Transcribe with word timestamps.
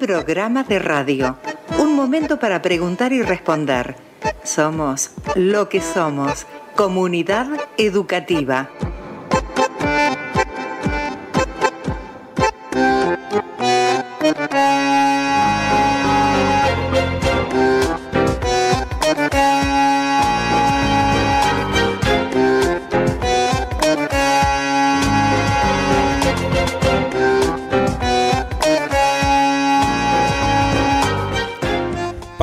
programa 0.00 0.64
de 0.64 0.78
radio. 0.78 1.36
Un 1.78 1.94
momento 1.94 2.38
para 2.38 2.62
preguntar 2.62 3.12
y 3.12 3.22
responder. 3.22 3.96
Somos 4.42 5.10
lo 5.34 5.68
que 5.68 5.82
somos. 5.82 6.46
Comunidad 6.74 7.46
educativa. 7.76 8.70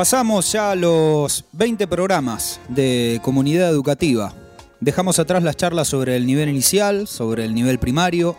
Pasamos 0.10 0.54
ya 0.54 0.74
los 0.74 1.44
20 1.52 1.86
programas 1.86 2.62
de 2.70 3.20
comunidad 3.24 3.70
educativa. 3.70 4.34
Dejamos 4.80 5.20
atrás 5.20 5.44
las 5.44 5.58
charlas 5.58 5.90
sobre 5.90 6.16
el 6.16 6.26
nivel 6.26 6.48
inicial, 6.48 7.10
sobre 7.10 7.44
el 7.44 7.54
nivel 7.54 7.78
primario, 7.78 8.38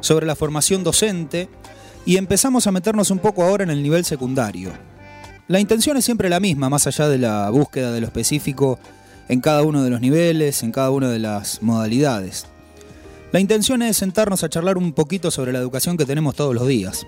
sobre 0.00 0.24
la 0.24 0.34
formación 0.34 0.82
docente 0.82 1.50
y 2.06 2.16
empezamos 2.16 2.66
a 2.66 2.72
meternos 2.72 3.10
un 3.10 3.18
poco 3.18 3.44
ahora 3.44 3.62
en 3.62 3.68
el 3.68 3.82
nivel 3.82 4.06
secundario. 4.06 4.72
La 5.48 5.60
intención 5.60 5.98
es 5.98 6.06
siempre 6.06 6.30
la 6.30 6.40
misma, 6.40 6.70
más 6.70 6.86
allá 6.86 7.06
de 7.10 7.18
la 7.18 7.50
búsqueda 7.50 7.92
de 7.92 8.00
lo 8.00 8.06
específico 8.06 8.78
en 9.28 9.42
cada 9.42 9.64
uno 9.64 9.84
de 9.84 9.90
los 9.90 10.00
niveles, 10.00 10.62
en 10.62 10.72
cada 10.72 10.88
una 10.88 11.10
de 11.10 11.18
las 11.18 11.60
modalidades. 11.60 12.46
La 13.32 13.40
intención 13.40 13.82
es 13.82 13.98
sentarnos 13.98 14.44
a 14.44 14.48
charlar 14.48 14.78
un 14.78 14.94
poquito 14.94 15.30
sobre 15.30 15.52
la 15.52 15.58
educación 15.58 15.98
que 15.98 16.06
tenemos 16.06 16.34
todos 16.36 16.54
los 16.54 16.66
días. 16.66 17.06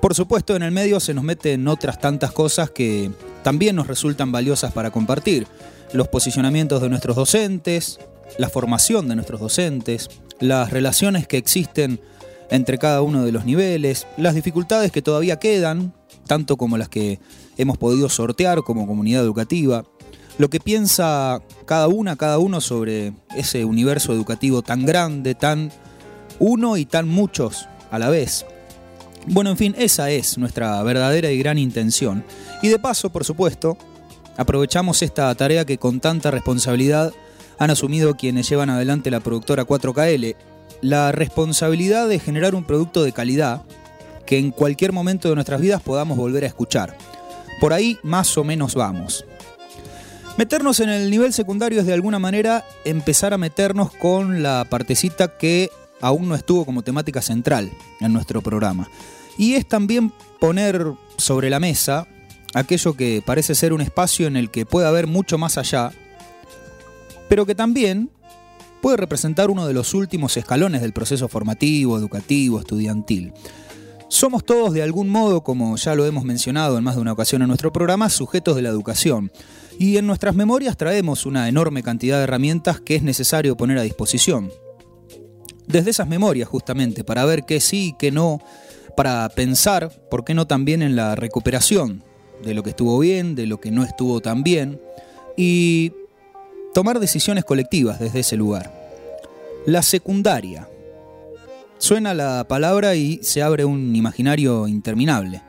Por 0.00 0.14
supuesto, 0.14 0.54
en 0.54 0.62
el 0.62 0.70
medio 0.70 1.00
se 1.00 1.12
nos 1.12 1.24
meten 1.24 1.66
otras 1.66 2.00
tantas 2.00 2.30
cosas 2.30 2.70
que 2.70 3.10
también 3.42 3.74
nos 3.74 3.88
resultan 3.88 4.30
valiosas 4.30 4.72
para 4.72 4.90
compartir. 4.90 5.46
Los 5.92 6.06
posicionamientos 6.08 6.80
de 6.80 6.88
nuestros 6.88 7.16
docentes, 7.16 7.98
la 8.36 8.48
formación 8.48 9.08
de 9.08 9.16
nuestros 9.16 9.40
docentes, 9.40 10.08
las 10.38 10.70
relaciones 10.70 11.26
que 11.26 11.36
existen 11.36 12.00
entre 12.50 12.78
cada 12.78 13.02
uno 13.02 13.24
de 13.24 13.32
los 13.32 13.44
niveles, 13.44 14.06
las 14.16 14.34
dificultades 14.34 14.92
que 14.92 15.02
todavía 15.02 15.38
quedan, 15.38 15.92
tanto 16.26 16.56
como 16.56 16.78
las 16.78 16.88
que 16.88 17.18
hemos 17.56 17.76
podido 17.76 18.08
sortear 18.08 18.62
como 18.62 18.86
comunidad 18.86 19.22
educativa, 19.22 19.84
lo 20.38 20.48
que 20.48 20.60
piensa 20.60 21.42
cada 21.66 21.88
una, 21.88 22.14
cada 22.14 22.38
uno 22.38 22.60
sobre 22.60 23.12
ese 23.34 23.64
universo 23.64 24.12
educativo 24.12 24.62
tan 24.62 24.86
grande, 24.86 25.34
tan 25.34 25.72
uno 26.38 26.76
y 26.76 26.86
tan 26.86 27.08
muchos 27.08 27.68
a 27.90 27.98
la 27.98 28.08
vez. 28.08 28.46
Bueno, 29.30 29.50
en 29.50 29.56
fin, 29.58 29.74
esa 29.78 30.10
es 30.10 30.38
nuestra 30.38 30.82
verdadera 30.82 31.30
y 31.30 31.38
gran 31.38 31.58
intención. 31.58 32.24
Y 32.62 32.68
de 32.68 32.78
paso, 32.78 33.10
por 33.10 33.24
supuesto, 33.24 33.76
aprovechamos 34.36 35.02
esta 35.02 35.34
tarea 35.34 35.66
que 35.66 35.78
con 35.78 36.00
tanta 36.00 36.30
responsabilidad 36.30 37.12
han 37.58 37.70
asumido 37.70 38.16
quienes 38.16 38.48
llevan 38.48 38.70
adelante 38.70 39.10
la 39.10 39.20
productora 39.20 39.66
4KL, 39.66 40.34
la 40.80 41.12
responsabilidad 41.12 42.08
de 42.08 42.20
generar 42.20 42.54
un 42.54 42.64
producto 42.64 43.02
de 43.02 43.12
calidad 43.12 43.62
que 44.24 44.38
en 44.38 44.50
cualquier 44.50 44.92
momento 44.92 45.28
de 45.28 45.34
nuestras 45.34 45.60
vidas 45.60 45.82
podamos 45.82 46.16
volver 46.16 46.44
a 46.44 46.48
escuchar. 46.48 46.96
Por 47.60 47.72
ahí 47.72 47.98
más 48.02 48.36
o 48.38 48.44
menos 48.44 48.74
vamos. 48.74 49.26
Meternos 50.38 50.80
en 50.80 50.88
el 50.88 51.10
nivel 51.10 51.32
secundario 51.32 51.80
es 51.80 51.86
de 51.86 51.94
alguna 51.94 52.18
manera 52.18 52.64
empezar 52.84 53.34
a 53.34 53.38
meternos 53.38 53.92
con 53.92 54.42
la 54.42 54.64
partecita 54.70 55.36
que 55.36 55.68
aún 56.00 56.28
no 56.28 56.34
estuvo 56.34 56.64
como 56.64 56.82
temática 56.82 57.20
central 57.20 57.70
en 58.00 58.12
nuestro 58.12 58.40
programa. 58.40 58.88
Y 59.38 59.54
es 59.54 59.66
también 59.66 60.12
poner 60.40 60.92
sobre 61.16 61.48
la 61.48 61.60
mesa 61.60 62.06
aquello 62.54 62.94
que 62.94 63.22
parece 63.24 63.54
ser 63.54 63.72
un 63.72 63.80
espacio 63.80 64.26
en 64.26 64.36
el 64.36 64.50
que 64.50 64.66
puede 64.66 64.86
haber 64.86 65.06
mucho 65.06 65.38
más 65.38 65.56
allá, 65.58 65.92
pero 67.28 67.46
que 67.46 67.54
también 67.54 68.10
puede 68.82 68.96
representar 68.96 69.50
uno 69.50 69.66
de 69.66 69.74
los 69.74 69.94
últimos 69.94 70.36
escalones 70.36 70.80
del 70.80 70.92
proceso 70.92 71.28
formativo, 71.28 71.96
educativo, 71.96 72.58
estudiantil. 72.58 73.32
Somos 74.08 74.44
todos 74.44 74.72
de 74.72 74.82
algún 74.82 75.08
modo, 75.08 75.42
como 75.42 75.76
ya 75.76 75.94
lo 75.94 76.06
hemos 76.06 76.24
mencionado 76.24 76.78
en 76.78 76.84
más 76.84 76.94
de 76.94 77.02
una 77.02 77.12
ocasión 77.12 77.42
en 77.42 77.48
nuestro 77.48 77.72
programa, 77.72 78.08
sujetos 78.08 78.56
de 78.56 78.62
la 78.62 78.70
educación. 78.70 79.30
Y 79.78 79.98
en 79.98 80.06
nuestras 80.06 80.34
memorias 80.34 80.76
traemos 80.76 81.26
una 81.26 81.48
enorme 81.48 81.82
cantidad 81.82 82.16
de 82.16 82.24
herramientas 82.24 82.80
que 82.80 82.96
es 82.96 83.02
necesario 83.02 83.56
poner 83.56 83.78
a 83.78 83.82
disposición 83.82 84.50
desde 85.68 85.90
esas 85.90 86.08
memorias 86.08 86.48
justamente, 86.48 87.04
para 87.04 87.24
ver 87.26 87.44
qué 87.44 87.60
sí, 87.60 87.94
qué 87.98 88.10
no, 88.10 88.40
para 88.98 89.28
pensar, 89.28 89.92
¿por 90.10 90.24
qué 90.24 90.34
no 90.34 90.48
también 90.48 90.82
en 90.82 90.96
la 90.96 91.14
recuperación 91.14 92.02
de 92.42 92.52
lo 92.52 92.64
que 92.64 92.70
estuvo 92.70 92.98
bien, 92.98 93.36
de 93.36 93.46
lo 93.46 93.60
que 93.60 93.70
no 93.70 93.84
estuvo 93.84 94.18
tan 94.20 94.42
bien, 94.42 94.80
y 95.36 95.92
tomar 96.74 96.98
decisiones 96.98 97.44
colectivas 97.44 98.00
desde 98.00 98.18
ese 98.18 98.36
lugar. 98.36 98.72
La 99.66 99.82
secundaria. 99.82 100.68
Suena 101.78 102.12
la 102.12 102.48
palabra 102.48 102.96
y 102.96 103.20
se 103.22 103.40
abre 103.40 103.64
un 103.64 103.94
imaginario 103.94 104.66
interminable. 104.66 105.42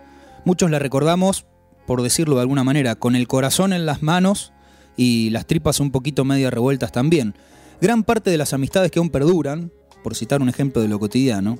Muchos 0.46 0.70
la 0.70 0.78
recordamos, 0.78 1.48
por 1.88 2.04
decirlo 2.04 2.36
de 2.36 2.42
alguna 2.42 2.64
manera, 2.64 2.98
con 2.98 3.16
el 3.16 3.28
corazón 3.28 3.74
en 3.74 3.88
las 3.88 4.04
manos 4.04 4.54
y 4.96 5.31
las 5.31 5.48
tripas 5.48 5.80
un 5.80 5.90
poquito 5.90 6.24
medio 6.24 6.52
revueltas 6.52 6.92
también. 6.92 7.34
Gran 7.81 8.04
parte 8.04 8.30
de 8.30 8.38
las 8.38 8.54
amistades 8.54 8.92
que 8.92 9.00
aún 9.00 9.10
perduran, 9.10 9.72
por 10.04 10.16
citar 10.16 10.40
un 10.40 10.50
ejemplo 10.50 10.84
de 10.84 10.88
lo 10.88 11.00
cotidiano, 11.00 11.58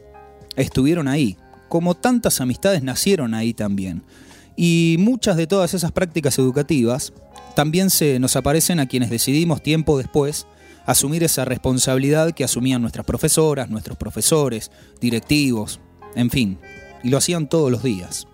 estuvieron 0.56 1.08
ahí, 1.08 1.36
como 1.70 1.96
tantas 1.96 2.42
amistades 2.42 2.84
nacieron 2.84 3.34
ahí 3.34 3.54
también. 3.54 4.04
Y 4.56 4.98
muchas 5.00 5.38
de 5.38 5.48
todas 5.48 5.74
esas 5.74 5.94
prácticas 5.94 6.38
educativas 6.38 7.14
también 7.56 7.90
se 7.90 8.20
nos 8.20 8.36
aparecen 8.36 8.80
a 8.80 8.88
quienes 8.88 9.10
decidimos 9.10 9.64
tiempo 9.64 9.98
después 9.98 10.48
asumir 10.86 11.24
esa 11.24 11.46
responsabilidad 11.46 12.34
que 12.34 12.44
asumían 12.44 12.82
nuestras 12.82 13.06
profesoras, 13.06 13.70
nuestros 13.70 13.98
profesores, 13.98 14.72
directivos, 15.00 15.80
en 16.16 16.30
fin, 16.30 16.58
y 17.04 17.10
lo 17.10 17.18
hacían 17.18 17.48
todos 17.48 17.72
los 17.72 17.84
días. 17.84 18.28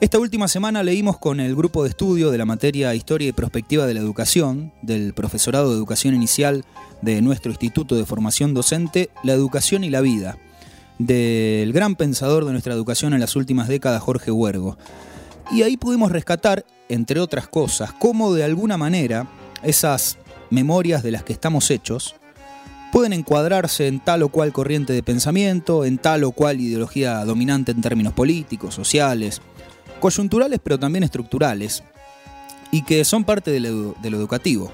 Esta 0.00 0.18
última 0.18 0.48
semana 0.48 0.82
leímos 0.82 1.18
con 1.18 1.40
el 1.40 1.54
grupo 1.54 1.82
de 1.82 1.90
estudio 1.90 2.30
de 2.30 2.38
la 2.38 2.44
materia 2.44 2.94
Historia 2.94 3.28
y 3.28 3.32
Prospectiva 3.32 3.86
de 3.86 3.94
la 3.94 4.00
Educación, 4.00 4.72
del 4.82 5.14
Profesorado 5.14 5.70
de 5.70 5.76
Educación 5.76 6.14
Inicial 6.14 6.64
de 7.00 7.22
nuestro 7.22 7.52
Instituto 7.52 7.94
de 7.94 8.04
Formación 8.04 8.54
Docente, 8.54 9.10
La 9.22 9.34
Educación 9.34 9.84
y 9.84 9.90
la 9.90 10.00
Vida, 10.00 10.38
del 10.98 11.72
gran 11.72 11.96
pensador 11.96 12.44
de 12.44 12.52
nuestra 12.52 12.74
educación 12.74 13.14
en 13.14 13.20
las 13.20 13.36
últimas 13.36 13.68
décadas, 13.68 14.02
Jorge 14.02 14.30
Huergo. 14.30 14.76
Y 15.50 15.62
ahí 15.62 15.76
pudimos 15.76 16.12
rescatar, 16.12 16.64
entre 16.88 17.20
otras 17.20 17.48
cosas, 17.48 17.92
cómo 17.92 18.32
de 18.34 18.44
alguna 18.44 18.76
manera 18.76 19.26
esas 19.62 20.18
memorias 20.50 21.02
de 21.02 21.10
las 21.10 21.24
que 21.24 21.32
estamos 21.32 21.70
hechos 21.70 22.14
pueden 22.92 23.12
encuadrarse 23.12 23.88
en 23.88 23.98
tal 23.98 24.22
o 24.22 24.28
cual 24.28 24.52
corriente 24.52 24.92
de 24.92 25.02
pensamiento, 25.02 25.84
en 25.84 25.98
tal 25.98 26.22
o 26.22 26.30
cual 26.30 26.60
ideología 26.60 27.24
dominante 27.24 27.72
en 27.72 27.80
términos 27.80 28.12
políticos, 28.12 28.74
sociales, 28.74 29.42
coyunturales 29.98 30.60
pero 30.62 30.78
también 30.78 31.02
estructurales, 31.02 31.82
y 32.70 32.82
que 32.82 33.04
son 33.04 33.24
parte 33.24 33.50
de 33.50 33.60
lo, 33.60 33.96
educativo. 34.02 34.70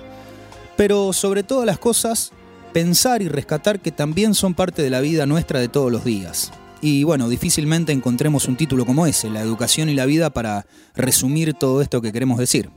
Pero 0.77 1.13
sobre 1.13 1.43
todas 1.43 1.65
las 1.65 1.79
cosas, 1.79 2.33
pensar 2.73 3.23
y 3.23 3.29
rescatar 3.29 3.81
que 3.81 3.93
también 3.93 4.35
son 4.35 4.55
parte 4.55 4.83
de 4.83 4.91
la 4.91 5.01
vida 5.01 5.27
nuestra 5.27 5.61
de 5.61 5.69
todos 5.69 5.91
los 5.91 6.05
días. 6.05 6.53
Y 6.83 7.05
bueno, 7.05 7.29
difícilmente 7.29 7.93
encontremos 7.93 8.49
un 8.49 8.57
título 8.57 8.87
como 8.87 9.07
ese, 9.07 9.29
la 9.29 9.41
educación 9.41 9.89
y 9.89 9.95
la 9.95 10.07
vida, 10.07 10.31
para 10.31 10.67
resumir 10.95 11.55
todo 11.55 11.83
esto 11.83 12.01
que 12.01 12.13
queremos 12.13 12.39
decir. 12.39 12.71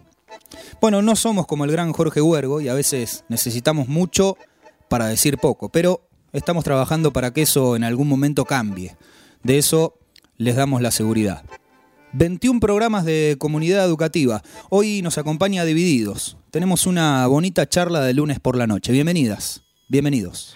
Bueno, 0.82 1.02
no 1.02 1.16
somos 1.16 1.48
como 1.48 1.64
el 1.66 1.72
gran 1.72 1.94
Jorge 1.94 2.22
Huergo 2.22 2.60
y 2.60 2.68
a 2.68 2.74
veces 2.74 3.24
necesitamos 3.30 3.88
mucho 3.88 4.38
para 4.90 5.08
decir 5.08 5.38
poco, 5.38 5.70
pero 5.70 6.02
estamos 6.34 6.64
trabajando 6.64 7.14
para 7.14 7.32
que 7.32 7.44
eso 7.44 7.76
en 7.76 7.84
algún 7.84 8.10
momento 8.10 8.44
cambie. 8.46 8.98
De 9.44 9.58
eso 9.58 9.98
les 10.38 10.56
damos 10.56 10.82
la 10.82 10.92
seguridad. 10.92 11.44
21 12.14 12.60
programas 12.60 13.06
de 13.06 13.38
comunidad 13.40 13.86
educativa. 13.86 14.44
Hoy 14.70 15.02
nos 15.02 15.18
acompaña 15.18 15.66
Divididos. 15.66 16.38
Tenemos 16.52 16.86
una 16.86 17.26
bonita 17.26 17.68
charla 17.68 18.02
de 18.02 18.14
lunes 18.14 18.40
por 18.40 18.56
la 18.56 18.68
noche. 18.68 18.92
Bienvenidas, 18.92 19.63
bienvenidos. 19.88 20.56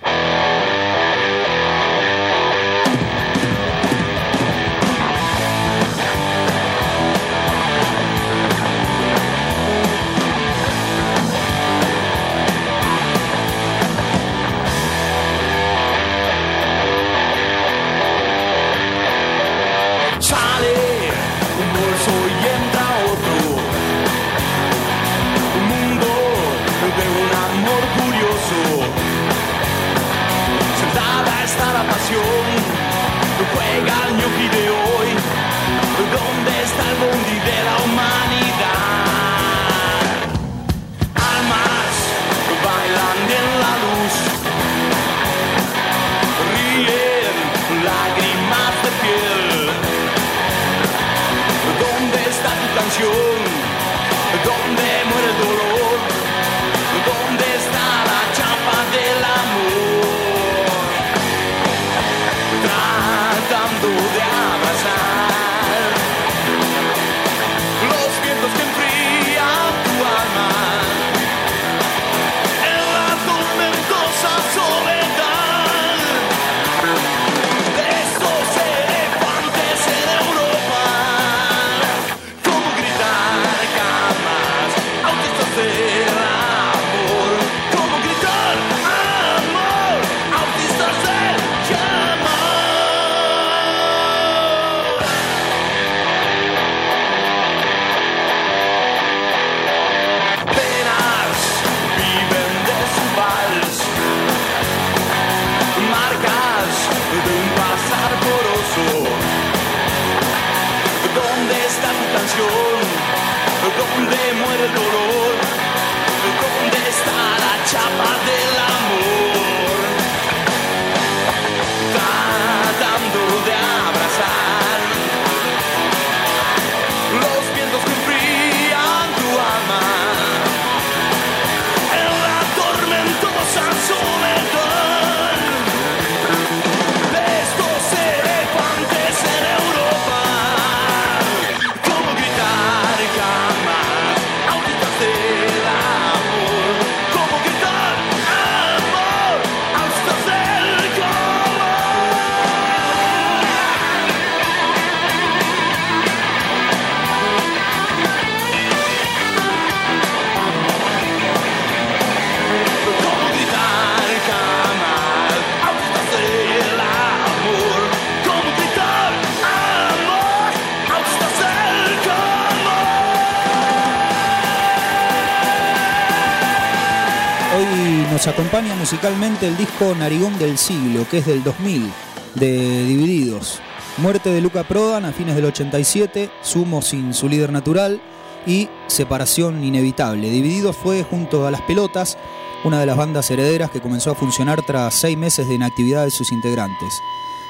Musicalmente 178.66 179.48
el 179.48 179.56
disco 179.56 179.94
Narigón 179.94 180.38
del 180.40 180.58
Siglo, 180.58 181.06
que 181.10 181.20
es 181.20 181.28
del 181.28 181.44
2000, 181.44 181.92
de 182.36 182.86
Divididos. 182.86 183.60
Muerte 183.98 184.32
de 184.32 184.42
Luca 184.42 184.64
Prodan 184.64 185.06
a 185.06 185.12
fines 185.12 185.36
del 185.36 185.46
87, 185.46 186.32
Sumo 186.42 186.82
sin 186.82 187.14
su 187.14 187.30
líder 187.30 187.52
natural 187.52 188.02
y 188.48 188.68
Separación 188.88 189.64
inevitable. 189.64 190.32
Divididos 190.32 190.76
fue 190.76 191.04
junto 191.04 191.46
a 191.46 191.52
Las 191.52 191.62
Pelotas, 191.62 192.18
una 192.64 192.80
de 192.80 192.88
las 192.88 192.98
bandas 192.98 193.30
herederas 193.30 193.70
que 193.70 193.82
comenzó 193.82 194.12
a 194.12 194.16
funcionar 194.16 194.66
tras 194.66 194.96
seis 194.96 195.18
meses 195.18 195.48
de 195.48 195.54
inactividad 195.54 196.06
de 196.06 196.12
sus 196.12 196.32
integrantes. 196.32 196.94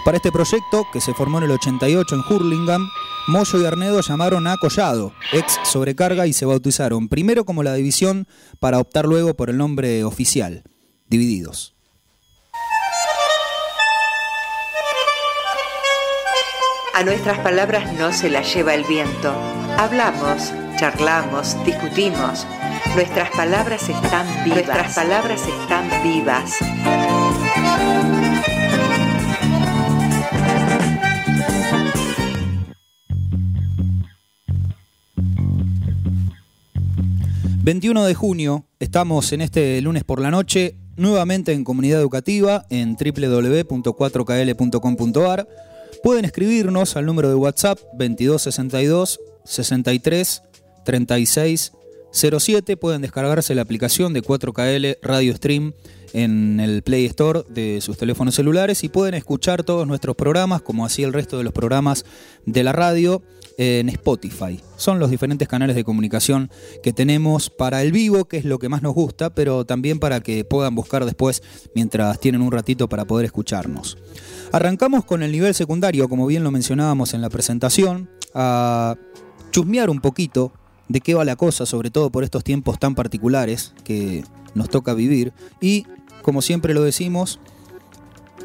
Para 0.04 0.18
este 0.18 0.32
proyecto, 0.32 0.88
que 0.92 1.00
se 1.00 1.14
formó 1.14 1.38
en 1.38 1.46
el 1.46 1.52
88 1.52 2.16
en 2.16 2.36
Hurlingham, 2.36 2.86
Moyo 3.30 3.62
y 3.62 3.66
Arnedo 3.66 4.02
llamaron 4.02 4.46
a 4.48 4.58
Collado, 4.58 5.14
ex 5.32 5.58
Sobrecarga, 5.64 6.28
y 6.28 6.34
se 6.34 6.46
bautizaron 6.46 7.08
primero 7.08 7.46
como 7.46 7.64
la 7.64 7.76
división 7.76 8.28
para 8.60 8.80
optar 8.80 9.06
luego 9.06 9.36
por 9.36 9.50
el 9.50 9.58
nombre 9.58 10.04
oficial, 10.04 10.64
Divididos. 11.10 11.74
A 16.94 17.04
nuestras 17.04 17.40
palabras 17.40 17.94
no 17.94 18.12
se 18.12 18.30
las 18.30 18.54
lleva 18.54 18.74
el 18.74 18.84
viento. 18.84 19.32
Hablamos, 19.78 20.52
charlamos, 20.80 21.56
discutimos. 21.64 22.46
Nuestras 22.96 23.30
palabras 23.32 23.88
están 23.88 24.26
vivas. 24.44 24.66
Nuestras 24.66 24.96
palabras 24.96 25.42
están 25.48 26.04
vivas. 26.04 26.58
21 37.68 38.06
de 38.06 38.16
junio, 38.16 38.66
estamos 38.80 39.34
en 39.34 39.42
este 39.42 39.82
lunes 39.82 40.06
por 40.06 40.22
la 40.22 40.32
noche, 40.32 40.76
nuevamente 40.98 41.54
en 41.54 41.64
comunidad 41.64 42.02
educativa 42.02 42.66
en 42.70 42.96
www.4kl.com.ar. 42.96 45.48
Pueden 46.04 46.26
escribirnos 46.26 46.98
al 46.98 47.06
número 47.06 47.30
de 47.30 47.36
WhatsApp 47.36 47.80
2262 47.94 49.22
63 49.46 50.44
36 50.84 51.72
07. 52.12 52.78
Pueden 52.78 53.02
descargarse 53.02 53.56
la 53.56 53.62
aplicación 53.62 54.14
de 54.14 54.22
4KL 54.22 54.98
Radio 55.02 55.36
Stream 55.36 55.74
en 56.14 56.60
el 56.60 56.84
Play 56.84 57.06
Store 57.06 57.44
de 57.50 57.82
sus 57.82 57.98
teléfonos 57.98 58.36
celulares 58.36 58.84
y 58.84 58.90
pueden 58.90 59.14
escuchar 59.14 59.64
todos 59.64 59.88
nuestros 59.88 60.16
programas, 60.16 60.62
como 60.62 60.86
así 60.86 61.04
el 61.04 61.14
resto 61.14 61.38
de 61.38 61.44
los 61.44 61.54
programas 61.54 62.06
de 62.46 62.64
la 62.64 62.72
radio, 62.72 63.22
en 63.58 63.90
Spotify. 63.90 64.62
Son 64.76 65.00
los 65.00 65.10
diferentes 65.10 65.48
canales 65.48 65.76
de 65.76 65.84
comunicación 65.84 66.52
que 66.84 66.94
tenemos 66.94 67.50
para 67.50 67.82
el 67.82 67.92
vivo, 67.92 68.26
que 68.26 68.38
es 68.38 68.46
lo 68.46 68.60
que 68.60 68.70
más 68.70 68.84
nos 68.84 68.94
gusta, 68.94 69.32
pero 69.32 69.66
también 69.66 70.00
para 70.00 70.22
que 70.22 70.46
puedan 70.46 70.76
buscar 70.76 71.06
después 71.06 71.42
mientras 71.74 72.20
tienen 72.20 72.42
un 72.42 72.52
ratito 72.52 72.88
para 72.88 73.06
poder 73.06 73.26
escucharnos. 73.26 73.98
Arrancamos 74.52 75.06
con 75.06 75.24
el 75.24 75.32
nivel 75.32 75.56
secundario, 75.56 76.08
como 76.08 76.28
bien 76.28 76.44
lo 76.44 76.52
mencionábamos 76.52 77.14
en 77.14 77.22
la 77.22 77.30
presentación, 77.30 78.10
a 78.34 78.96
chusmear 79.52 79.90
un 79.90 80.00
poquito 80.00 80.54
de 80.88 81.02
qué 81.02 81.16
va 81.16 81.26
la 81.26 81.36
cosa, 81.36 81.66
sobre 81.66 81.90
todo 81.90 82.12
por 82.12 82.24
estos 82.24 82.44
tiempos 82.44 82.80
tan 82.80 82.96
particulares 82.96 83.74
que 83.84 84.24
nos 84.54 84.70
toca 84.70 84.94
vivir. 84.94 85.34
Y, 85.60 85.86
como 86.22 86.42
siempre 86.42 86.74
lo 86.74 86.84
decimos, 86.84 87.40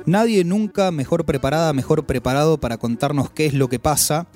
nadie 0.07 0.45
nunca 0.45 0.91
mejor 0.91 1.25
preparada, 1.25 1.73
mejor 1.73 2.07
preparado 2.07 2.59
para 2.59 2.79
contarnos 2.79 3.31
qué 3.31 3.47
es 3.47 3.55
lo 3.55 3.69
que 3.69 3.79
pasa 3.79 4.27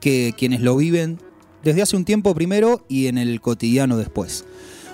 que 0.00 0.34
quienes 0.36 0.60
lo 0.60 0.76
viven 0.76 1.18
desde 1.62 1.82
hace 1.82 1.96
un 1.96 2.04
tiempo 2.04 2.34
primero 2.34 2.84
y 2.88 3.06
en 3.06 3.18
el 3.18 3.40
cotidiano 3.40 3.96
después. 3.96 4.44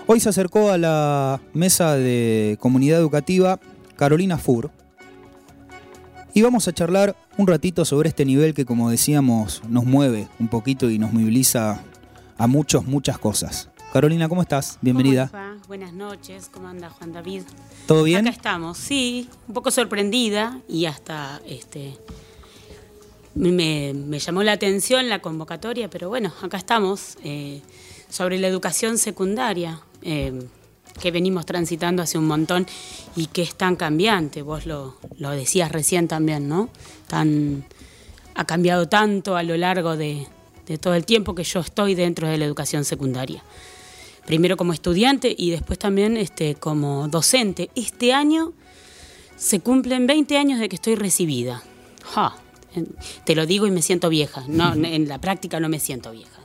Hoy 0.06 0.20
se 0.20 0.28
acercó 0.28 0.70
a 0.70 0.78
la 0.78 1.40
mesa 1.52 1.94
de 1.96 2.56
comunidad 2.60 2.98
educativa 2.98 3.60
Carolina 3.96 4.38
Fur 4.38 4.70
y 6.34 6.42
vamos 6.42 6.66
a 6.66 6.72
charlar 6.72 7.14
un 7.36 7.46
ratito 7.46 7.84
sobre 7.84 8.08
este 8.08 8.24
nivel 8.24 8.54
que 8.54 8.64
como 8.64 8.90
decíamos 8.90 9.62
nos 9.68 9.84
mueve 9.84 10.28
un 10.40 10.48
poquito 10.48 10.90
y 10.90 10.98
nos 10.98 11.12
moviliza 11.12 11.82
a 12.38 12.46
muchos, 12.46 12.86
muchas 12.86 13.18
cosas. 13.18 13.68
Carolina, 13.92 14.28
¿cómo 14.28 14.40
estás? 14.40 14.78
Bienvenida. 14.80 15.30
Buenas 15.68 15.92
noches, 15.92 16.48
¿cómo 16.50 16.68
anda 16.68 16.88
Juan 16.88 17.12
David? 17.12 17.42
¿Todo 17.86 18.04
bien? 18.04 18.26
Acá 18.26 18.34
estamos, 18.34 18.78
sí, 18.78 19.28
un 19.46 19.54
poco 19.54 19.70
sorprendida 19.70 20.60
y 20.68 20.86
hasta 20.86 21.40
este 21.46 21.98
me, 23.34 24.18
llamó 24.18 24.42
la 24.42 24.52
atención 24.52 25.08
la 25.08 25.20
convocatoria, 25.20 25.88
pero 25.88 26.08
bueno, 26.08 26.32
acá 26.42 26.56
estamos 26.56 27.16
eh, 27.24 27.62
sobre 28.08 28.38
la 28.38 28.48
educación 28.48 28.98
secundaria. 28.98 29.80
Eh, 30.02 30.46
que 31.00 31.10
venimos 31.10 31.46
transitando 31.46 32.02
hace 32.02 32.18
un 32.18 32.26
montón 32.26 32.66
y 33.16 33.26
que 33.28 33.40
es 33.40 33.54
tan 33.54 33.76
cambiante, 33.76 34.42
vos 34.42 34.66
lo, 34.66 34.98
lo 35.16 35.30
decías 35.30 35.72
recién 35.72 36.06
también, 36.06 36.48
¿no? 36.48 36.68
Tan, 37.06 37.64
ha 38.34 38.44
cambiado 38.44 38.88
tanto 38.88 39.36
a 39.36 39.42
lo 39.42 39.56
largo 39.56 39.96
de, 39.96 40.26
de 40.66 40.78
todo 40.78 40.94
el 40.94 41.04
tiempo 41.04 41.34
que 41.34 41.44
yo 41.44 41.60
estoy 41.60 41.94
dentro 41.94 42.28
de 42.28 42.38
la 42.38 42.44
educación 42.44 42.84
secundaria. 42.84 43.42
Primero 44.26 44.56
como 44.56 44.72
estudiante 44.72 45.34
y 45.36 45.50
después 45.50 45.78
también 45.78 46.16
este, 46.16 46.54
como 46.54 47.08
docente. 47.08 47.70
Este 47.74 48.12
año 48.12 48.52
se 49.36 49.60
cumplen 49.60 50.06
20 50.06 50.36
años 50.38 50.60
de 50.60 50.68
que 50.68 50.76
estoy 50.76 50.94
recibida. 50.94 51.62
Te 53.24 53.34
lo 53.34 53.46
digo 53.46 53.66
y 53.66 53.70
me 53.70 53.82
siento 53.82 54.08
vieja. 54.08 54.44
No, 54.48 54.74
en 54.74 55.08
la 55.08 55.18
práctica 55.18 55.60
no 55.60 55.68
me 55.68 55.80
siento 55.80 56.12
vieja. 56.12 56.40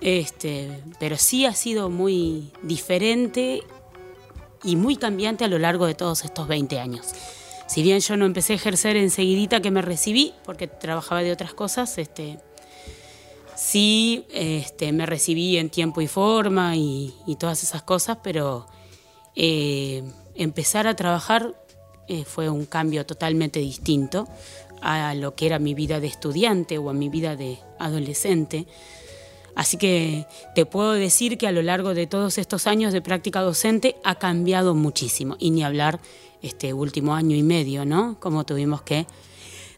Este, 0.00 0.82
pero 1.00 1.16
sí 1.16 1.46
ha 1.46 1.54
sido 1.54 1.88
muy 1.88 2.50
diferente 2.62 3.62
y 4.62 4.76
muy 4.76 4.96
cambiante 4.96 5.44
a 5.44 5.48
lo 5.48 5.58
largo 5.58 5.86
de 5.86 5.94
todos 5.94 6.24
estos 6.24 6.48
20 6.48 6.78
años. 6.78 7.06
Si 7.66 7.82
bien 7.82 8.00
yo 8.00 8.16
no 8.16 8.26
empecé 8.26 8.52
a 8.52 8.56
ejercer 8.56 8.96
enseguidita 8.96 9.60
que 9.60 9.70
me 9.70 9.82
recibí, 9.82 10.32
porque 10.44 10.66
trabajaba 10.66 11.22
de 11.22 11.32
otras 11.32 11.54
cosas, 11.54 11.98
este, 11.98 12.38
Sí, 13.56 14.26
este, 14.32 14.92
me 14.92 15.06
recibí 15.06 15.56
en 15.56 15.70
tiempo 15.70 16.02
y 16.02 16.06
forma 16.06 16.76
y, 16.76 17.14
todas 17.40 17.62
esas 17.62 17.82
cosas, 17.82 18.18
pero 18.22 18.66
eh, 19.34 20.04
empezar 20.34 20.86
a 20.86 20.94
trabajar 20.94 21.54
eh, 22.06 22.24
fue 22.26 22.50
un 22.50 22.66
cambio 22.66 23.06
totalmente 23.06 23.58
distinto 23.58 24.28
a 24.80 25.14
lo 25.14 25.34
que 25.34 25.46
era 25.46 25.58
mi 25.58 25.74
vida 25.74 26.00
de 26.00 26.06
estudiante 26.06 26.78
o 26.78 26.90
a 26.90 26.92
mi 26.92 27.08
vida 27.08 27.36
de 27.36 27.58
adolescente. 27.78 28.66
Así 29.54 29.78
que 29.78 30.26
te 30.54 30.66
puedo 30.66 30.92
decir 30.92 31.38
que 31.38 31.46
a 31.46 31.52
lo 31.52 31.62
largo 31.62 31.94
de 31.94 32.06
todos 32.06 32.36
estos 32.36 32.66
años 32.66 32.92
de 32.92 33.00
práctica 33.00 33.40
docente 33.40 33.96
ha 34.04 34.16
cambiado 34.16 34.74
muchísimo. 34.74 35.36
Y 35.38 35.50
ni 35.50 35.64
hablar 35.64 35.98
este 36.42 36.74
último 36.74 37.14
año 37.14 37.34
y 37.34 37.42
medio, 37.42 37.86
¿no? 37.86 38.20
Como 38.20 38.44
tuvimos 38.44 38.82
que 38.82 39.06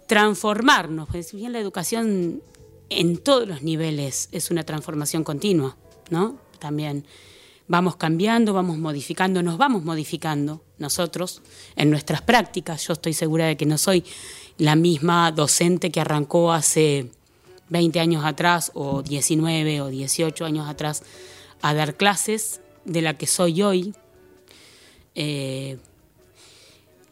transformarnos. 0.09 1.09
Pues 1.09 1.33
bien 1.33 1.53
la 1.53 1.61
educación 1.61 2.43
en 2.89 3.19
todos 3.19 3.47
los 3.47 3.63
niveles 3.63 4.29
es 4.33 4.51
una 4.51 4.65
transformación 4.65 5.23
continua, 5.23 5.77
¿no? 6.11 6.39
También 6.59 7.05
vamos 7.69 7.97
cambiando, 7.97 8.53
vamos 8.53 8.79
modificando, 8.79 9.43
nos 9.43 9.59
vamos 9.59 9.85
modificando 9.85 10.63
nosotros 10.79 11.43
en 11.77 11.91
nuestras 11.91 12.23
prácticas. 12.23 12.87
Yo 12.87 12.95
estoy 12.95 13.13
segura 13.13 13.47
de 13.47 13.57
que 13.57 13.67
no 13.67 13.79
soy 13.79 14.03
la 14.59 14.77
misma 14.77 15.33
docente 15.33 15.91
que 15.91 16.01
arrancó 16.01 16.53
hace 16.53 17.11
20 17.71 18.01
años 18.01 18.25
atrás 18.25 18.71
o 18.75 19.03
19 19.03 19.81
o 19.81 19.89
18 19.89 20.45
años 20.45 20.69
atrás 20.69 21.03
a 21.63 21.75
dar 21.75 21.97
clases 21.97 22.61
de 22.85 23.03
la 23.03 23.17
que 23.17 23.27
soy 23.27 23.63
hoy. 23.63 23.95
Eh, 25.15 25.79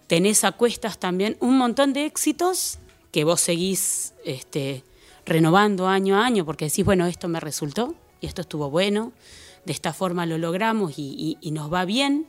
tenés 0.07 0.45
a 0.45 0.53
cuestas 0.53 0.99
también 0.99 1.37
un 1.41 1.59
montón 1.59 1.93
de 1.93 2.07
éxitos 2.07 2.79
que 3.11 3.25
vos 3.25 3.41
seguís 3.41 4.15
este, 4.25 4.85
renovando 5.25 5.89
año 5.89 6.17
a 6.17 6.27
año 6.27 6.45
porque 6.45 6.67
decís, 6.67 6.85
bueno, 6.85 7.07
esto 7.07 7.29
me 7.29 7.41
resultó 7.41 7.95
y 8.21 8.27
esto 8.27 8.43
estuvo 8.43 8.71
bueno, 8.71 9.13
de 9.65 9.73
esta 9.73 9.93
forma 9.93 10.27
lo 10.27 10.39
logramos 10.39 10.95
y, 10.97 11.39
nos 11.53 11.73
va 11.73 11.85
bien, 11.85 12.27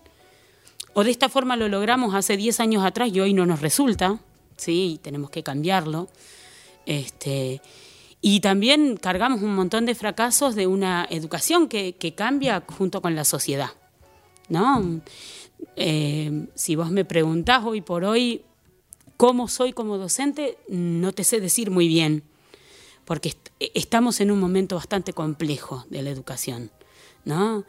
o 0.94 1.04
de 1.04 1.12
esta 1.12 1.30
forma 1.30 1.56
lo 1.56 1.68
logramos 1.70 2.16
hace 2.16 2.36
10 2.36 2.60
años 2.60 2.84
atrás 2.84 3.10
y 3.14 3.20
hoy 3.20 3.34
no 3.34 3.46
nos 3.46 3.62
resulta, 3.62 4.20
¿sí? 4.58 5.00
tenemos 5.02 5.30
que 5.30 5.44
cambiarlo. 5.44 6.10
Este, 6.86 7.62
y 8.22 8.40
también 8.40 8.98
cargamos 8.98 9.42
un 9.42 9.56
montón 9.56 9.86
de 9.86 9.96
fracasos 9.96 10.56
de 10.56 10.68
una 10.68 11.08
educación 11.10 11.68
que, 11.68 12.14
cambia 12.16 12.64
junto 12.78 13.02
con 13.02 13.16
la 13.16 13.24
sociedad. 13.26 13.72
¿no? 14.50 15.02
Eh, 15.76 16.48
si 16.56 16.76
vos 16.76 16.92
me 16.92 17.06
preguntás 17.06 17.64
hoy 17.66 17.82
por 17.82 18.04
hoy 18.04 18.44
cómo 19.18 19.48
soy 19.48 19.74
como 19.74 19.98
docente, 19.98 20.58
no 20.68 21.12
te 21.12 21.24
sé 21.24 21.40
decir 21.40 21.72
muy 21.72 21.88
bien 21.88 22.24
porque 23.08 23.34
estamos 23.74 24.20
en 24.20 24.32
un 24.32 24.40
momento 24.40 24.76
bastante 24.76 25.14
complejo 25.14 25.86
de 25.90 26.02
la 26.02 26.10
educación, 26.10 26.72
¿no? 27.24 27.64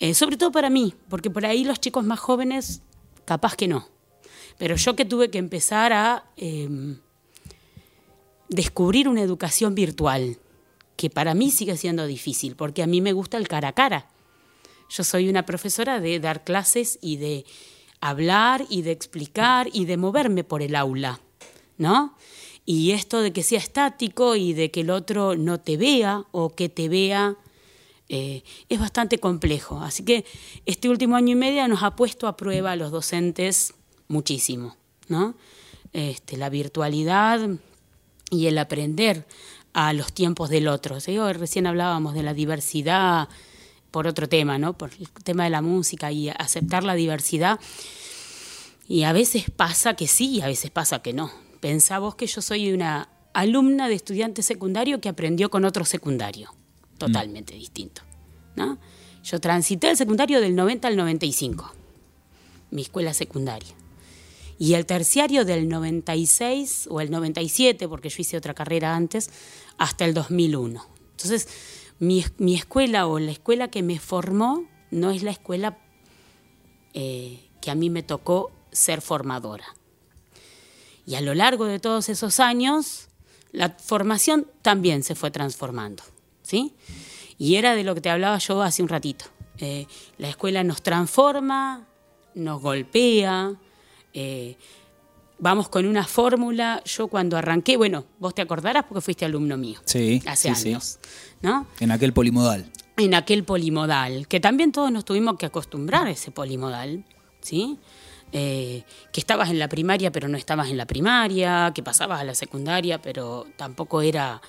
Eh, 0.00 0.12
sobre 0.12 0.36
todo 0.36 0.50
para 0.50 0.70
mí, 0.70 0.92
porque 1.08 1.30
por 1.30 1.46
ahí 1.46 1.62
los 1.62 1.78
chicos 1.78 2.04
más 2.04 2.18
jóvenes, 2.18 2.82
capaz 3.24 3.54
que 3.54 3.68
no. 3.68 3.86
Pero 4.58 4.76
yo 4.76 4.96
que 4.96 5.04
tuve 5.04 5.30
que 5.30 5.38
empezar 5.38 5.92
a 5.92 6.24
em, 6.36 6.98
descubrir 8.48 9.08
una 9.08 9.22
educación 9.22 9.74
virtual, 9.74 10.38
que 10.96 11.10
para 11.10 11.34
mí 11.34 11.50
sigue 11.50 11.76
siendo 11.76 12.06
difícil, 12.06 12.54
porque 12.54 12.82
a 12.82 12.86
mí 12.86 13.00
me 13.00 13.12
gusta 13.12 13.36
el 13.36 13.48
cara 13.48 13.68
a 13.68 13.72
cara. 13.72 14.08
Yo 14.88 15.04
soy 15.04 15.28
una 15.28 15.46
profesora 15.46 16.00
de 16.00 16.20
dar 16.20 16.44
clases 16.44 16.98
y 17.00 17.16
de 17.16 17.44
hablar 18.00 18.66
y 18.68 18.82
de 18.82 18.90
explicar 18.90 19.68
y 19.72 19.86
de 19.86 19.96
moverme 19.96 20.44
por 20.44 20.60
el 20.60 20.76
aula, 20.76 21.20
¿no? 21.78 22.16
Y 22.64 22.92
esto 22.92 23.20
de 23.20 23.32
que 23.32 23.42
sea 23.42 23.58
estático 23.58 24.36
y 24.36 24.52
de 24.52 24.70
que 24.70 24.80
el 24.80 24.90
otro 24.90 25.34
no 25.34 25.60
te 25.60 25.76
vea 25.76 26.24
o 26.30 26.50
que 26.50 26.68
te 26.68 26.88
vea 26.88 27.36
eh, 28.08 28.42
es 28.68 28.78
bastante 28.78 29.18
complejo. 29.18 29.80
Así 29.80 30.04
que 30.04 30.24
este 30.66 30.88
último 30.88 31.16
año 31.16 31.30
y 31.30 31.36
medio 31.36 31.66
nos 31.66 31.82
ha 31.82 31.96
puesto 31.96 32.28
a 32.28 32.36
prueba 32.36 32.72
a 32.72 32.76
los 32.76 32.90
docentes 32.90 33.74
muchísimo, 34.08 34.76
¿no? 35.08 35.34
Este, 35.92 36.36
la 36.36 36.48
virtualidad 36.48 37.48
y 38.30 38.46
el 38.46 38.58
aprender 38.58 39.26
a 39.72 39.92
los 39.92 40.12
tiempos 40.12 40.50
del 40.50 40.68
otro. 40.68 40.98
recién 41.32 41.66
hablábamos 41.66 42.14
de 42.14 42.22
la 42.22 42.34
diversidad 42.34 43.28
por 43.90 44.06
otro 44.06 44.28
tema, 44.28 44.58
¿no? 44.58 44.76
Por 44.76 44.90
el 44.98 45.08
tema 45.22 45.44
de 45.44 45.50
la 45.50 45.62
música 45.62 46.10
y 46.12 46.28
aceptar 46.30 46.82
la 46.82 46.94
diversidad. 46.94 47.60
Y 48.88 49.04
a 49.04 49.12
veces 49.12 49.50
pasa 49.50 49.94
que 49.94 50.06
sí 50.06 50.36
y 50.36 50.40
a 50.40 50.46
veces 50.46 50.70
pasa 50.70 51.00
que 51.00 51.12
no. 51.12 51.30
Pensá 51.60 51.98
vos 51.98 52.14
que 52.14 52.26
yo 52.26 52.42
soy 52.42 52.72
una 52.72 53.08
alumna 53.34 53.88
de 53.88 53.94
estudiante 53.94 54.42
secundario 54.42 55.00
que 55.00 55.08
aprendió 55.08 55.50
con 55.50 55.64
otro 55.64 55.84
secundario, 55.84 56.54
totalmente 56.98 57.54
distinto, 57.54 58.02
¿no? 58.56 58.78
Yo 59.22 59.40
transité 59.40 59.90
el 59.90 59.96
secundario 59.96 60.40
del 60.40 60.56
90 60.56 60.88
al 60.88 60.96
95, 60.96 61.72
mi 62.70 62.82
escuela 62.82 63.14
secundaria. 63.14 63.74
Y 64.58 64.74
el 64.74 64.86
terciario 64.86 65.44
del 65.44 65.68
96 65.68 66.88
o 66.90 67.00
el 67.00 67.10
97, 67.10 67.88
porque 67.88 68.08
yo 68.08 68.16
hice 68.18 68.36
otra 68.36 68.54
carrera 68.54 68.94
antes, 68.94 69.30
hasta 69.78 70.04
el 70.04 70.14
2001. 70.14 70.86
Entonces, 71.12 71.48
mi, 71.98 72.54
escuela 72.54 73.06
o 73.06 73.18
la 73.18 73.30
escuela 73.30 73.68
que 73.68 73.82
me 73.82 73.98
formó 73.98 74.64
no 74.90 75.10
es 75.10 75.22
la 75.22 75.30
escuela 75.30 75.78
eh, 76.94 77.48
que 77.60 77.70
a 77.70 77.74
mí 77.74 77.90
me 77.90 78.02
tocó 78.02 78.50
ser 78.72 79.00
formadora. 79.00 79.66
Y 81.06 81.14
a 81.14 81.20
lo 81.20 81.34
largo 81.34 81.64
de 81.66 81.78
todos 81.78 82.08
esos 82.08 82.40
años, 82.40 83.08
la 83.52 83.70
formación 83.70 84.48
también 84.62 85.02
se 85.02 85.14
fue 85.14 85.30
transformando. 85.30 86.02
¿sí? 86.42 86.74
Y 87.38 87.56
era 87.56 87.74
de 87.74 87.84
lo 87.84 87.94
que 87.94 88.00
te 88.00 88.10
hablaba 88.10 88.38
yo 88.38 88.62
hace 88.62 88.82
un 88.82 88.88
ratito. 88.88 89.26
Eh, 89.58 89.86
la 90.18 90.28
escuela 90.28 90.64
nos 90.64 90.82
transforma, 90.82 91.86
nos 92.34 92.60
golpea, 92.60 93.54
eh, 94.14 94.56
vamos 95.38 95.68
con 95.68 95.86
una 95.86 96.04
fórmula. 96.04 96.82
Yo 96.84 97.08
cuando 97.08 97.36
arranqué, 97.36 97.76
bueno, 97.76 98.04
vos 98.18 98.34
te 98.34 98.42
acordarás 98.42 98.84
porque 98.84 99.00
fuiste 99.00 99.24
alumno 99.24 99.56
mío. 99.56 99.80
Sí. 99.84 100.22
Hace 100.26 100.50
años. 100.50 100.98
¿no? 101.42 101.66
En 101.80 101.90
aquel 101.90 102.12
polimodal. 102.12 102.70
En 102.96 103.14
aquel 103.14 103.44
polimodal, 103.44 104.28
que 104.28 104.38
también 104.38 104.70
todos 104.70 104.92
nos 104.92 105.04
tuvimos 105.04 105.36
que 105.38 105.46
acostumbrar 105.46 106.06
a 106.06 106.10
ese 106.10 106.30
polimodal, 106.30 107.04
¿sí? 107.40 107.78
Eh, 108.34 108.84
que 109.12 109.20
estabas 109.20 109.50
en 109.50 109.58
la 109.58 109.68
primaria 109.68 110.10
pero 110.10 110.26
no 110.26 110.38
estabas 110.38 110.68
en 110.70 110.78
la 110.78 110.86
primaria, 110.86 111.72
que 111.74 111.82
pasabas 111.82 112.20
a 112.20 112.24
la 112.24 112.34
secundaria 112.34 113.00
pero 113.02 113.46
tampoco 113.56 114.02
era... 114.02 114.40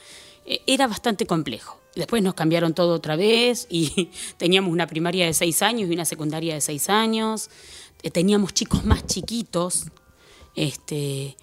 Eh, 0.45 0.61
era 0.67 0.87
bastante 0.87 1.25
complejo. 1.25 1.79
Después 1.95 2.23
nos 2.23 2.33
cambiaron 2.33 2.73
todo 2.73 2.95
otra 2.95 3.15
vez 3.15 3.67
y 3.69 4.09
teníamos 4.37 4.71
una 4.71 4.87
primaria 4.87 5.25
de 5.25 5.33
seis 5.33 5.61
años 5.61 5.89
y 5.89 5.93
una 5.93 6.05
secundaria 6.05 6.53
de 6.53 6.61
seis 6.61 6.89
años. 6.89 7.49
Eh, 8.03 8.11
teníamos 8.11 8.53
chicos 8.53 8.83
más 8.83 9.07
chiquitos, 9.07 9.85
este, 10.55 11.37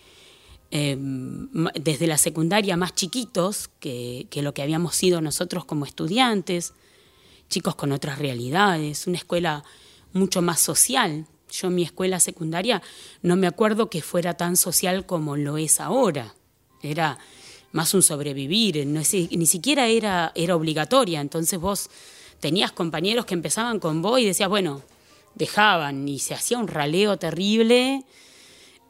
em, 0.71 1.49
desde 1.75 2.07
la 2.07 2.19
secundaria 2.19 2.77
más 2.77 2.95
chiquitos 2.95 3.71
que, 3.81 4.29
lo 4.37 4.53
que 4.53 4.63
habíamos 4.63 4.95
sido 4.95 5.23
nosotros 5.23 5.65
como 5.65 5.87
estudiantes, 5.87 6.75
chicos 7.49 7.75
con 7.75 7.93
otras 7.93 8.19
realidades, 8.19 9.07
una 9.07 9.17
escuela 9.17 9.65
mucho 10.13 10.43
más 10.43 10.61
social. 10.61 11.27
Yo 11.51 11.69
en 11.69 11.75
mi 11.75 11.83
escuela 11.83 12.21
secundaria 12.21 12.83
no 13.23 13.37
me 13.37 13.47
acuerdo 13.47 13.89
que 13.89 14.03
fuera 14.03 14.35
tan 14.35 14.57
social 14.57 15.07
como 15.07 15.37
lo 15.37 15.57
es 15.57 15.81
ahora. 15.81 16.35
Era 16.83 17.19
más 17.73 17.95
un 17.95 18.03
sobrevivir, 18.03 18.87
ni 18.87 19.47
siquiera 19.47 19.89
era, 19.89 20.31
era 20.35 20.55
obligatoria. 20.55 21.21
Entonces 21.21 21.59
vos 21.59 21.89
tenías 22.39 22.71
compañeros 22.71 23.25
que 23.25 23.35
empezaban 23.35 23.81
con 23.81 24.03
vos 24.03 24.21
y 24.21 24.27
decías, 24.27 24.49
bueno, 24.49 24.83
dejaban 25.35 26.09
y 26.09 26.19
se 26.19 26.35
hacía 26.35 26.59
un 26.59 26.69
raleo 26.69 27.19
terrible 27.19 28.05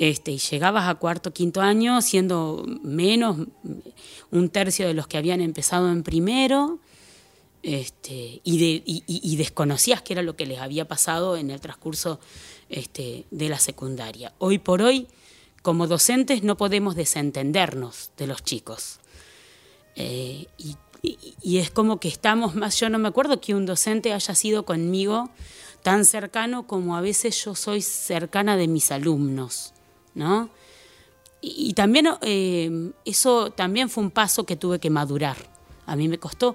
este, 0.00 0.30
y 0.30 0.38
llegabas 0.38 0.88
a 0.88 0.94
cuarto, 0.94 1.30
quinto 1.35 1.61
año 1.61 2.00
siendo 2.00 2.64
menos, 2.82 3.37
un 4.30 4.49
tercio 4.49 4.87
de 4.87 4.94
los 4.94 5.06
que 5.06 5.18
habían 5.18 5.42
empezado 5.42 5.92
en 5.92 6.02
primero, 6.02 6.78
este, 7.62 8.40
y, 8.42 9.37
desconocías 9.37 10.00
qué 10.00 10.14
era 10.14 10.23
lo 10.23 10.37
que 10.37 10.47
les 10.47 10.59
había 10.59 10.88
pasado 10.88 11.37
en 11.37 11.50
el 11.50 11.61
transcurso 11.61 12.18
este, 12.70 13.26
de 13.30 13.50
la 13.50 13.59
secundaria. 13.59 14.32
Hoy 14.38 14.59
por 14.59 14.80
hoy, 14.80 15.06
como 15.61 15.87
docentes, 15.87 16.42
no 16.42 16.56
podemos 16.56 16.94
desentendernos 16.97 18.12
de 18.16 18.26
los 18.26 18.42
chicos. 18.42 19.00
Eh, 19.97 20.47
y, 20.56 20.76
y 21.42 21.59
es 21.59 21.70
como 21.70 22.00
que 22.00 22.09
estamos 22.09 22.54
más, 22.54 22.80
yo 22.80 22.88
no 22.88 22.99
me 22.99 23.09
acuerdo 23.09 23.42
que 23.42 23.54
un 23.54 23.66
docente 23.66 24.14
haya 24.14 24.35
sido 24.35 24.64
conmigo 24.64 25.28
tan 25.82 26.04
cercano 26.04 26.66
como 26.66 26.96
a 26.96 27.00
veces 27.00 27.44
yo 27.44 27.54
soy 27.54 27.82
cercana 27.82 28.56
de 28.56 28.68
mis 28.68 28.90
alumnos. 28.90 29.72
¿no? 30.14 30.50
Y, 31.40 31.72
también 31.72 32.08
eh, 32.20 32.92
eso 33.04 33.50
también 33.50 33.88
fue 33.88 34.04
un 34.04 34.10
paso 34.10 34.44
que 34.44 34.56
tuve 34.56 34.78
que 34.78 34.90
madurar. 34.90 35.37
A 35.87 35.96
mí 35.96 36.08
me 36.08 36.18
costó 36.18 36.54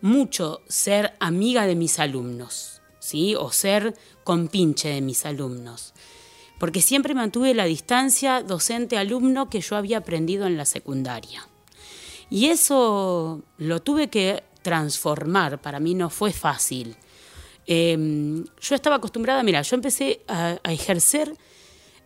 mucho 0.00 0.62
ser 0.68 1.14
amiga 1.18 1.66
de 1.66 1.74
mis 1.74 1.98
alumnos, 1.98 2.80
¿sí? 3.00 3.34
O 3.34 3.50
ser 3.50 3.96
compinche 4.22 4.88
de 4.88 5.00
mis 5.00 5.26
alumnos. 5.26 5.94
Porque 6.58 6.80
siempre 6.80 7.14
mantuve 7.14 7.54
la 7.54 7.64
distancia 7.64 8.42
docente-alumno 8.42 9.50
que 9.50 9.60
yo 9.60 9.76
había 9.76 9.98
aprendido 9.98 10.46
en 10.46 10.56
la 10.56 10.64
secundaria. 10.64 11.48
Y 12.30 12.46
eso 12.46 13.42
lo 13.58 13.82
tuve 13.82 14.08
que 14.08 14.44
transformar, 14.62 15.60
para 15.60 15.80
mí 15.80 15.94
no 15.94 16.10
fue 16.10 16.32
fácil. 16.32 16.96
Em, 17.72 18.44
yo 18.60 18.74
estaba 18.74 18.96
acostumbrada, 18.96 19.42
mira, 19.44 19.62
yo 19.62 19.76
empecé 19.76 20.22
a 20.26 20.58
ejercer 20.64 21.32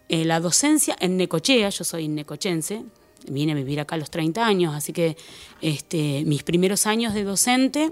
eh, 0.08 0.24
la 0.24 0.38
docencia 0.38 0.96
en 1.00 1.16
Necochea, 1.16 1.70
yo 1.70 1.82
soy 1.82 2.08
necochense, 2.08 2.84
vine 3.26 3.52
a 3.52 3.54
vivir 3.54 3.80
acá 3.80 3.94
a 3.94 3.98
los 3.98 4.10
30 4.10 4.44
años, 4.44 4.74
así 4.74 4.92
que 4.92 5.16
este, 5.62 6.24
mis 6.26 6.42
primeros 6.42 6.86
años 6.86 7.14
de 7.14 7.24
docente 7.24 7.90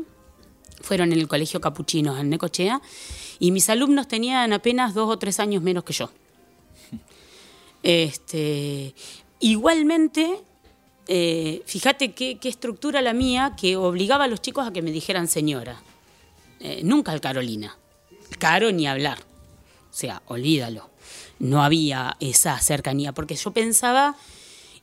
fueron 0.82 1.12
en 1.12 1.20
el 1.20 1.28
Colegio 1.28 1.60
Capuchinos 1.60 2.20
en 2.20 2.28
Necochea 2.28 2.82
y 3.38 3.50
mis 3.50 3.70
alumnos 3.70 4.08
tenían 4.08 4.52
apenas 4.52 4.92
dos 4.92 5.08
o 5.08 5.18
tres 5.18 5.40
años 5.40 5.62
menos 5.62 5.84
que 5.84 5.94
yo. 5.94 6.10
Este, 7.82 8.94
igualmente, 9.40 10.38
eh, 11.08 11.62
fíjate 11.64 12.12
qué, 12.12 12.38
estructura 12.42 13.00
la 13.00 13.14
mía 13.14 13.54
que 13.56 13.76
obligaba 13.76 14.24
a 14.24 14.28
los 14.28 14.42
chicos 14.42 14.66
a 14.66 14.72
que 14.72 14.82
me 14.82 14.92
dijeran 14.92 15.28
señora. 15.28 15.82
Eh, 16.62 16.80
nunca 16.84 17.12
al 17.12 17.20
Carolina. 17.20 17.76
Caro 18.38 18.72
ni 18.72 18.86
hablar. 18.86 19.18
O 19.20 19.94
sea, 19.94 20.22
olvídalo 20.26 20.92
no 21.42 21.64
había 21.64 22.16
esa 22.20 22.56
cercanía, 22.60 23.12
porque 23.12 23.34
yo 23.34 23.50
pensaba 23.50 24.16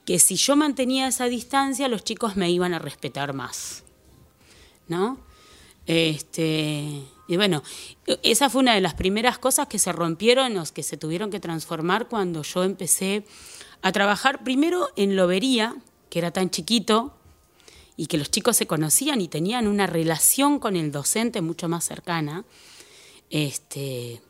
que 0.04 0.20
si 0.20 0.36
yo 0.36 0.58
mantenía 0.58 1.08
esa 1.08 1.26
distancia, 1.26 1.88
los 1.88 2.04
chicos 2.04 2.36
me 2.36 2.52
iban 2.52 2.74
a 2.74 2.80
respetar 2.80 3.34
más. 3.34 3.84
¿No? 4.90 5.18
Este, 5.86 7.02
y 7.30 7.38
bueno, 7.38 7.64
esa 8.24 8.50
fue 8.50 8.62
una 8.62 8.76
de 8.76 8.82
las 8.82 8.94
primeras 8.94 9.40
cosas 9.40 9.68
que 9.68 9.80
se 9.80 9.94
rompieron, 9.94 10.58
o 10.58 10.64
que 10.66 10.84
se 10.84 10.98
tuvieron 10.98 11.32
que 11.32 11.40
transformar 11.40 12.10
cuando 12.10 12.44
yo 12.44 12.66
empecé 12.66 13.24
a 13.82 13.94
trabajar 13.94 14.44
primero 14.44 14.90
en 14.98 15.16
lobería, 15.16 15.78
que 16.10 16.20
era 16.20 16.32
tan 16.32 16.50
chiquito, 16.50 17.16
y 18.00 18.08
que 18.08 18.18
los 18.18 18.32
chicos 18.32 18.56
se 18.56 18.65
conocían 18.65 19.20
y 19.20 19.27
tenían 19.27 19.68
una 19.68 19.86
relación 19.86 20.58
con 20.60 20.77
el 20.77 20.89
docente 20.89 21.41
mucho 21.41 21.68
más 21.68 21.84
cercana. 21.84 22.46
Este, 23.29 24.22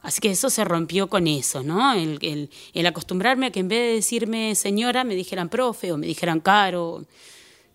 Así 0.00 0.22
que 0.22 0.30
eso 0.30 0.48
se 0.48 0.64
rompió 0.64 1.10
con 1.10 1.26
eso, 1.26 1.62
¿no? 1.62 1.92
El, 1.92 2.86
acostumbrarme 2.86 3.44
a 3.44 3.50
que 3.50 3.60
en 3.60 3.68
vez 3.68 3.80
de 3.80 3.94
decirme 3.96 4.54
señora, 4.54 5.04
me 5.04 5.14
dijeran 5.14 5.50
profe 5.50 5.92
o 5.92 5.98
me 5.98 6.06
dijeran 6.06 6.40
caro. 6.40 7.04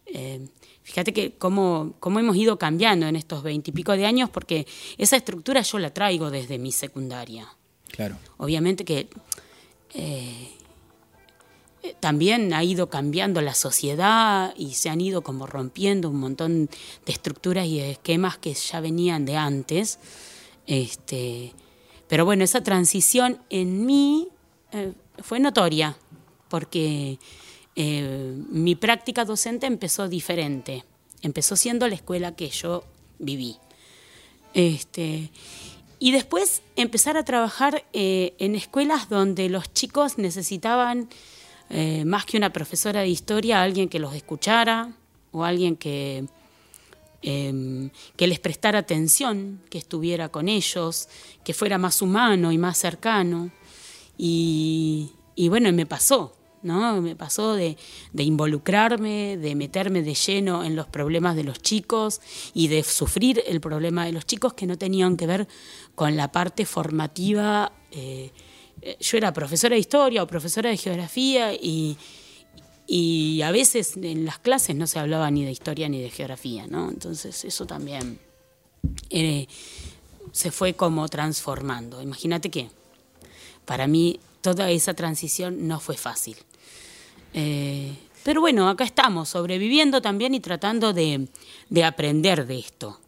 Eh, 0.08 0.48
fíjate 0.82 1.14
que 1.14 1.34
cómo, 1.34 1.94
cómo, 2.00 2.20
hemos 2.20 2.36
ido 2.36 2.58
cambiando 2.58 3.06
en 3.06 3.16
estos 3.16 3.44
veintipico 3.44 3.92
de 3.92 4.08
años, 4.08 4.32
porque 4.32 4.66
esa 4.98 5.16
estructura 5.16 5.62
yo 5.62 5.78
la 5.78 5.94
traigo 5.94 6.32
desde 6.32 6.58
mi 6.58 6.72
secundaria. 6.72 7.48
Claro. 7.92 8.18
Obviamente 8.38 8.84
que 8.84 9.10
eh, 9.94 10.50
también 12.00 12.54
ha 12.54 12.64
ido 12.64 12.90
cambiando 12.90 13.42
la 13.42 13.54
sociedad 13.54 14.54
y 14.58 14.74
se 14.74 14.90
han 14.90 15.02
ido 15.02 15.22
como 15.22 15.48
rompiendo 15.48 16.10
un 16.10 16.20
montón 16.20 16.70
de 17.06 17.12
estructuras 17.12 17.66
y 17.66 17.80
esquemas 17.80 18.38
que 18.38 18.54
ya 18.54 18.80
venían 18.80 19.26
de 19.26 19.38
antes. 19.38 20.00
Este, 20.68 21.54
pero 22.08 22.26
bueno, 22.26 22.44
esa 22.44 22.64
transición 22.64 23.40
en 23.50 23.86
mí 23.86 24.28
eh, 24.72 24.94
fue 25.20 25.40
notoria, 25.40 25.98
porque 26.50 27.20
eh, 27.76 28.34
mi 28.50 28.76
práctica 28.76 29.26
docente 29.26 29.66
empezó 29.66 30.08
diferente, 30.08 30.86
empezó 31.22 31.56
siendo 31.56 31.88
la 31.88 31.96
escuela 31.96 32.36
que 32.36 32.50
yo 32.50 32.84
viví. 33.20 33.58
Este, 34.54 35.32
y 36.00 36.12
después 36.12 36.62
empezar 36.76 37.18
a 37.18 37.26
trabajar 37.26 37.86
eh, 37.94 38.34
en 38.40 38.56
escuelas 38.56 39.10
donde 39.10 39.50
los 39.50 39.72
chicos 39.74 40.18
necesitaban, 40.18 41.10
eh, 41.70 42.06
más 42.06 42.26
que 42.26 42.38
una 42.38 42.54
profesora 42.54 43.02
de 43.02 43.08
historia, 43.08 43.62
alguien 43.62 43.90
que 43.90 44.00
los 44.00 44.14
escuchara 44.14 44.94
o 45.32 45.44
alguien 45.44 45.76
que, 45.76 46.26
em, 47.22 47.90
que 48.16 48.28
les 48.28 48.40
prestara 48.40 48.80
atención, 48.80 49.62
que 49.70 49.78
estuviera 49.78 50.30
con 50.30 50.48
ellos, 50.48 51.10
que 51.44 51.54
fuera 51.54 51.78
más 51.78 52.02
humano 52.02 52.52
y 52.52 52.58
más 52.58 52.78
cercano. 52.78 53.52
Y, 54.18 55.12
bueno, 55.50 55.72
me 55.72 55.86
pasó. 55.86 56.34
¿no? 56.62 57.00
Me 57.00 57.16
pasó 57.16 57.54
de, 57.54 57.78
involucrarme, 58.18 59.38
de 59.38 59.54
meterme 59.54 60.02
de 60.02 60.16
lleno 60.16 60.64
en 60.64 60.76
los 60.76 60.88
problemas 60.88 61.36
de 61.36 61.44
los 61.44 61.62
chicos 61.62 62.22
y 62.56 62.70
de 62.70 62.82
sufrir 62.82 63.44
el 63.46 63.62
problema 63.62 64.04
de 64.06 64.12
los 64.12 64.26
chicos 64.26 64.54
que 64.54 64.66
no 64.66 64.76
tenían 64.76 65.16
que 65.16 65.28
ver 65.28 65.48
con 65.94 66.16
la 66.16 66.32
parte 66.32 66.66
formativa. 66.66 67.72
Eh, 67.92 68.32
yo 69.00 69.18
era 69.18 69.34
profesora 69.34 69.76
de 69.76 69.80
historia 69.80 70.24
o 70.24 70.28
profesora 70.28 70.70
de 70.70 70.78
geografía 70.78 71.54
y, 71.54 71.98
y 72.88 73.42
a 73.42 73.52
veces 73.52 73.98
en 73.98 74.26
las 74.26 74.40
clases 74.40 74.76
no 74.76 74.88
se 74.88 75.00
hablaba 75.00 75.30
ni 75.32 75.44
de 75.44 75.52
historia 75.52 75.90
ni 75.90 76.02
de 76.02 76.10
geografía, 76.10 76.68
¿no? 76.68 76.90
Entonces 76.90 77.44
eso 77.44 77.66
también 77.66 78.20
eh, 79.10 79.48
se 80.32 80.52
fue 80.52 80.74
como 80.74 81.08
transformando. 81.10 82.02
Imagínate 82.02 82.50
que 82.50 82.70
para 83.66 83.88
mí 83.88 84.20
toda 84.42 84.70
esa 84.70 84.94
transición 84.94 85.68
no 85.68 85.80
fue 85.80 85.98
fácil. 85.98 86.38
Eh, 87.34 87.96
pero 88.24 88.42
bueno, 88.42 88.70
acá 88.70 88.84
estamos, 88.84 89.30
sobreviviendo 89.30 90.02
también 90.02 90.34
y 90.36 90.40
tratando 90.40 90.94
de, 90.94 91.28
aprender 91.84 92.46
de 92.46 92.60
esto, 92.60 93.00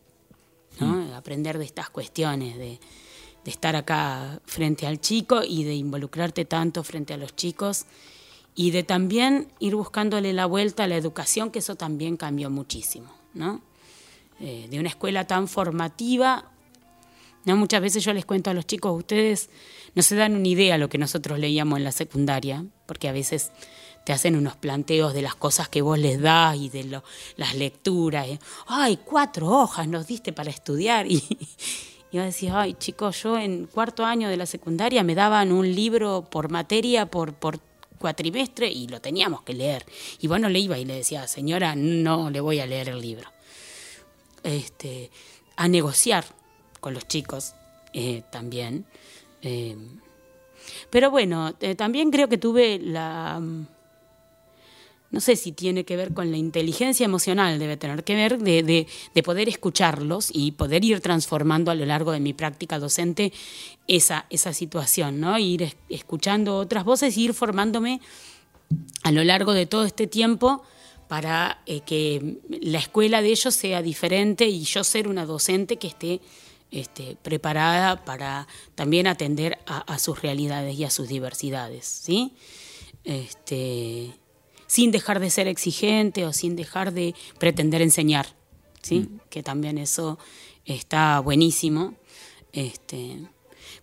¿no? 0.79 0.87
Mm. 0.87 1.13
aprender 1.13 1.57
de 1.57 1.65
estas 1.65 1.89
cuestiones, 1.89 2.57
de, 2.57 2.79
estar 3.49 3.75
acá 3.75 4.41
frente 4.45 4.87
al 4.87 4.99
chico 4.99 5.41
y 5.43 5.63
de 5.63 5.75
involucrarte 5.75 6.45
tanto 6.45 6.83
frente 6.83 7.13
a 7.13 7.17
los 7.17 7.35
chicos 7.35 7.85
y 8.55 8.71
de 8.71 8.83
también 8.83 9.51
ir 9.59 9.75
buscándole 9.75 10.33
la 10.33 10.45
vuelta 10.45 10.83
a 10.83 10.87
la 10.87 10.97
educación, 10.97 11.51
que 11.51 11.59
eso 11.59 11.75
también 11.75 12.17
cambió 12.17 12.49
muchísimo, 12.49 13.13
¿no? 13.33 13.61
Eh, 14.39 14.67
de 14.69 14.79
una 14.79 14.89
escuela 14.89 15.25
tan 15.25 15.47
formativa, 15.47 16.51
¿no? 17.45 17.55
Muchas 17.55 17.81
veces 17.81 18.03
yo 18.03 18.13
les 18.13 18.25
cuento 18.25 18.49
a 18.49 18.53
los 18.53 18.65
chicos, 18.65 18.97
ustedes 18.97 19.49
no 19.95 20.01
se 20.01 20.15
dan 20.15 20.35
una 20.35 20.47
idea 20.47 20.73
de 20.73 20.79
lo 20.79 20.89
que 20.89 20.97
nosotros 20.97 21.39
leíamos 21.39 21.77
en 21.77 21.83
la 21.83 21.91
secundaria, 21.91 22.65
porque 22.85 23.07
a 23.07 23.11
veces 23.11 23.51
te 24.07 24.13
hacen 24.13 24.35
unos 24.35 24.55
planteos 24.55 25.13
de 25.13 25.21
las 25.21 25.35
cosas 25.35 25.67
que 25.69 25.81
vos 25.81 25.99
les 25.99 26.21
das 26.21 26.55
y 26.55 26.69
de 26.69 27.01
las 27.35 27.55
lecturas. 27.55 28.27
¿eh? 28.27 28.39
Ay, 28.65 28.99
cuatro 29.03 29.49
hojas 29.49 29.87
nos 29.87 30.07
diste 30.07 30.33
para 30.33 30.49
estudiar. 30.49 31.05
Y, 31.11 31.21
y 32.17 32.23
a 32.23 32.25
decir, 32.25 32.51
ay, 32.53 32.73
chicos, 32.73 33.23
yo 33.23 33.37
en 33.37 33.67
cuarto 33.67 34.05
año 34.05 34.29
de 34.29 34.37
la 34.37 34.45
secundaria 34.45 35.03
me 35.03 35.15
daban 35.15 35.51
un 35.51 35.73
libro 35.73 36.27
por 36.29 36.49
materia, 36.49 37.05
por, 37.05 37.33
por 37.33 37.59
cuatrimestre, 37.99 38.69
y 38.69 38.87
lo 38.87 38.99
teníamos 39.01 39.41
que 39.43 39.53
leer. 39.53 39.85
Y 40.19 40.27
bueno, 40.27 40.49
le 40.49 40.59
iba 40.59 40.77
y 40.77 40.85
le 40.85 40.95
decía, 40.95 41.27
señora, 41.27 41.75
no 41.75 42.29
le 42.29 42.39
voy 42.39 42.59
a 42.59 42.65
leer 42.65 42.89
el 42.89 43.01
libro. 43.01 43.29
Este, 44.43 45.11
a 45.55 45.67
negociar 45.67 46.25
con 46.79 46.93
los 46.93 47.07
chicos 47.07 47.53
eh, 47.93 48.23
también. 48.31 48.85
Eh, 49.41 49.77
pero 50.89 51.11
bueno, 51.11 51.53
también 51.77 52.11
creo 52.11 52.27
que 52.27 52.37
tuve 52.37 52.79
la 52.79 53.41
no 55.09 55.21
sé 55.21 55.35
si 55.35 55.51
tiene 55.53 55.85
que 55.85 55.95
ver 55.95 56.13
con 56.13 56.31
la 56.31 56.37
inteligencia 56.37 57.05
emocional, 57.05 57.59
debe 57.59 57.77
tener 57.77 58.03
que 58.03 58.15
ver 58.15 58.39
de, 58.39 58.87
poder 59.23 59.47
escucharlos 59.47 60.29
y 60.33 60.51
poder 60.51 60.83
ir 60.83 60.99
transformando 60.99 61.71
a 61.71 61.75
lo 61.75 61.85
largo 61.85 62.11
de 62.11 62.19
mi 62.19 62.33
práctica 62.33 62.77
docente 62.77 63.31
esa, 63.87 64.25
situación, 64.53 65.19
¿no? 65.19 65.37
Ir 65.39 65.75
escuchando 65.89 66.57
otras 66.57 66.83
voces 66.83 67.17
y 67.17 67.25
ir 67.25 67.33
formándome 67.33 68.01
a 69.03 69.11
lo 69.11 69.23
largo 69.23 69.53
de 69.53 69.65
todo 69.65 69.85
este 69.85 70.07
tiempo 70.07 70.63
para 71.07 71.61
eh, 71.65 71.79
que 71.81 72.39
la 72.49 72.79
escuela 72.79 73.21
de 73.21 73.29
ellos 73.29 73.55
sea 73.55 73.81
diferente 73.81 74.47
y 74.47 74.63
yo 74.63 74.83
ser 74.83 75.07
una 75.07 75.25
docente 75.25 75.77
que 75.77 75.87
esté 75.87 76.19
este, 76.69 77.15
preparada 77.21 78.03
para 78.03 78.45
también 78.75 79.07
atender 79.07 79.57
a, 79.65 79.77
a, 79.77 79.99
sus 79.99 80.21
realidades 80.21 80.77
y 80.77 80.83
a 80.83 80.89
sus 80.89 81.07
diversidades, 81.07 81.85
¿sí? 81.85 82.33
Este, 83.05 84.13
sin 84.67 84.91
dejar 84.91 85.19
de 85.19 85.29
ser 85.29 85.47
exigente 85.47 86.25
o 86.25 86.33
sin 86.33 86.55
dejar 86.55 86.93
de 86.93 87.15
pretender 87.39 87.81
enseñar, 87.81 88.27
¿sí? 88.81 88.99
Mm. 88.99 89.19
Que 89.29 89.43
también 89.43 89.77
eso 89.77 90.19
está 90.65 91.19
buenísimo. 91.21 91.95
Este, 92.51 93.17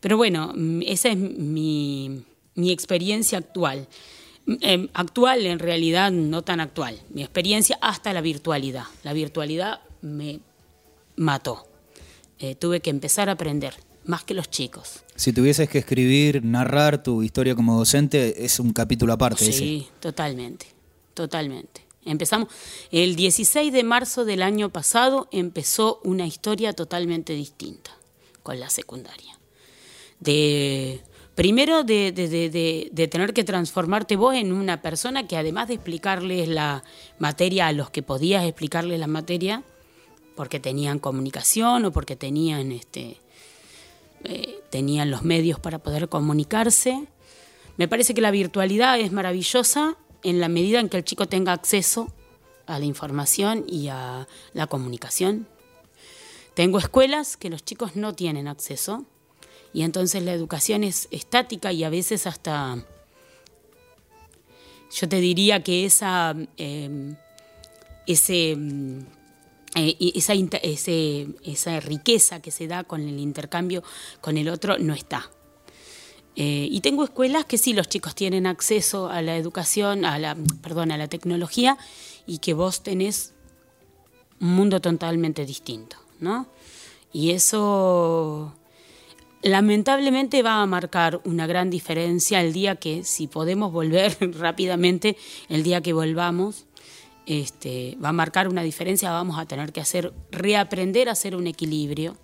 pero 0.01 0.16
bueno, 0.16 0.53
mm, 0.55 0.83
esa 0.87 1.09
es 1.09 1.16
mi, 1.16 2.25
experiencia 2.57 3.38
actual. 3.38 3.88
Em, 4.61 4.88
actual 4.92 5.47
en 5.47 5.59
realidad 5.59 6.12
no 6.12 6.42
tan 6.42 6.61
actual, 6.61 7.01
mi 7.09 7.23
experiencia 7.23 7.79
hasta 7.81 8.12
la 8.12 8.20
virtualidad. 8.20 8.85
La 9.03 9.14
virtualidad 9.14 9.81
me 10.03 10.40
mató. 11.16 11.66
Eh, 12.38 12.55
tuve 12.55 12.81
que 12.81 12.90
empezar 12.90 13.31
a 13.31 13.33
aprender, 13.33 13.75
más 14.05 14.23
que 14.25 14.35
los 14.35 14.51
chicos. 14.51 15.03
Si 15.14 15.33
tuvieses 15.33 15.68
que 15.68 15.79
escribir, 15.79 16.44
narrar 16.44 17.03
tu 17.03 17.23
historia 17.23 17.55
como 17.55 17.79
docente, 17.79 18.44
es 18.44 18.61
un 18.61 18.73
capítulo 18.73 19.14
aparte. 19.14 19.51
Sí, 19.51 19.87
totalmente 20.01 20.73
totalmente. 21.14 21.85
Empezamos 22.05 22.48
el 22.90 23.16
16 23.16 23.72
de 23.72 23.83
marzo 23.83 24.24
del 24.24 24.42
año 24.42 24.70
pasado 24.70 25.29
empezó 25.33 26.00
una 26.05 26.27
historia 26.27 26.74
totalmente 26.74 27.33
distinta 27.33 27.96
con 28.42 28.61
la 28.61 28.68
secundaria. 28.68 29.38
De 30.20 31.03
primero 31.35 31.83
de, 31.83 33.09
tener 33.11 33.33
que 33.33 33.44
transformarte 33.44 34.16
vos 34.16 34.35
en 34.35 34.53
una 34.53 34.83
persona 34.83 35.27
que 35.27 35.37
además 35.37 35.68
de 35.68 35.74
explicarles 35.74 36.48
la 36.48 36.85
materia 37.18 37.68
a 37.68 37.72
los 37.72 37.90
que 37.90 38.03
podías 38.03 38.44
explicarles 38.44 39.00
la 39.00 39.07
materia, 39.07 39.62
porque 40.37 40.61
tenían 40.61 40.98
comunicación 40.98 41.87
o 41.87 41.92
porque 41.92 42.16
tenían 42.16 42.72
este 42.72 43.18
eh, 44.24 44.61
tenían 44.70 45.11
los 45.11 45.22
medios 45.22 45.59
para 45.59 45.79
poder 45.79 46.09
comunicarse. 46.09 47.07
Me 47.77 47.88
parece 47.88 48.14
que 48.14 48.20
la 48.20 48.31
virtualidad 48.31 48.98
es 48.98 49.12
maravillosa 49.12 49.96
en 50.24 50.40
la 50.40 50.48
medida 50.48 50.80
en 50.80 50.88
que 50.88 50.96
el 50.96 51.04
chico 51.04 51.26
tenga 51.26 51.52
acceso 51.52 52.12
a 52.66 52.78
la 52.78 52.87
información 52.87 53.64
y 53.68 53.88
a 53.88 54.26
la 54.54 54.66
comunicación. 54.66 55.46
Tengo 56.54 56.78
escuelas 56.78 57.37
que 57.37 57.50
los 57.50 57.64
chicos 57.64 57.94
no 57.94 58.14
tienen 58.14 58.48
acceso 58.48 59.04
y 59.72 59.82
entonces 59.82 60.22
la 60.22 60.32
educación 60.32 60.82
es 60.82 61.08
estática 61.10 61.72
y 61.72 61.84
a 61.84 61.90
veces 61.90 62.26
hasta, 62.26 62.84
yo 64.92 65.08
te 65.08 65.20
diría 65.20 65.62
que 65.62 65.84
esa, 65.84 66.34
em, 66.56 67.16
eh, 68.06 69.96
esa, 70.14 70.32
esa 71.42 71.80
riqueza 71.80 72.40
que 72.40 72.50
se 72.50 72.66
da 72.66 72.84
con 72.84 73.02
el 73.02 73.18
intercambio 73.18 73.82
con 74.20 74.38
el 74.38 74.48
otro 74.48 74.78
no 74.78 74.94
está. 74.94 75.30
Eh, 76.37 76.68
y 76.70 76.81
tengo 76.81 77.05
escuelas 77.05 77.44
que 77.44 77.59
sí, 77.59 77.73
los 77.73 77.88
chicos 77.88 78.14
tienen 78.14 78.47
acceso 78.47 79.09
a 79.09 79.23
la 79.23 79.37
educación, 79.37 80.05
a 80.05 80.18
la, 80.18 80.37
perdón, 80.62 80.90
a 80.90 80.99
la 80.99 81.07
tecnología 81.07 81.79
y 82.27 82.38
que 82.38 82.55
vos 82.55 82.83
tenés 82.83 83.35
un 84.40 84.55
mundo 84.57 84.81
totalmente 84.81 85.47
distinto, 85.47 85.97
¿no? 86.18 86.47
Y 87.12 87.31
eso 87.31 88.53
lamentablemente 89.42 90.42
va 90.42 90.62
a 90.62 90.66
marcar 90.66 91.20
una 91.25 91.47
gran 91.47 91.70
diferencia 91.70 92.40
el 92.40 92.53
día 92.53 92.77
que, 92.77 93.05
si 93.05 93.29
podemos 93.29 93.73
volver 93.73 94.16
rápidamente, 94.38 95.16
el 95.49 95.62
día 95.62 95.83
que 95.83 95.92
volvamos, 95.92 96.66
este, 97.27 97.97
va 98.03 98.09
a 98.09 98.12
marcar 98.12 98.49
una 98.49 98.62
diferencia, 98.62 99.11
vamos 99.11 99.38
a 99.38 99.47
tener 99.47 99.73
que 99.73 99.81
hacer, 99.81 100.12
reaprender 100.33 101.09
a 101.09 101.12
hacer 101.12 101.37
un 101.37 101.47
equilibrio 101.47 102.16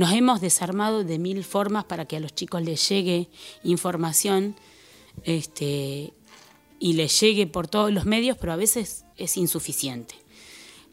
nos 0.00 0.12
hemos 0.14 0.40
desarmado 0.40 1.04
de 1.04 1.18
mil 1.18 1.44
formas 1.44 1.84
para 1.84 2.06
que 2.06 2.16
a 2.16 2.20
los 2.20 2.34
chicos 2.34 2.62
les 2.62 2.88
llegue 2.88 3.28
información 3.62 4.56
este, 5.24 6.14
y 6.78 6.94
les 6.94 7.20
llegue 7.20 7.46
por 7.46 7.68
todos 7.68 7.92
los 7.92 8.06
medios, 8.06 8.38
pero 8.38 8.54
a 8.54 8.56
veces 8.56 9.04
es 9.18 9.36
insuficiente. 9.36 10.14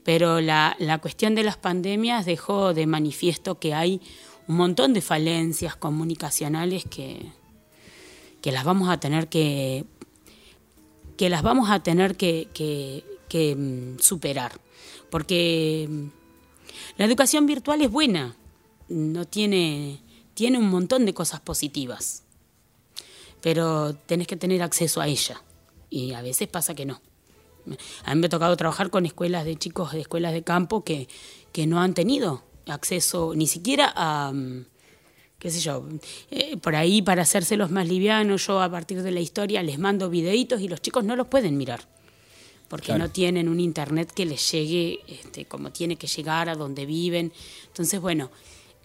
Pero 0.04 0.42
la, 0.42 0.76
cuestión 1.02 1.36
de 1.36 1.44
las 1.44 1.56
pandemias 1.56 2.26
dejó 2.26 2.74
de 2.74 2.86
manifiesto 2.86 3.60
que 3.60 3.74
hay 3.74 4.02
un 4.46 4.58
montón 4.58 4.94
de 4.94 5.00
falencias 5.00 5.78
comunicacionales 5.78 6.84
que, 6.84 7.32
que 8.42 8.52
las 8.52 8.66
vamos 8.66 8.90
a 8.90 9.00
tener 9.00 9.30
que 9.30 9.86
que 11.16 11.30
las 11.30 11.44
vamos 11.44 11.70
a 11.70 11.80
tener 11.80 12.18
que, 12.18 12.50
que 13.30 13.56
mm, 13.56 14.00
superar. 14.00 14.60
Porque 15.10 15.88
mm, 15.90 16.08
la 16.98 17.06
educación 17.06 17.46
virtual 17.46 17.82
es 17.82 17.90
buena, 17.90 18.36
no 18.90 19.26
tiene, 19.26 20.02
tiene 20.34 20.58
un 20.58 20.70
montón 20.70 21.06
de 21.06 21.14
cosas 21.14 21.40
positivas, 21.40 22.24
pero 23.42 23.94
tenés 23.94 24.28
que 24.28 24.38
tener 24.38 24.62
acceso 24.62 25.02
a 25.02 25.08
ella 25.08 25.42
y 25.90 26.14
a 26.14 26.22
veces 26.22 26.48
pasa 26.48 26.76
que 26.76 26.86
no. 26.86 27.02
A 28.06 28.16
mí 28.16 28.22
me 28.22 28.28
ha 28.28 28.30
tocado 28.30 28.56
trabajar 28.56 28.90
con 28.90 29.06
escuelas 29.06 29.44
de 29.44 29.58
chicos 29.58 29.92
de 29.92 30.02
escuelas 30.02 30.34
de 30.34 30.44
campo 30.44 30.84
que, 30.84 31.10
que 31.52 31.68
no 31.68 31.82
han 31.82 31.94
tenido 31.94 32.44
acceso 32.66 33.34
ni 33.36 33.48
siquiera 33.48 33.92
a, 33.96 34.34
qué 35.40 35.52
sé 35.52 35.60
yo, 35.60 35.88
eh, 36.32 36.58
por 36.58 36.76
ahí 36.76 37.02
para 37.02 37.22
hacérselos 37.22 37.70
más 37.70 37.88
livianos, 37.88 38.48
yo 38.48 38.62
a 38.62 38.70
partir 38.70 39.04
de 39.04 39.12
la 39.12 39.20
historia 39.20 39.62
les 39.64 39.78
mando 39.78 40.10
videitos 40.10 40.62
y 40.62 40.68
los 40.68 40.82
chicos 40.82 41.04
no 41.04 41.16
los 41.16 41.28
pueden 41.28 41.58
mirar, 41.58 41.88
porque 42.68 42.98
no 42.98 43.10
tienen 43.10 43.48
un 43.48 43.60
internet 43.60 44.12
que 44.12 44.26
les 44.26 44.52
llegue 44.52 45.00
este, 45.08 45.46
como 45.46 45.72
tiene 45.72 45.96
que 45.96 46.08
llegar 46.08 46.50
a 46.50 46.56
donde 46.56 46.86
viven. 46.86 47.32
Entonces, 47.68 48.02
bueno, 48.02 48.32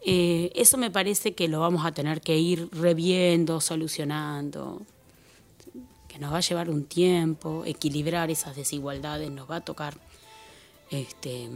eh, 0.05 0.51
eso 0.55 0.79
me 0.79 0.91
parece 0.91 1.35
que 1.35 1.49
lo 1.49 1.61
vamos 1.61 1.87
a 1.87 1.93
tener 1.93 2.21
que 2.21 2.37
ir 2.38 2.69
reviendo, 2.73 3.61
solucionando, 3.61 4.83
que 6.09 6.19
nos 6.19 6.33
va 6.33 6.38
a 6.38 6.41
llevar 6.41 6.71
un 6.71 6.85
tiempo, 6.85 7.62
equilibrar 7.65 8.31
esas 8.31 8.57
desigualdades, 8.57 9.31
nos 9.31 9.49
va 9.49 9.57
a 9.57 9.61
tocar, 9.61 9.95
este, 10.91 11.49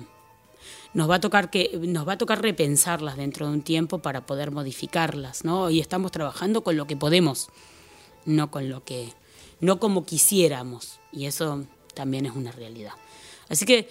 nos 0.94 1.10
va 1.10 1.16
a 1.16 1.20
tocar 1.20 1.50
que, 1.50 1.78
nos 1.82 2.06
va 2.06 2.12
a 2.12 2.18
tocar 2.18 2.40
repensarlas 2.40 3.16
dentro 3.16 3.48
de 3.48 3.52
un 3.52 3.62
tiempo 3.62 3.98
para 3.98 4.26
poder 4.26 4.52
modificarlas, 4.52 5.44
¿no? 5.44 5.68
Y 5.68 5.80
estamos 5.80 6.12
trabajando 6.12 6.62
con 6.62 6.76
lo 6.76 6.86
que 6.86 6.96
podemos, 6.96 7.48
no 8.24 8.50
con 8.52 8.68
lo 8.68 8.84
que, 8.84 9.12
no 9.60 9.80
como 9.80 10.04
quisiéramos, 10.04 11.00
y 11.12 11.26
eso 11.26 11.64
también 11.94 12.26
es 12.26 12.36
una 12.36 12.52
realidad. 12.52 12.92
Así 13.48 13.64
que 13.64 13.88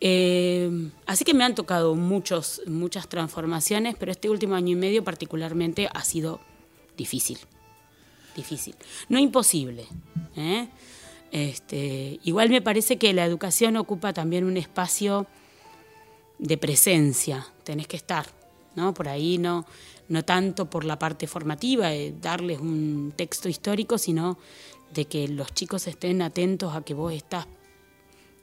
eh, 0.00 0.90
así 1.06 1.24
que 1.24 1.34
me 1.34 1.44
han 1.44 1.54
tocado 1.54 1.94
muchos, 1.94 2.62
muchas 2.66 3.08
transformaciones, 3.08 3.96
pero 3.98 4.12
este 4.12 4.28
último 4.30 4.54
año 4.54 4.72
y 4.72 4.76
medio 4.76 5.04
particularmente 5.04 5.88
ha 5.92 6.04
sido 6.04 6.40
difícil 6.96 7.38
difícil. 8.36 8.76
No 9.08 9.18
imposible. 9.18 9.86
¿eh? 10.36 10.68
Este, 11.32 12.20
igual 12.22 12.50
me 12.50 12.62
parece 12.62 12.98
que 12.98 13.12
la 13.12 13.24
educación 13.24 13.76
ocupa 13.76 14.12
también 14.12 14.44
un 14.44 14.56
espacio 14.56 15.26
de 16.38 16.58
presencia, 16.58 17.46
tenés 17.64 17.88
que 17.88 17.96
estar, 17.96 18.26
¿no? 18.74 18.92
Por 18.92 19.08
ahí 19.08 19.38
no, 19.38 19.64
no 20.08 20.22
tanto 20.22 20.68
por 20.68 20.84
la 20.84 20.98
parte 20.98 21.26
formativa, 21.26 21.88
de 21.88 22.14
darles 22.20 22.60
un 22.60 23.12
texto 23.16 23.48
histórico, 23.48 23.96
sino 23.96 24.38
de 24.92 25.06
que 25.06 25.26
los 25.28 25.52
chicos 25.54 25.86
estén 25.86 26.22
atentos 26.22 26.76
a 26.76 26.82
que 26.82 26.94
vos 26.94 27.12
estás 27.12 27.46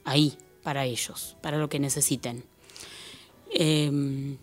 ahí 0.04 0.36
para 0.64 0.84
ellos, 0.84 1.36
para 1.40 1.58
lo 1.58 1.68
que 1.68 1.78
necesiten. 1.78 2.44
Em, 3.52 4.36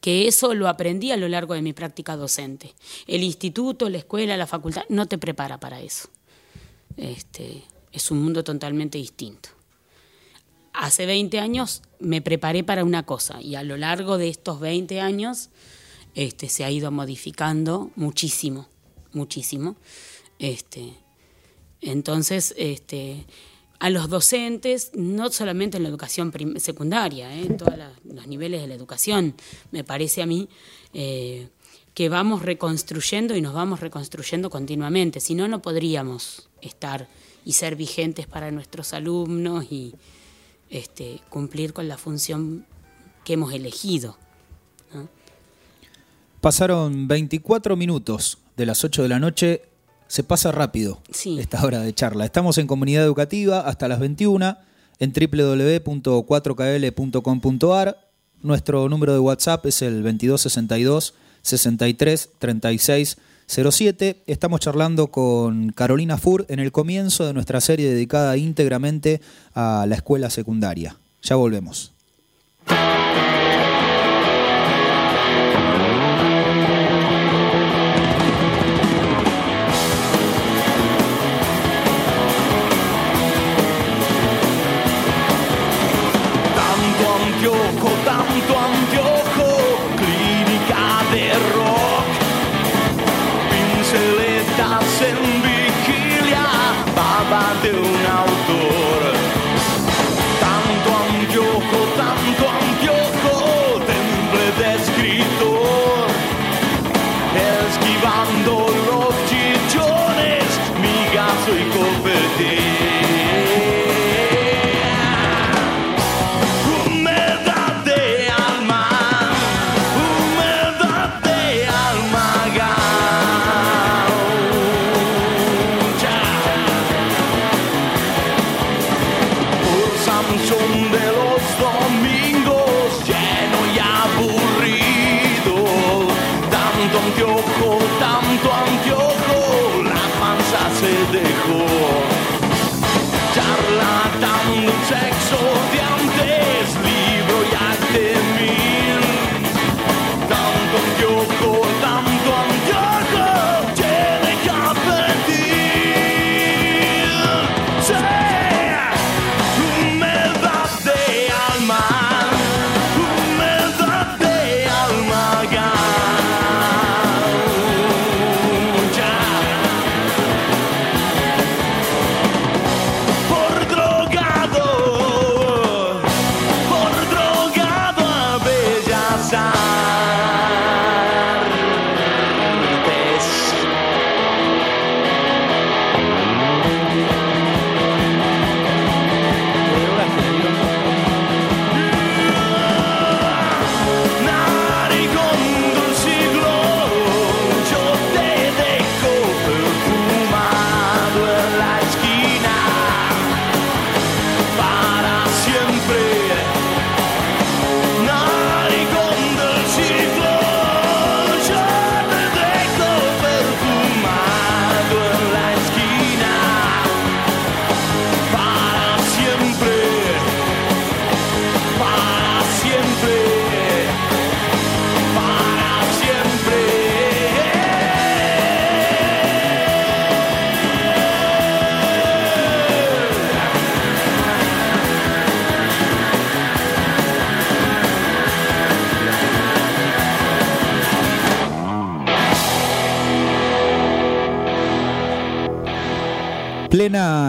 que 0.00 0.28
eso 0.28 0.54
lo 0.54 0.68
aprendí 0.68 1.10
a 1.10 1.16
lo 1.16 1.28
largo 1.28 1.54
de 1.54 1.60
mi 1.60 1.72
práctica 1.74 2.16
docente. 2.16 2.74
El 3.06 3.22
instituto, 3.22 3.90
la 3.90 3.98
escuela, 3.98 4.36
la 4.36 4.46
facultad 4.46 4.84
no 4.88 5.06
te 5.06 5.18
prepara 5.18 5.58
para 5.58 5.80
eso. 5.80 6.08
Este, 6.96 7.64
es 7.92 8.10
un 8.10 8.22
mundo 8.22 8.42
totalmente 8.44 8.96
distinto. 8.96 9.50
Hace 10.72 11.06
20 11.06 11.40
años 11.40 11.82
me 11.98 12.22
preparé 12.22 12.62
para 12.62 12.84
una 12.84 13.04
cosa 13.04 13.42
y 13.42 13.56
a 13.56 13.64
lo 13.64 13.76
largo 13.76 14.16
de 14.16 14.28
estos 14.28 14.60
20 14.60 15.00
años 15.00 15.50
este, 16.14 16.48
se 16.48 16.64
ha 16.64 16.70
ido 16.70 16.90
modificando 16.90 17.90
muchísimo, 17.96 18.68
muchísimo. 19.12 19.76
Este, 20.38 20.94
entonces, 21.80 22.54
este, 22.56 23.26
a 23.78 23.90
los 23.90 24.08
docentes, 24.08 24.90
no 24.94 25.30
solamente 25.30 25.76
en 25.76 25.84
la 25.84 25.88
educación 25.88 26.32
secundaria, 26.56 27.32
¿eh? 27.34 27.46
en 27.46 27.56
todos 27.56 27.74
los 28.04 28.26
niveles 28.26 28.60
de 28.60 28.68
la 28.68 28.74
educación, 28.74 29.34
me 29.70 29.84
parece 29.84 30.22
a 30.22 30.26
mí 30.26 30.48
eh, 30.92 31.48
que 31.94 32.08
vamos 32.08 32.42
reconstruyendo 32.42 33.36
y 33.36 33.40
nos 33.40 33.54
vamos 33.54 33.80
reconstruyendo 33.80 34.50
continuamente, 34.50 35.20
si 35.20 35.34
no, 35.34 35.46
no 35.48 35.62
podríamos 35.62 36.48
estar 36.60 37.08
y 37.44 37.52
ser 37.52 37.76
vigentes 37.76 38.26
para 38.26 38.50
nuestros 38.50 38.92
alumnos 38.92 39.66
y 39.70 39.94
este, 40.70 41.20
cumplir 41.28 41.72
con 41.72 41.88
la 41.88 41.96
función 41.96 42.66
que 43.24 43.34
hemos 43.34 43.52
elegido. 43.52 44.16
Pasaron 46.40 47.08
24 47.08 47.76
minutos 47.76 48.38
de 48.56 48.66
las 48.66 48.84
8 48.84 49.02
de 49.02 49.08
la 49.08 49.18
noche 49.18 49.62
se 50.08 50.24
pasa 50.24 50.50
rápido 50.50 51.00
esta 51.38 51.64
hora 51.64 51.78
de 51.80 51.94
charla. 51.94 52.24
Estamos 52.24 52.58
en 52.58 52.66
comunidad 52.66 53.04
educativa 53.04 53.60
hasta 53.60 53.86
las 53.86 54.00
21 54.00 54.56
en 54.98 55.12
www.4kl.com.ar. 55.12 57.98
Nuestro 58.42 58.88
número 58.88 59.12
de 59.12 59.20
WhatsApp 59.20 59.64
es 59.66 59.82
el 59.82 60.02
2262 60.02 61.14
63 61.42 62.30
36 62.38 63.18
07. 63.46 64.22
Estamos 64.26 64.58
charlando 64.60 65.06
con 65.08 65.70
Carolina 65.70 66.18
Fur 66.18 66.46
en 66.48 66.58
el 66.58 66.72
comienzo 66.72 67.26
de 67.26 67.32
nuestra 67.32 67.60
serie 67.60 67.88
dedicada 67.90 68.36
íntegramente 68.36 69.20
a 69.54 69.86
la 69.88 69.94
escuela 69.94 70.30
secundaria. 70.30 70.96
Ya 71.22 71.36
volvemos. 71.36 71.92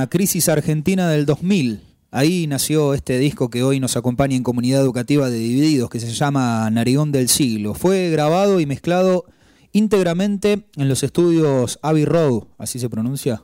Crisis 0.10 0.50
argentina 0.50 1.10
del 1.10 1.26
2000. 1.26 1.82
Ahí 2.12 2.48
nació 2.48 2.96
este 2.96 3.20
disco 3.20 3.50
que 3.50 3.64
hoy 3.64 3.80
nos 3.80 3.96
acompaña 3.96 4.36
en 4.36 4.44
comunidad 4.44 4.82
educativa 4.82 5.30
de 5.30 5.38
Divididos, 5.38 5.90
que 5.90 6.00
se 6.00 6.12
llama 6.12 6.70
Narigón 6.72 7.12
del 7.12 7.30
Siglo. 7.30 7.76
Fue 7.76 8.10
grabado 8.10 8.60
y 8.60 8.66
mezclado 8.66 9.26
íntegramente 9.72 10.68
en 10.76 10.90
los 10.90 11.04
estudios 11.04 11.80
Abbey 11.84 12.06
Road, 12.06 12.46
así 12.58 12.80
se 12.80 12.90
pronuncia, 12.90 13.44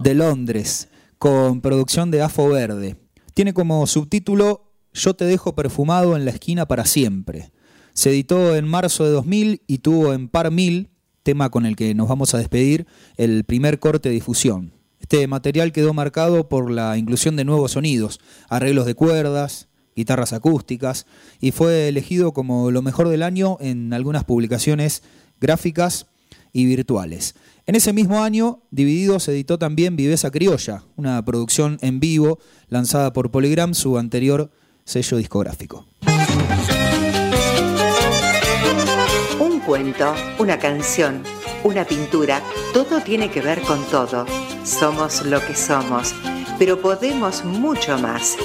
de 0.00 0.14
Londres, 0.14 0.88
con 1.18 1.60
producción 1.60 2.10
de 2.10 2.22
AFO 2.22 2.48
Verde. 2.48 2.96
Tiene 3.34 3.52
como 3.52 3.86
subtítulo 3.86 4.72
Yo 4.94 5.14
te 5.14 5.24
dejo 5.26 5.54
perfumado 5.54 6.16
en 6.16 6.24
la 6.24 6.30
esquina 6.30 6.66
para 6.66 6.86
siempre. 6.86 7.52
Se 7.92 8.10
editó 8.10 8.56
en 8.56 8.66
marzo 8.66 9.04
de 9.04 9.10
2000 9.10 9.62
y 9.66 9.78
tuvo 9.78 10.14
en 10.14 10.28
par 10.28 10.50
mil, 10.50 10.90
tema 11.22 11.50
con 11.50 11.66
el 11.66 11.76
que 11.76 11.94
nos 11.94 12.08
vamos 12.08 12.34
a 12.34 12.38
despedir, 12.38 12.86
el 13.16 13.44
primer 13.44 13.78
corte 13.78 14.08
de 14.08 14.14
difusión. 14.14 14.81
Este 15.02 15.26
material 15.26 15.72
quedó 15.72 15.92
marcado 15.92 16.48
por 16.48 16.70
la 16.70 16.96
inclusión 16.96 17.36
de 17.36 17.44
nuevos 17.44 17.72
sonidos, 17.72 18.20
arreglos 18.48 18.86
de 18.86 18.94
cuerdas, 18.94 19.68
guitarras 19.94 20.32
acústicas, 20.32 21.06
y 21.40 21.50
fue 21.50 21.88
elegido 21.88 22.32
como 22.32 22.70
lo 22.70 22.80
mejor 22.80 23.08
del 23.08 23.22
año 23.22 23.58
en 23.60 23.92
algunas 23.92 24.24
publicaciones 24.24 25.02
gráficas 25.40 26.06
y 26.52 26.64
virtuales. 26.64 27.34
En 27.66 27.74
ese 27.74 27.92
mismo 27.92 28.22
año, 28.22 28.62
Divididos 28.70 29.28
editó 29.28 29.58
también 29.58 29.96
Viveza 29.96 30.30
Criolla, 30.30 30.84
una 30.96 31.22
producción 31.24 31.78
en 31.82 32.00
vivo 32.00 32.38
lanzada 32.68 33.12
por 33.12 33.30
Polygram, 33.30 33.74
su 33.74 33.98
anterior 33.98 34.50
sello 34.84 35.16
discográfico. 35.18 35.84
Un 39.38 39.60
cuento, 39.60 40.14
una 40.38 40.58
canción, 40.58 41.22
una 41.64 41.84
pintura, 41.84 42.40
todo 42.72 43.00
tiene 43.00 43.30
que 43.30 43.40
ver 43.40 43.60
con 43.62 43.84
todo. 43.90 44.26
Somos 44.64 45.24
lo 45.26 45.44
que 45.44 45.54
somos, 45.54 46.14
pero 46.58 46.80
podemos 46.80 47.44
mucho 47.44 47.98
más. 47.98 48.36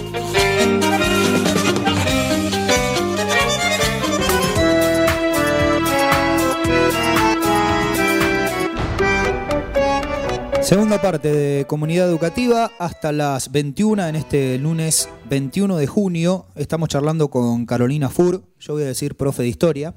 Segunda 10.61 10.99
parte 11.01 11.31
de 11.31 11.65
Comunidad 11.65 12.09
Educativa 12.09 12.71
hasta 12.79 13.11
las 13.11 13.51
21 13.51 14.07
en 14.07 14.15
este 14.15 14.57
lunes 14.57 15.07
21 15.29 15.77
de 15.77 15.87
junio. 15.87 16.47
Estamos 16.55 16.89
charlando 16.89 17.29
con 17.29 17.65
Carolina 17.65 18.09
Fur, 18.09 18.43
yo 18.59 18.73
voy 18.73 18.83
a 18.83 18.87
decir 18.87 19.15
profe 19.15 19.43
de 19.43 19.49
historia. 19.49 19.93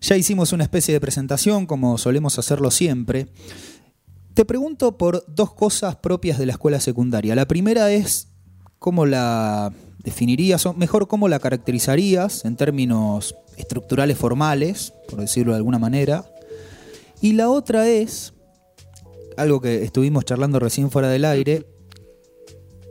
Ya 0.00 0.16
hicimos 0.16 0.52
una 0.52 0.64
especie 0.64 0.94
de 0.94 1.00
presentación 1.00 1.66
como 1.66 1.98
solemos 1.98 2.38
hacerlo 2.38 2.70
siempre. 2.70 3.28
Te 4.36 4.44
pregunto 4.44 4.98
por 4.98 5.24
dos 5.28 5.54
cosas 5.54 5.96
propias 5.96 6.38
de 6.38 6.44
la 6.44 6.52
escuela 6.52 6.78
secundaria. 6.78 7.34
La 7.34 7.48
primera 7.48 7.90
es 7.90 8.28
cómo 8.78 9.06
la 9.06 9.72
definirías, 10.04 10.66
o 10.66 10.74
mejor 10.74 11.08
cómo 11.08 11.26
la 11.26 11.38
caracterizarías 11.38 12.44
en 12.44 12.54
términos 12.54 13.34
estructurales 13.56 14.18
formales, 14.18 14.92
por 15.08 15.20
decirlo 15.20 15.52
de 15.52 15.56
alguna 15.56 15.78
manera. 15.78 16.30
Y 17.22 17.32
la 17.32 17.48
otra 17.48 17.88
es 17.88 18.34
algo 19.38 19.62
que 19.62 19.82
estuvimos 19.82 20.26
charlando 20.26 20.58
recién 20.58 20.90
fuera 20.90 21.08
del 21.08 21.24
aire, 21.24 21.66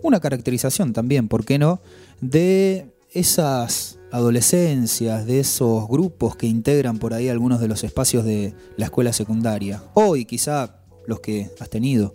una 0.02 0.20
caracterización 0.20 0.94
también, 0.94 1.28
¿por 1.28 1.46
qué 1.46 1.60
no?, 1.60 1.80
de 2.22 2.92
esas 3.12 4.00
adolescencias, 4.12 5.28
de 5.28 5.42
esos 5.42 5.88
grupos 5.88 6.36
que 6.38 6.48
integran 6.48 6.98
por 6.98 7.14
ahí 7.14 7.30
algunos 7.30 7.62
de 7.62 7.68
los 7.68 7.84
espacios 7.84 8.26
de 8.26 8.56
la 8.78 8.86
escuela 8.86 9.14
secundaria. 9.14 9.84
Hoy 9.94 10.26
quizá 10.26 10.82
los 11.08 11.20
que 11.20 11.50
has 11.60 11.70
tenido. 11.70 12.14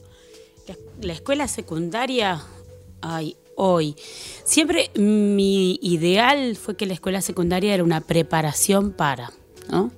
La, 1.01 1.13
escuela 1.13 1.49
secundaria, 1.49 2.43
ay, 3.01 3.37
hoy. 3.57 3.97
Siempre 4.45 4.91
mi 4.95 5.79
ideal 5.83 6.57
fue 6.57 6.77
que 6.77 6.87
la 6.87 6.95
escuela 6.95 7.23
secundaria 7.23 7.75
era 7.75 7.85
una 7.85 8.01
preparación 8.01 8.93
para, 8.93 9.33
¿no? 9.69 9.91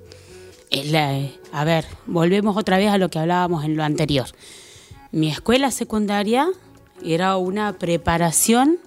a 1.51 1.63
ver, 1.65 1.85
volvemos 2.07 2.57
otra 2.57 2.77
vez 2.77 2.89
a 2.89 2.97
lo 2.97 3.09
que 3.09 3.19
hablábamos 3.19 3.63
en 3.63 3.77
lo 3.77 3.83
anterior. 3.83 4.25
Mi 5.11 5.29
escuela 5.29 5.69
secundaria 5.69 6.47
era 7.05 7.37
una 7.37 7.73
preparación 7.73 8.79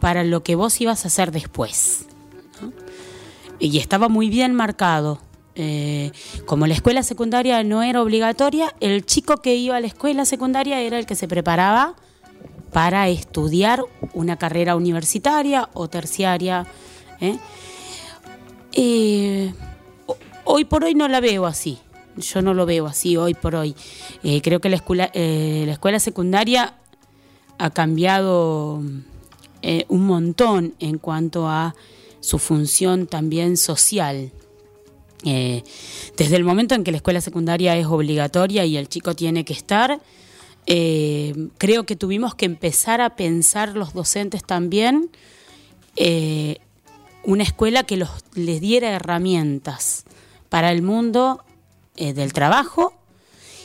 para 0.00 0.24
lo 0.24 0.42
que 0.42 0.56
vos 0.56 0.80
ibas 0.80 1.04
a 1.04 1.08
hacer 1.08 1.30
después. 1.30 2.06
Y 3.60 3.78
estaba 3.78 4.08
muy 4.08 4.28
bien 4.28 4.54
marcado. 4.54 5.20
Eh, 5.54 6.12
como 6.46 6.66
la 6.66 6.74
escuela 6.74 7.02
secundaria 7.02 7.62
no 7.62 7.82
era 7.82 8.00
obligatoria, 8.00 8.74
el 8.80 9.04
chico 9.04 9.36
que 9.38 9.54
iba 9.54 9.76
a 9.76 9.80
la 9.80 9.86
escuela 9.86 10.24
secundaria 10.24 10.80
era 10.80 10.98
el 10.98 11.06
que 11.06 11.14
se 11.14 11.28
preparaba 11.28 11.94
para 12.72 13.08
estudiar 13.08 13.84
una 14.14 14.36
carrera 14.36 14.76
universitaria 14.76 15.68
o 15.74 15.88
terciaria. 15.88 16.66
¿eh? 17.20 17.38
Eh, 18.72 19.52
Hoy 20.44 20.64
por 20.64 20.82
hoy 20.82 20.94
no 20.94 21.06
la 21.06 21.20
veo 21.20 21.46
así. 21.46 21.78
Yo 22.16 22.42
no 22.42 22.52
lo 22.52 22.66
veo 22.66 22.86
así 22.86 23.16
hoy 23.16 23.32
por 23.32 23.54
hoy. 23.54 23.76
Creo 24.42 24.60
que 24.60 24.68
la 24.68 24.76
escuela, 24.76 25.10
la 25.14 25.72
escuela 25.72 26.00
secundaria 26.00 26.74
ha 27.58 27.70
cambiado 27.70 28.82
un 29.88 30.06
montón 30.06 30.74
en 30.80 30.98
cuanto 30.98 31.48
a 31.48 31.76
su 32.18 32.40
función 32.40 33.06
también 33.06 33.56
social. 33.56 34.32
Desde 35.22 36.36
el 36.36 36.44
momento 36.44 36.74
en 36.74 36.84
que 36.84 36.90
la 36.90 36.96
escuela 36.96 37.20
secundaria 37.20 37.76
es 37.76 37.86
obligatoria 37.86 38.64
y 38.64 38.76
el 38.76 38.88
chico 38.88 39.14
tiene 39.14 39.44
que 39.44 39.52
estar, 39.52 40.00
creo 40.66 41.84
que 41.84 41.96
tuvimos 41.96 42.34
que 42.34 42.46
empezar 42.46 43.00
a 43.00 43.16
pensar 43.16 43.76
los 43.76 43.94
docentes 43.94 44.44
también 44.44 45.10
una 47.24 47.42
escuela 47.42 47.84
que 47.84 47.96
los, 47.96 48.10
les 48.34 48.60
diera 48.60 48.90
herramientas 48.90 50.04
para 50.48 50.72
el 50.72 50.82
mundo 50.82 51.44
eh, 51.96 52.12
del 52.12 52.32
trabajo 52.32 52.94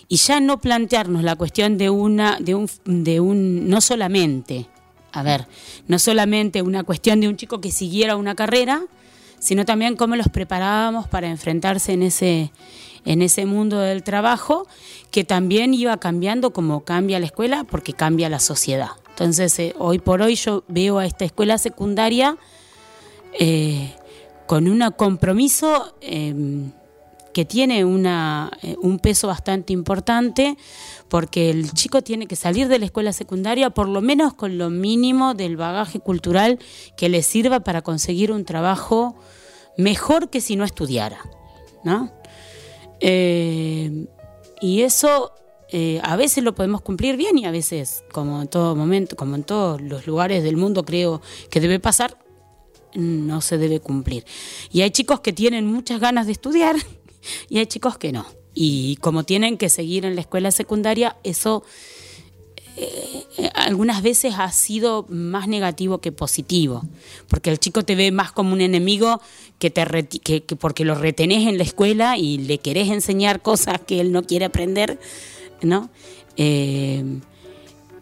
y 0.07 0.17
ya 0.17 0.39
no 0.39 0.59
plantearnos 0.59 1.23
la 1.23 1.35
cuestión 1.35 1.77
de 1.77 1.89
una, 1.89 2.37
de 2.39 2.55
un, 2.55 2.69
de 2.85 3.19
un, 3.19 3.67
no 3.67 3.81
solamente, 3.81 4.67
a 5.11 5.23
ver, 5.23 5.47
no 5.87 5.99
solamente 5.99 6.61
una 6.61 6.83
cuestión 6.83 7.19
de 7.19 7.27
un 7.27 7.35
chico 7.35 7.59
que 7.59 7.71
siguiera 7.71 8.15
una 8.15 8.35
carrera, 8.35 8.83
sino 9.39 9.65
también 9.65 9.95
cómo 9.95 10.15
los 10.15 10.29
preparábamos 10.29 11.07
para 11.07 11.29
enfrentarse 11.29 11.93
en 11.93 12.03
ese, 12.03 12.51
en 13.05 13.21
ese 13.21 13.45
mundo 13.45 13.79
del 13.79 14.03
trabajo, 14.03 14.67
que 15.11 15.23
también 15.23 15.73
iba 15.73 15.97
cambiando 15.97 16.51
como 16.51 16.83
cambia 16.83 17.19
la 17.19 17.25
escuela, 17.25 17.63
porque 17.63 17.93
cambia 17.93 18.29
la 18.29 18.39
sociedad. 18.39 18.89
Entonces, 19.09 19.57
eh, 19.59 19.73
hoy 19.79 19.99
por 19.99 20.21
hoy 20.21 20.35
yo 20.35 20.63
veo 20.67 20.99
a 20.99 21.05
esta 21.05 21.25
escuela 21.25 21.57
secundaria 21.57 22.37
eh, 23.39 23.95
con 24.45 24.67
un 24.67 24.83
compromiso 24.91 25.95
em, 26.01 26.71
que 27.37 27.45
tiene 27.45 27.85
una, 27.85 28.49
eh, 28.63 28.75
un 28.81 28.97
peso 28.97 29.27
bastante 29.27 29.71
importante 29.71 30.57
porque 31.07 31.51
el 31.51 31.71
chico 31.71 32.01
tiene 32.01 32.25
que 32.25 32.35
salir 32.35 32.67
de 32.67 32.79
la 32.79 32.85
escuela 32.85 33.13
secundaria 33.13 33.69
por 33.69 33.87
lo 33.87 34.01
menos 34.01 34.33
con 34.33 34.57
lo 34.57 34.71
mínimo 34.71 35.35
del 35.35 35.55
bagaje 35.55 35.99
cultural 35.99 36.57
que 36.97 37.09
le 37.09 37.21
sirva 37.21 37.59
para 37.59 37.83
conseguir 37.83 38.31
un 38.31 38.43
trabajo 38.43 39.15
mejor 39.77 40.31
que 40.31 40.41
si 40.41 40.55
no 40.55 40.65
estudiara. 40.65 41.19
¿no? 41.83 42.11
Eh, 43.01 44.07
y 44.59 44.81
eso 44.81 45.31
eh, 45.71 46.01
a 46.01 46.15
veces 46.15 46.43
lo 46.43 46.55
podemos 46.55 46.81
cumplir 46.81 47.17
bien 47.17 47.37
y 47.37 47.45
a 47.45 47.51
veces, 47.51 48.03
como 48.11 48.41
en 48.41 48.47
todo 48.47 48.75
momento, 48.75 49.15
como 49.15 49.35
en 49.35 49.43
todos 49.43 49.79
los 49.79 50.07
lugares 50.07 50.43
del 50.43 50.57
mundo 50.57 50.85
creo 50.85 51.21
que 51.51 51.59
debe 51.59 51.79
pasar, 51.79 52.17
no 52.95 53.41
se 53.41 53.59
debe 53.59 53.79
cumplir. 53.79 54.25
Y 54.71 54.81
hay 54.81 54.89
chicos 54.89 55.19
que 55.19 55.33
tienen 55.33 55.67
muchas 55.67 55.99
ganas 55.99 56.25
de 56.25 56.31
estudiar 56.31 56.77
y 57.49 57.59
hay 57.59 57.65
chicos 57.65 57.97
que 57.97 58.11
no. 58.11 58.25
Y 58.53 58.95
como 58.97 59.23
tienen 59.23 59.57
que 59.57 59.69
seguir 59.69 60.05
en 60.05 60.15
la 60.15 60.21
escuela 60.21 60.51
secundaria, 60.51 61.17
eso 61.23 61.63
eh, 62.79 63.49
algunas 63.55 64.03
veces 64.03 64.35
ha 64.37 64.51
sido 64.51 65.05
más 65.09 65.47
negativo 65.47 65.97
que 65.99 66.11
positivo, 66.11 66.83
porque 67.27 67.49
el 67.49 67.59
chico 67.59 67.83
te 67.83 67.95
ve 67.95 68.11
más 68.11 68.31
como 68.31 68.53
un 68.53 68.61
enemigo 68.61 69.19
que, 69.57 69.71
te 69.71 69.83
que, 70.07 70.41
porque 70.55 70.85
lo 70.85 70.93
retenés 70.93 71.47
en 71.47 71.57
la 71.57 71.63
escuela 71.63 72.17
y 72.17 72.37
le 72.37 72.59
querés 72.59 72.89
enseñar 72.89 73.41
cosas 73.41 73.81
que 73.81 73.99
él 73.99 74.11
no 74.11 74.23
quiere 74.23 74.45
aprender, 74.45 74.99
¿no? 75.63 75.89
Eh, 76.35 77.19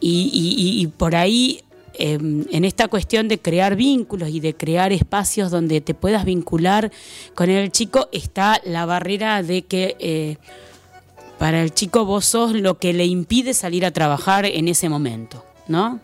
y, 0.07 0.87
por 0.97 1.15
ahí 1.15 1.61
Em, 1.97 2.45
en 2.51 2.65
esta 2.65 2.87
cuestión 2.87 3.27
de 3.27 3.39
crear 3.39 3.75
vínculos 3.75 4.29
y 4.29 4.39
de 4.39 4.55
crear 4.55 4.91
espacios 4.91 5.51
donde 5.51 5.81
te 5.81 5.93
puedas 5.93 6.25
vincular 6.25 6.91
con 7.35 7.49
el 7.49 7.71
chico, 7.71 8.09
está 8.11 8.61
la 8.63 8.85
barrera 8.85 9.43
de 9.43 9.63
que 9.63 9.95
eh, 9.99 10.37
para 11.37 11.61
el 11.61 11.73
chico 11.73 12.05
vos 12.05 12.25
sos 12.25 12.53
lo 12.53 12.77
que 12.77 12.93
le 12.93 13.05
impide 13.05 13.53
salir 13.53 13.85
a 13.85 13.91
trabajar 13.91 14.45
en 14.45 14.67
ese 14.67 14.89
momento, 14.89 15.45
¿no? 15.67 15.99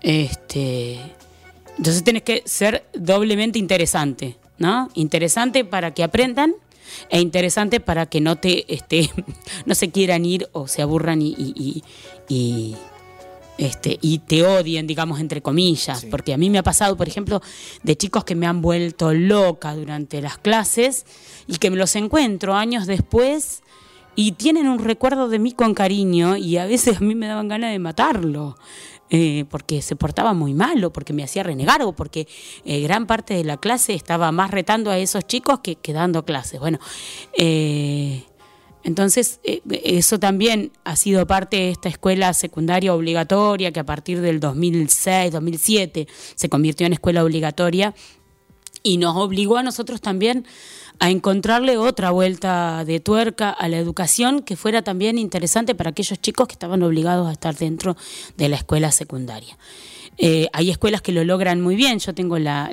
Este, 0.00 0.98
entonces 1.78 2.04
tenés 2.04 2.22
que 2.22 2.42
ser 2.44 2.84
doblemente 2.92 3.58
interesante, 3.58 4.36
¿no? 4.58 4.90
Interesante 4.94 5.64
para 5.64 5.92
que 5.94 6.04
aprendan, 6.04 6.54
e 7.08 7.20
interesante 7.20 7.80
para 7.80 8.06
que 8.06 8.20
no 8.20 8.36
te 8.36 8.72
este, 8.72 9.10
no 9.66 9.74
se 9.74 9.90
quieran 9.90 10.24
ir 10.24 10.48
o 10.52 10.68
se 10.68 10.82
aburran 10.82 11.22
y, 11.22 11.34
y, 12.28 12.76
este, 13.58 13.98
y 14.00 14.18
te 14.18 14.44
odien, 14.44 14.86
digamos, 14.86 15.20
entre 15.20 15.42
comillas. 15.42 16.06
Porque 16.10 16.34
a 16.34 16.36
mí 16.36 16.50
me 16.50 16.58
ha 16.58 16.62
pasado, 16.62 16.96
por 16.96 17.08
ejemplo, 17.08 17.40
de 17.82 17.96
chicos 17.96 18.24
que 18.24 18.34
me 18.34 18.46
han 18.46 18.60
vuelto 18.62 19.12
loca 19.14 19.74
durante 19.74 20.20
las 20.20 20.38
clases 20.38 21.06
y 21.46 21.56
que 21.58 21.70
me 21.70 21.76
los 21.76 21.94
encuentro 21.96 22.54
años 22.54 22.86
después 22.86 23.62
y 24.16 24.32
tienen 24.32 24.68
un 24.68 24.78
recuerdo 24.78 25.28
de 25.28 25.38
mí 25.38 25.52
con 25.52 25.74
cariño 25.74 26.36
y 26.36 26.56
a 26.56 26.66
veces 26.66 26.98
a 26.98 27.00
mí 27.00 27.14
me 27.14 27.26
daban 27.26 27.48
ganas 27.48 27.72
de 27.72 27.78
matarlo. 27.78 28.56
Eh, 29.10 29.44
porque 29.50 29.82
se 29.82 29.96
portaba 29.96 30.32
muy 30.32 30.54
mal 30.54 30.82
o 30.82 30.90
porque 30.90 31.12
me 31.12 31.22
hacía 31.22 31.42
renegar 31.42 31.82
o 31.82 31.92
porque 31.92 32.26
eh, 32.64 32.80
gran 32.80 33.06
parte 33.06 33.34
de 33.34 33.44
la 33.44 33.58
clase 33.58 33.92
estaba 33.92 34.32
más 34.32 34.50
retando 34.50 34.90
a 34.90 34.98
esos 34.98 35.26
chicos 35.26 35.60
que, 35.60 35.76
que 35.76 35.92
dando 35.92 36.24
clases. 36.24 36.58
Bueno, 36.58 36.78
eh, 37.36 38.24
entonces 38.84 39.40
eso 39.42 40.18
también 40.18 40.70
ha 40.84 40.94
sido 40.94 41.26
parte 41.26 41.56
de 41.56 41.70
esta 41.70 41.88
escuela 41.88 42.32
secundaria 42.34 42.94
obligatoria 42.94 43.72
que 43.72 43.80
a 43.80 43.84
partir 43.84 44.20
del 44.20 44.40
2006, 44.40 45.32
2007 45.32 46.06
se 46.34 46.48
convirtió 46.50 46.86
en 46.86 46.92
escuela 46.92 47.24
obligatoria 47.24 47.94
y 48.82 48.98
nos 48.98 49.16
obligó 49.16 49.56
a 49.56 49.62
nosotros 49.62 50.02
también 50.02 50.46
a 51.00 51.10
encontrarle 51.10 51.78
otra 51.78 52.10
vuelta 52.10 52.84
de 52.84 53.00
tuerca 53.00 53.50
a 53.50 53.68
la 53.68 53.78
educación 53.78 54.42
que 54.42 54.54
fuera 54.54 54.82
también 54.82 55.18
interesante 55.18 55.74
para 55.74 55.90
aquellos 55.90 56.20
chicos 56.20 56.46
que 56.46 56.52
estaban 56.52 56.82
obligados 56.82 57.26
a 57.26 57.32
estar 57.32 57.56
dentro 57.56 57.96
de 58.36 58.48
la 58.50 58.56
escuela 58.56 58.92
secundaria. 58.92 59.56
Eh, 60.18 60.48
hay 60.52 60.70
escuelas 60.70 61.00
que 61.00 61.10
lo 61.10 61.24
logran 61.24 61.60
muy 61.60 61.74
bien, 61.74 61.98
yo 61.98 62.14
tengo 62.14 62.38
la, 62.38 62.70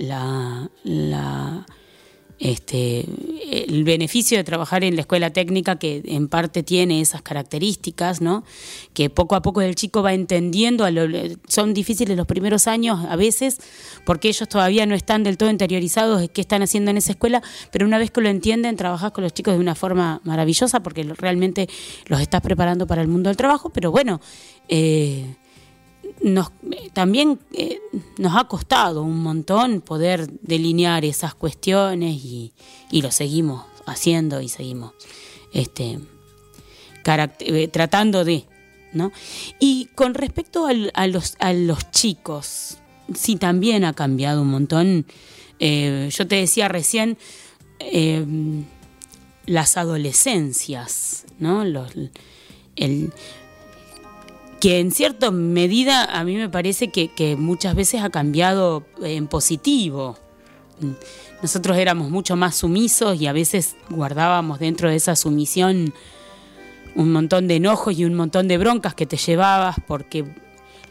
la 0.83 1.65
este, 2.41 3.05
el 3.51 3.83
beneficio 3.83 4.35
de 4.35 4.43
trabajar 4.43 4.83
en 4.83 4.95
la 4.95 5.01
escuela 5.01 5.29
técnica 5.29 5.77
que 5.77 6.01
en 6.05 6.27
parte 6.27 6.63
tiene 6.63 6.99
esas 6.99 7.21
características, 7.21 8.19
¿no? 8.19 8.43
que 8.93 9.11
poco 9.11 9.35
a 9.35 9.43
poco 9.43 9.61
el 9.61 9.75
chico 9.75 10.01
va 10.01 10.13
entendiendo, 10.13 10.85
son 11.47 11.75
difíciles 11.75 12.17
los 12.17 12.25
primeros 12.25 12.67
años 12.67 13.05
a 13.07 13.15
veces 13.15 13.59
porque 14.05 14.29
ellos 14.29 14.49
todavía 14.49 14.87
no 14.87 14.95
están 14.95 15.23
del 15.23 15.37
todo 15.37 15.51
interiorizados 15.51 16.19
de 16.19 16.29
qué 16.29 16.41
están 16.41 16.63
haciendo 16.63 16.89
en 16.89 16.97
esa 16.97 17.11
escuela, 17.11 17.43
pero 17.71 17.85
una 17.85 17.99
vez 17.99 18.09
que 18.09 18.21
lo 18.21 18.29
entienden, 18.29 18.75
trabajas 18.75 19.11
con 19.11 19.23
los 19.23 19.33
chicos 19.33 19.53
de 19.53 19.59
una 19.59 19.75
forma 19.75 20.19
maravillosa 20.23 20.81
porque 20.81 21.03
realmente 21.03 21.69
los 22.07 22.21
estás 22.21 22.41
preparando 22.41 22.87
para 22.87 23.03
el 23.03 23.07
mundo 23.07 23.29
del 23.29 23.37
trabajo, 23.37 23.69
pero 23.69 23.91
bueno, 23.91 24.19
eh, 24.67 25.35
nos, 26.21 26.51
también 26.93 27.39
eh, 27.53 27.79
nos 28.17 28.35
ha 28.35 28.45
costado 28.45 29.03
un 29.03 29.21
montón 29.21 29.81
poder 29.81 30.29
delinear 30.41 31.03
esas 31.05 31.33
cuestiones 31.33 32.15
y, 32.23 32.53
lo 32.91 33.11
seguimos 33.11 33.65
haciendo 33.85 34.41
y 34.41 34.49
seguimos 34.49 34.93
este, 35.53 35.99
eh, 37.39 37.67
tratando 37.69 38.23
de. 38.23 38.45
¿no? 38.93 39.11
Y 39.59 39.85
con 39.95 40.13
respecto 40.13 40.67
a, 40.67 41.07
los, 41.07 41.35
a 41.39 41.53
los 41.53 41.91
chicos, 41.91 42.77
sí 43.15 43.37
también 43.37 43.85
ha 43.85 43.93
cambiado 43.93 44.41
un 44.41 44.49
montón. 44.49 45.05
Eh, 45.59 46.09
yo 46.11 46.27
te 46.27 46.35
decía 46.35 46.67
recién 46.67 47.17
las 49.45 49.77
adolescencias, 49.77 51.25
¿no? 51.39 51.63
Los, 51.63 51.93
el, 52.75 53.11
que 54.61 54.79
en 54.79 54.91
cierta 54.91 55.31
medida 55.31 56.05
a 56.05 56.23
mí 56.23 56.35
me 56.37 56.47
parece 56.47 56.89
que, 56.89 57.35
muchas 57.35 57.73
veces 57.73 58.03
ha 58.03 58.11
cambiado 58.11 58.85
en 59.01 59.27
positivo. 59.27 60.17
Nosotros 61.41 61.77
éramos 61.77 62.11
mucho 62.11 62.35
más 62.35 62.55
sumisos 62.55 63.19
y 63.19 63.25
a 63.25 63.33
veces 63.33 63.75
guardábamos 63.89 64.59
dentro 64.59 64.87
de 64.87 64.95
esa 64.95 65.15
sumisión 65.15 65.93
un 66.93 67.11
montón 67.11 67.47
de 67.47 67.55
enojos 67.55 67.97
y 67.97 68.05
un 68.05 68.13
montón 68.13 68.47
de 68.47 68.59
broncas 68.59 68.93
que 68.93 69.07
te 69.07 69.17
llevabas 69.17 69.77
porque 69.87 70.25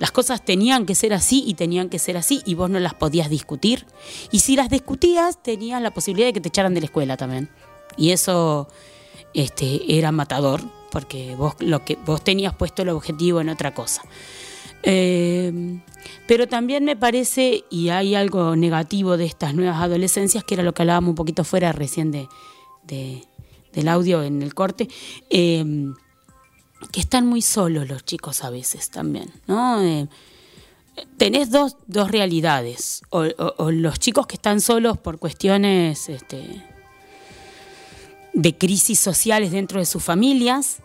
las 0.01 0.11
cosas 0.11 0.45
tenían 0.45 0.85
que 0.85 0.97
ser 0.97 1.13
así 1.13 1.45
y 1.47 1.55
tenían 1.55 1.89
que 1.89 2.01
ser 2.01 2.17
así 2.17 2.43
y 2.45 2.55
vos 2.55 2.71
no 2.71 2.81
las 2.81 2.95
podías 2.95 3.31
discutir. 3.31 3.87
Y 4.33 4.41
si 4.41 4.57
las 4.57 4.69
discutías 4.69 5.41
tenías 5.41 5.81
la 5.81 5.93
posibilidad 5.93 6.29
de 6.29 6.33
que 6.33 6.41
te 6.41 6.49
echaran 6.49 6.75
de 6.75 6.81
la 6.81 6.87
escuela 6.87 7.17
también. 7.17 7.51
Y 7.97 8.11
eso 8.11 8.67
este, 9.33 9.97
era 9.97 10.11
matador 10.11 10.80
porque 10.91 11.35
vos, 11.37 11.55
lo 11.61 11.85
que, 11.85 11.97
vos 12.05 12.23
tenías 12.23 12.55
puesto 12.55 12.83
el 12.83 12.91
objetivo 12.91 13.41
en 13.41 13.49
otra 13.49 13.75
cosa. 13.75 14.03
Eh, 14.83 15.81
pero 16.27 16.47
también 16.47 16.85
me 16.85 16.97
parece, 16.97 17.65
y 17.71 17.91
hay 17.91 18.15
algo 18.15 18.57
negativo 18.57 19.17
de 19.17 19.27
estas 19.27 19.55
nuevas 19.55 19.81
adolescencias, 19.81 20.45
que 20.45 20.55
era 20.55 20.63
lo 20.63 20.73
que 20.73 20.83
hablábamos 20.83 21.11
un 21.11 21.15
poquito 21.15 21.45
fuera 21.45 21.73
recién 21.73 22.11
de, 22.11 22.29
del 23.73 23.89
audio 23.89 24.23
en 24.23 24.43
el 24.43 24.55
corte, 24.55 24.89
eh, 25.29 25.65
que 26.93 27.01
están 27.01 27.27
muy 27.27 27.43
solos 27.43 27.89
los 27.89 28.05
chicos 28.05 28.43
a 28.43 28.51
veces 28.51 28.91
también, 28.91 29.31
¿no? 29.47 29.83
Eh, 29.83 30.09
tenés 31.17 31.51
dos, 31.51 31.77
dos 31.87 32.11
realidades, 32.11 33.03
o, 33.11 33.25
o, 33.59 33.71
los 33.71 33.99
chicos 33.99 34.27
que 34.27 34.37
están 34.37 34.61
solos 34.61 34.99
por 34.99 35.19
cuestiones 35.19 36.09
este, 36.09 36.65
de 38.33 38.57
crisis 38.57 38.99
sociales 39.01 39.53
dentro 39.53 39.81
de 39.81 39.87
sus 39.87 40.03
familias, 40.03 40.79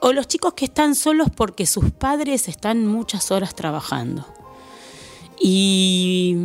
o 0.00 0.12
los 0.12 0.28
chicos 0.28 0.52
que 0.54 0.66
están 0.66 0.94
solos 0.94 1.28
porque 1.34 1.66
sus 1.66 1.90
padres 1.92 2.48
están 2.48 2.86
muchas 2.86 3.30
horas 3.30 3.54
trabajando 3.54 4.26
y 5.40 6.36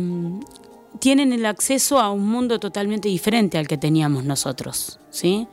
tienen 0.98 1.32
el 1.32 1.46
acceso 1.46 2.00
a 2.00 2.10
un 2.10 2.26
mundo 2.26 2.58
totalmente 2.58 3.08
diferente 3.08 3.58
al 3.58 3.68
que 3.68 3.78
teníamos 3.78 4.24
nosotros, 4.24 4.98
¿sí? 5.10 5.46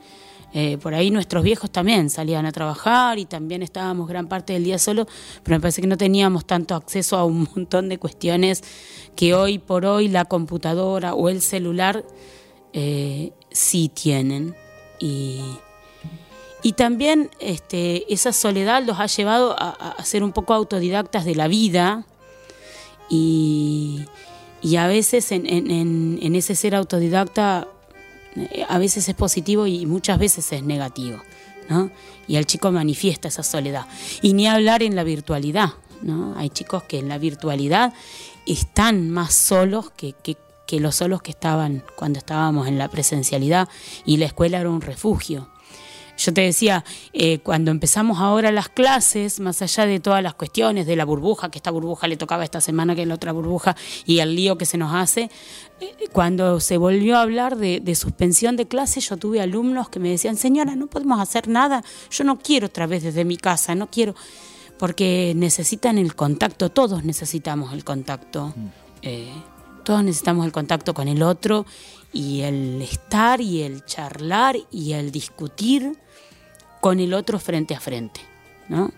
Eh, 0.52 0.78
por 0.78 0.94
ahí 0.94 1.10
nuestros 1.10 1.44
viejos 1.44 1.70
también 1.70 2.08
salían 2.08 2.46
a 2.46 2.52
trabajar 2.52 3.18
y 3.18 3.26
también 3.26 3.62
estábamos 3.62 4.08
gran 4.08 4.26
parte 4.26 4.54
del 4.54 4.64
día 4.64 4.78
solo, 4.78 5.06
pero 5.42 5.56
me 5.56 5.60
parece 5.60 5.82
que 5.82 5.86
no 5.86 5.98
teníamos 5.98 6.46
tanto 6.46 6.74
acceso 6.74 7.16
a 7.18 7.24
un 7.24 7.46
montón 7.54 7.88
de 7.88 7.98
cuestiones 7.98 8.62
que 9.14 9.34
hoy 9.34 9.58
por 9.58 9.84
hoy 9.84 10.08
la 10.08 10.24
computadora 10.24 11.14
o 11.14 11.28
el 11.28 11.42
celular 11.42 12.04
eh, 12.72 13.32
sí 13.50 13.90
tienen. 13.92 14.56
Y, 14.98 15.42
y 16.66 16.72
también 16.72 17.30
este, 17.38 18.12
esa 18.12 18.32
soledad 18.32 18.82
los 18.84 18.98
ha 18.98 19.06
llevado 19.06 19.54
a, 19.56 20.02
ser 20.02 20.24
un 20.24 20.32
poco 20.32 20.52
autodidactas 20.52 21.24
de 21.24 21.36
la 21.36 21.46
vida 21.46 22.04
y, 23.08 24.04
a 24.76 24.88
veces 24.88 25.30
en, 25.30 26.34
ese 26.34 26.56
ser 26.56 26.74
autodidacta 26.74 27.68
eh, 28.34 28.66
a 28.68 28.78
veces 28.78 29.08
es 29.08 29.14
positivo 29.14 29.68
y 29.68 29.86
muchas 29.86 30.18
veces 30.18 30.50
es 30.52 30.64
negativo. 30.64 31.22
¿no? 31.68 31.92
Y 32.26 32.34
el 32.34 32.46
chico 32.46 32.72
manifiesta 32.72 33.28
esa 33.28 33.44
soledad. 33.44 33.86
Y 34.20 34.32
ni 34.32 34.48
hablar 34.48 34.82
en 34.82 34.96
la 34.96 35.04
virtualidad. 35.04 35.74
¿no? 36.02 36.34
Hay 36.36 36.50
chicos 36.50 36.82
que 36.82 36.98
en 36.98 37.08
la 37.08 37.18
virtualidad 37.18 37.94
están 38.44 39.10
más 39.10 39.34
solos 39.34 39.90
que, 39.96 40.14
que 40.66 40.80
los 40.80 40.96
solos 40.96 41.22
que 41.22 41.30
estaban 41.30 41.82
cuando 41.96 42.18
estábamos 42.18 42.68
en 42.68 42.78
la 42.78 42.88
presencialidad 42.88 43.68
y 44.04 44.16
la 44.16 44.26
escuela 44.26 44.58
era 44.60 44.70
un 44.70 44.80
refugio. 44.80 45.48
Yo 46.18 46.32
te 46.32 46.40
decía, 46.40 46.82
eh, 47.12 47.40
cuando 47.40 47.70
empezamos 47.70 48.18
ahora 48.20 48.50
las 48.50 48.70
clases, 48.70 49.38
más 49.38 49.60
allá 49.60 49.84
de 49.84 50.00
todas 50.00 50.22
las 50.22 50.34
cuestiones 50.34 50.86
de 50.86 50.96
la 50.96 51.04
burbuja, 51.04 51.50
que 51.50 51.58
esta 51.58 51.70
burbuja 51.70 52.08
le 52.08 52.16
tocaba 52.16 52.42
esta 52.42 52.60
semana 52.60 52.94
que 52.94 53.04
la 53.04 53.14
otra 53.14 53.32
burbuja 53.32 53.76
y 54.06 54.20
el 54.20 54.34
lío 54.34 54.56
que 54.56 54.64
se 54.64 54.78
nos 54.78 54.94
hace, 54.94 55.30
eh, 55.80 55.94
cuando 56.12 56.58
se 56.60 56.78
volvió 56.78 57.18
a 57.18 57.22
hablar 57.22 57.56
de, 57.56 57.80
de, 57.80 57.94
suspensión 57.94 58.56
de 58.56 58.66
clases, 58.66 59.08
yo 59.08 59.18
tuve 59.18 59.42
alumnos 59.42 59.90
que 59.90 60.00
me 60.00 60.08
decían, 60.08 60.36
señora, 60.36 60.74
no 60.74 60.86
podemos 60.86 61.20
hacer 61.20 61.48
nada, 61.48 61.84
yo 62.10 62.24
no 62.24 62.38
quiero 62.38 62.68
otra 62.68 62.86
vez 62.86 63.02
desde 63.02 63.26
mi 63.26 63.36
casa, 63.36 63.74
no 63.74 63.90
quiero, 63.90 64.14
porque 64.78 65.34
necesitan 65.36 65.98
el 65.98 66.14
contacto, 66.14 66.70
todos 66.70 67.04
necesitamos 67.04 67.74
el 67.74 67.84
contacto. 67.84 68.54
Mm. 68.56 68.66
Eh, 69.02 69.32
todos 69.86 70.02
necesitamos 70.02 70.44
el 70.44 70.50
contacto 70.50 70.94
con 70.94 71.06
el 71.06 71.22
otro 71.22 71.64
y 72.12 72.40
el 72.40 72.82
estar 72.82 73.40
y 73.40 73.62
el 73.62 73.84
charlar 73.84 74.56
y 74.72 74.94
el 74.94 75.12
discutir 75.12 75.96
con 76.80 76.98
el 76.98 77.14
otro 77.14 77.38
frente 77.38 77.72
a 77.72 77.78
frente, 77.78 78.20
¿no? 78.68 78.90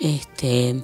Este, 0.00 0.82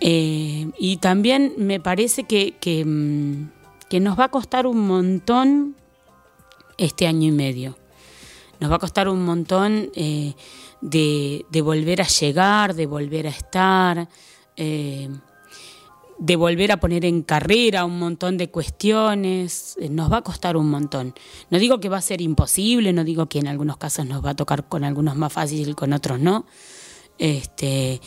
eh, 0.00 0.70
y 0.78 0.98
también 0.98 1.54
me 1.56 1.80
parece 1.80 2.24
que, 2.24 2.52
mm, 2.84 3.88
que, 3.88 4.00
nos 4.00 4.18
va 4.18 4.24
a 4.24 4.28
costar 4.28 4.66
un 4.66 4.86
montón 4.86 5.76
este 6.76 7.06
año 7.06 7.28
y 7.28 7.32
medio. 7.32 7.78
Nos 8.60 8.70
va 8.70 8.76
a 8.76 8.80
costar 8.80 9.08
un 9.08 9.24
montón 9.24 9.90
eh, 9.94 10.34
de, 10.82 11.62
volver 11.62 12.02
a 12.02 12.06
llegar, 12.06 12.74
de 12.74 12.84
volver 12.84 13.26
a 13.26 13.30
estar. 13.30 14.10
Eh, 14.58 15.08
de 16.18 16.36
volver 16.36 16.72
a 16.72 16.80
poner 16.80 17.04
en 17.04 17.22
carrera 17.22 17.84
un 17.84 17.98
montón 17.98 18.36
de 18.36 18.50
cuestiones, 18.50 19.76
eh, 19.80 19.88
nos 19.88 20.10
va 20.10 20.18
a 20.18 20.22
costar 20.22 20.56
un 20.56 20.68
montón. 20.68 21.14
No 21.50 21.58
digo 21.58 21.80
que 21.80 21.88
va 21.88 21.98
a 21.98 22.02
ser 22.02 22.20
imposible, 22.20 22.92
no 22.92 23.04
digo 23.04 23.26
que 23.26 23.38
en 23.38 23.46
algunos 23.46 23.76
casos 23.76 24.06
nos 24.06 24.24
va 24.24 24.30
a 24.30 24.36
tocar 24.36 24.68
con 24.68 24.84
algunos 24.84 25.16
más 25.16 25.32
fácil 25.32 25.68
y 25.68 25.74
con 25.74 25.92
otros 25.92 26.20
no, 26.20 26.46
este, 27.18 28.00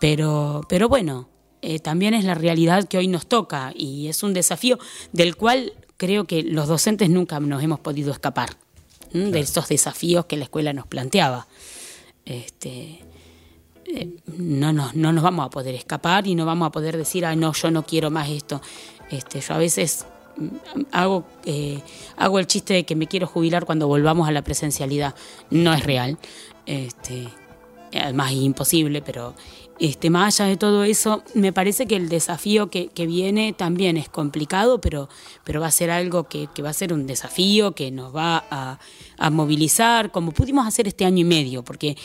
pero, 0.00 0.62
pero 0.68 0.88
bueno, 0.88 1.28
eh, 1.60 1.78
también 1.78 2.14
es 2.14 2.24
la 2.24 2.34
realidad 2.34 2.88
que 2.88 2.98
hoy 2.98 3.08
nos 3.08 3.26
toca 3.26 3.72
y 3.74 4.08
es 4.08 4.22
un 4.22 4.32
desafío 4.32 4.78
del 5.12 5.36
cual 5.36 5.72
creo 5.96 6.24
que 6.24 6.42
los 6.42 6.68
docentes 6.68 7.10
nunca 7.10 7.40
nos 7.40 7.62
hemos 7.62 7.80
podido 7.80 8.12
escapar 8.12 8.56
de 9.12 9.40
esos 9.40 9.68
desafíos 9.68 10.26
que 10.26 10.36
la 10.36 10.44
escuela 10.44 10.72
nos 10.72 10.86
planteaba. 10.86 11.48
Este, 12.24 13.00
no, 14.36 14.72
nos, 14.72 14.94
no 14.94 15.12
nos 15.12 15.22
vamos 15.22 15.46
a 15.46 15.50
poder 15.50 15.74
escapar 15.74 16.26
y 16.26 16.34
no 16.34 16.46
vamos 16.46 16.68
a 16.68 16.72
poder 16.72 16.96
decir, 16.96 17.24
ah, 17.24 17.34
no, 17.34 17.52
yo 17.52 17.70
no 17.70 17.84
quiero 17.84 18.10
más 18.10 18.28
esto. 18.28 18.60
Este, 19.10 19.40
yo 19.40 19.54
a 19.54 19.58
veces 19.58 20.06
mm, 20.36 20.80
hago, 20.92 21.24
eh, 21.44 21.80
hago 22.16 22.38
el 22.38 22.46
chiste 22.46 22.74
de 22.74 22.84
que 22.84 22.96
me 22.96 23.06
quiero 23.06 23.26
jubilar 23.26 23.64
cuando 23.64 23.88
volvamos 23.88 24.28
a 24.28 24.32
la 24.32 24.42
presencialidad. 24.42 25.14
No 25.50 25.72
es 25.72 25.82
real. 25.82 26.18
Este, 26.66 27.28
además 27.92 28.32
es 28.32 28.38
imposible, 28.38 29.02
pero 29.02 29.34
este, 29.78 30.10
más 30.10 30.40
allá 30.40 30.50
de 30.50 30.56
todo 30.56 30.84
eso, 30.84 31.22
me 31.34 31.52
parece 31.52 31.86
que 31.86 31.96
el 31.96 32.08
desafío 32.08 32.68
que, 32.68 32.90
viene 33.06 33.52
también 33.52 33.96
es 33.96 34.08
complicado, 34.08 34.80
pero, 34.80 35.08
pero 35.44 35.60
va 35.60 35.68
a 35.68 35.70
ser 35.70 35.90
algo 35.90 36.24
que, 36.24 36.48
va 36.62 36.70
a 36.70 36.74
ser 36.74 36.92
un 36.92 37.06
desafío, 37.06 37.72
que 37.72 37.90
nos 37.90 38.14
va 38.14 38.44
a, 38.50 38.78
a 39.16 39.30
movilizar, 39.30 40.10
como 40.10 40.32
pudimos 40.32 40.66
hacer 40.66 40.88
este 40.88 41.04
año 41.04 41.20
y 41.20 41.24
medio, 41.24 41.62
porque 41.62 41.96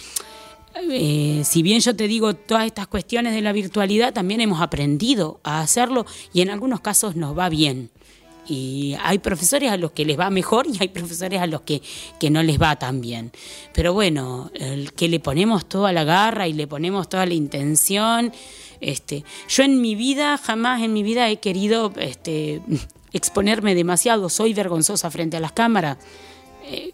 eh, 0.75 1.41
si 1.45 1.61
bien 1.61 1.79
yo 1.79 1.95
te 1.95 2.07
digo 2.07 2.33
todas 2.33 2.65
estas 2.65 2.87
cuestiones 2.87 3.33
de 3.33 3.41
la 3.41 3.51
virtualidad, 3.51 4.13
también 4.13 4.41
hemos 4.41 4.61
aprendido 4.61 5.39
a 5.43 5.61
hacerlo 5.61 6.05
y 6.33 6.41
en 6.41 6.49
algunos 6.49 6.81
casos 6.81 7.15
nos 7.15 7.37
va 7.37 7.49
bien. 7.49 7.91
Y 8.45 8.95
hay 9.01 9.19
profesores 9.19 9.71
a 9.71 9.77
los 9.77 9.91
que 9.91 10.03
les 10.03 10.19
va 10.19 10.29
mejor 10.29 10.67
y 10.67 10.77
hay 10.79 10.89
profesores 10.89 11.39
a 11.39 11.47
los 11.47 11.61
que, 11.61 11.81
que 12.19 12.29
no 12.29 12.43
les 12.43 12.61
va 12.61 12.75
tan 12.75 12.99
bien. 12.99 13.31
Pero 13.73 13.93
bueno, 13.93 14.51
el 14.55 14.93
que 14.93 15.07
le 15.07 15.19
ponemos 15.19 15.67
toda 15.67 15.93
la 15.93 16.03
garra 16.03 16.47
y 16.47 16.53
le 16.53 16.67
ponemos 16.67 17.07
toda 17.07 17.25
la 17.25 17.33
intención. 17.33 18.33
Este, 18.81 19.23
yo 19.47 19.63
en 19.63 19.79
mi 19.79 19.95
vida, 19.95 20.37
jamás 20.37 20.81
en 20.81 20.91
mi 20.91 21.03
vida 21.03 21.29
he 21.29 21.37
querido 21.37 21.93
este, 21.97 22.61
exponerme 23.13 23.75
demasiado, 23.75 24.27
soy 24.27 24.53
vergonzosa 24.53 25.09
frente 25.09 25.37
a 25.37 25.39
las 25.39 25.53
cámaras. 25.53 25.97
Eh, 26.65 26.93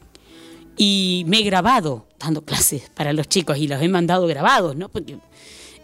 y 0.82 1.26
me 1.28 1.40
he 1.40 1.44
grabado 1.44 2.08
dando 2.20 2.42
clases 2.46 2.90
para 2.96 3.12
los 3.12 3.28
chicos 3.28 3.58
y 3.58 3.68
los 3.68 3.82
he 3.82 3.90
mandado 3.90 4.28
grabados, 4.28 4.78
¿no? 4.78 4.88
Porque, 4.88 5.18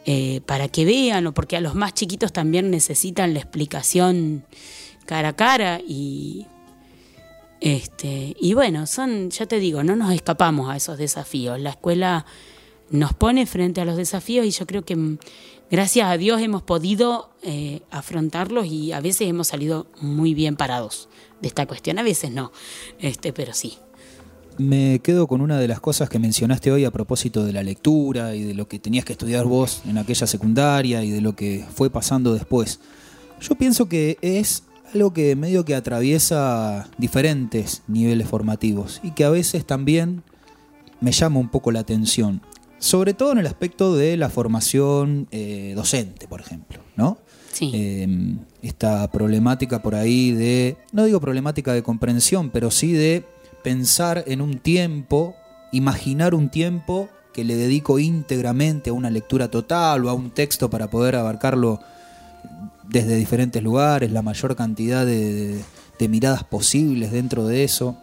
eh, 0.05 0.39
para 0.45 0.69
que 0.69 0.85
vean 0.85 1.27
o 1.27 1.33
porque 1.33 1.57
a 1.57 1.61
los 1.61 1.75
más 1.75 1.93
chiquitos 1.93 2.31
también 2.31 2.71
necesitan 2.71 3.33
la 3.33 3.41
explicación 3.41 4.45
cara 5.05 5.29
a 5.29 5.35
cara 5.35 5.81
y 5.85 6.47
este 7.59 8.37
y 8.39 8.53
bueno, 8.53 8.87
son 8.87 9.31
ya 9.31 9.45
te 9.45 9.59
digo, 9.59 9.83
no 9.83 9.97
nos 9.97 10.13
escapamos 10.13 10.69
a 10.69 10.77
esos 10.77 10.97
desafíos. 10.97 11.59
La 11.59 11.71
escuela 11.71 12.25
nos 12.89 13.13
pone 13.13 13.45
frente 13.47 13.81
a 13.81 13.85
los 13.85 13.97
desafíos 13.97 14.45
y 14.45 14.51
yo 14.51 14.65
creo 14.65 14.85
que 14.85 14.95
mm, 14.95 15.17
gracias 15.69 16.07
a 16.07 16.15
Dios 16.15 16.39
hemos 16.39 16.63
podido 16.63 17.31
eh, 17.43 17.81
afrontarlos 17.91 18.67
y 18.67 18.93
a 18.93 19.01
veces 19.01 19.27
hemos 19.27 19.47
salido 19.47 19.87
muy 19.99 20.33
bien 20.33 20.55
parados 20.55 21.09
de 21.41 21.49
esta 21.49 21.65
cuestión, 21.65 21.99
a 21.99 22.03
veces 22.03 22.31
no, 22.31 22.53
este, 22.99 23.33
pero 23.33 23.53
sí. 23.53 23.77
Me 24.57 24.99
quedo 24.99 25.27
con 25.27 25.41
una 25.41 25.59
de 25.59 25.67
las 25.67 25.81
cosas 25.81 26.09
que 26.09 26.17
mencionaste 26.17 26.71
hoy 26.71 26.85
a 26.85 26.91
propósito 26.91 27.43
de 27.43 27.51
la 27.51 27.61
lectura 27.61 28.35
y 28.35 28.43
de 28.43 28.53
lo 28.53 28.67
que 28.69 28.79
tenías 28.79 29.03
que 29.03 29.11
estudiar 29.11 29.45
vos 29.45 29.81
en 29.85 29.97
aquella 29.97 30.27
secundaria 30.27 31.03
y 31.03 31.11
de 31.11 31.19
lo 31.19 31.35
que 31.35 31.65
fue 31.73 31.89
pasando 31.89 32.33
después. 32.33 32.79
Yo 33.41 33.55
pienso 33.55 33.89
que 33.89 34.17
es 34.21 34.63
algo 34.93 35.11
que 35.11 35.35
medio 35.35 35.65
que 35.65 35.75
atraviesa 35.75 36.87
diferentes 36.97 37.83
niveles 37.87 38.29
formativos 38.29 39.01
y 39.03 39.11
que 39.11 39.25
a 39.25 39.29
veces 39.29 39.65
también 39.65 40.23
me 41.01 41.11
llama 41.11 41.39
un 41.39 41.49
poco 41.49 41.73
la 41.73 41.81
atención, 41.81 42.41
sobre 42.79 43.13
todo 43.13 43.33
en 43.33 43.39
el 43.39 43.47
aspecto 43.47 43.93
de 43.93 44.15
la 44.15 44.29
formación 44.29 45.27
eh, 45.31 45.73
docente, 45.75 46.27
por 46.29 46.39
ejemplo, 46.39 46.79
¿no? 46.95 47.17
Sí. 47.51 47.71
Em, 47.73 48.39
esta 48.61 49.09
problemática 49.11 49.81
por 49.81 49.95
ahí 49.95 50.31
de, 50.31 50.77
no 50.93 51.05
digo 51.05 51.19
problemática 51.19 51.73
de 51.73 51.83
comprensión, 51.83 52.49
pero 52.49 52.71
sí 52.71 52.93
de 52.93 53.25
pensar 53.65 54.23
en 54.27 54.41
un 54.41 54.59
tiempo, 54.59 55.35
imaginar 55.71 56.35
un 56.35 56.49
tiempo 56.49 57.09
que 57.33 57.43
le 57.43 57.55
dedico 57.55 57.97
íntegramente 57.97 58.91
a 58.91 58.93
una 58.93 59.09
lectura 59.09 59.49
total 59.49 60.05
o 60.05 60.09
a 60.11 60.13
un 60.13 60.29
texto 60.29 60.69
para 60.69 60.87
poder 60.91 61.15
abarcarlo 61.15 61.79
desde 62.87 63.15
diferentes 63.15 63.63
lugares, 63.63 64.11
la 64.11 64.21
mayor 64.21 64.55
cantidad 64.55 65.03
de, 65.03 65.65
miradas 66.07 66.43
posibles 66.43 67.11
dentro 67.11 67.47
de 67.47 67.63
eso. 67.63 67.97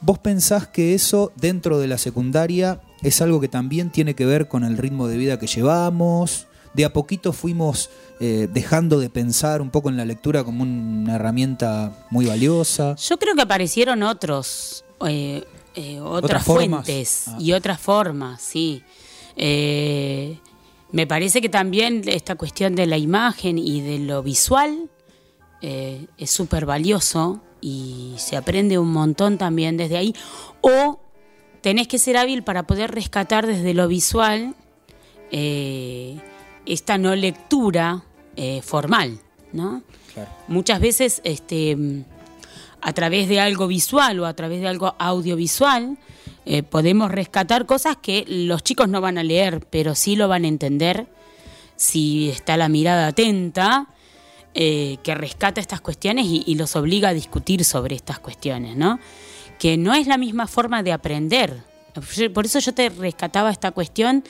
¿Vos 0.00 0.18
pensás 0.18 0.66
que 0.66 0.94
eso 0.94 1.30
dentro 1.36 1.78
de 1.78 1.88
la 1.88 1.98
secundaria 1.98 2.80
es 3.02 3.20
algo 3.20 3.38
que 3.38 3.48
también 3.48 3.90
tiene 3.90 4.14
que 4.14 4.24
ver 4.24 4.48
con 4.48 4.64
el 4.64 4.78
ritmo 4.78 5.08
de 5.08 5.18
vida 5.18 5.38
que 5.38 5.46
llevamos? 5.46 6.46
De 6.72 6.86
a 6.86 6.92
poquito 6.94 7.34
fuimos 7.34 7.90
eh, 8.18 8.48
dejando 8.50 8.98
de 8.98 9.10
pensar 9.10 9.60
un 9.60 9.68
poco 9.68 9.90
en 9.90 9.98
la 9.98 10.06
lectura 10.06 10.42
como 10.42 10.62
una 10.62 11.16
herramienta 11.16 11.92
muy 12.08 12.24
valiosa. 12.24 12.96
Yo 12.96 13.18
creo 13.18 13.34
que 13.34 13.42
aparecieron 13.42 14.02
otros, 14.02 14.85
eh, 15.06 15.44
eh, 15.74 16.00
otras, 16.00 16.44
fuentes 16.44 17.28
ah. 17.28 17.36
y 17.38 17.52
otras 17.52 17.80
formas, 17.80 18.40
sí. 18.40 18.82
Eh, 19.36 20.38
me 20.92 21.06
parece 21.06 21.40
que 21.40 21.48
también 21.48 22.02
esta 22.06 22.36
cuestión 22.36 22.74
de 22.74 22.86
la 22.86 22.96
imagen 22.96 23.58
y 23.58 23.80
de 23.82 23.98
lo 23.98 24.22
visual 24.22 24.88
es 25.60 26.30
súper 26.30 26.64
valioso 26.64 27.40
y 27.60 28.14
se 28.18 28.36
aprende 28.36 28.78
un 28.78 28.92
montón 28.92 29.36
también 29.36 29.76
desde 29.76 29.96
ahí. 29.96 30.14
O 30.60 31.00
tenés 31.60 31.88
que 31.88 31.98
ser 31.98 32.16
hábil 32.16 32.44
para 32.44 32.68
poder 32.68 32.92
rescatar 32.92 33.48
desde 33.48 33.74
lo 33.74 33.88
visual 33.88 34.54
esta 35.32 36.98
no 36.98 37.16
lectura 37.16 38.04
formal, 38.62 39.18
¿no? 39.52 39.82
Muchas 40.46 40.78
veces 40.78 41.20
este, 41.24 42.04
a 42.80 42.92
través 42.92 43.28
de 43.28 43.40
algo 43.40 43.66
visual 43.66 44.20
o 44.20 44.26
a 44.26 44.34
través 44.34 44.60
de 44.60 44.68
algo 44.68 44.94
audiovisual, 44.98 45.98
eh, 46.44 46.62
podemos 46.62 47.10
rescatar 47.10 47.66
cosas 47.66 47.96
que 47.96 48.24
los 48.28 48.62
chicos 48.62 48.88
no 48.88 49.00
van 49.00 49.18
a 49.18 49.24
leer, 49.24 49.66
pero 49.68 49.94
sí 49.94 50.16
lo 50.16 50.28
van 50.28 50.44
a 50.44 50.48
entender 50.48 51.06
si 51.76 52.30
está 52.30 52.56
la 52.56 52.68
mirada 52.68 53.08
atenta, 53.08 53.88
eh, 54.54 54.96
que 55.02 55.14
rescata 55.14 55.60
estas 55.60 55.80
cuestiones 55.80 56.26
y, 56.26 56.42
y, 56.46 56.54
los 56.54 56.76
obliga 56.76 57.10
a 57.10 57.14
discutir 57.14 57.64
sobre 57.64 57.94
estas 57.94 58.18
cuestiones, 58.18 58.76
¿no? 58.76 58.98
Que 59.58 59.76
no 59.76 59.92
es 59.92 60.06
la 60.06 60.16
misma 60.16 60.46
forma 60.46 60.82
de 60.82 60.92
aprender. 60.92 61.62
Por 62.32 62.46
eso 62.46 62.58
yo 62.58 62.72
te 62.72 62.88
rescataba 62.88 63.50
esta 63.50 63.70
cuestión 63.72 64.24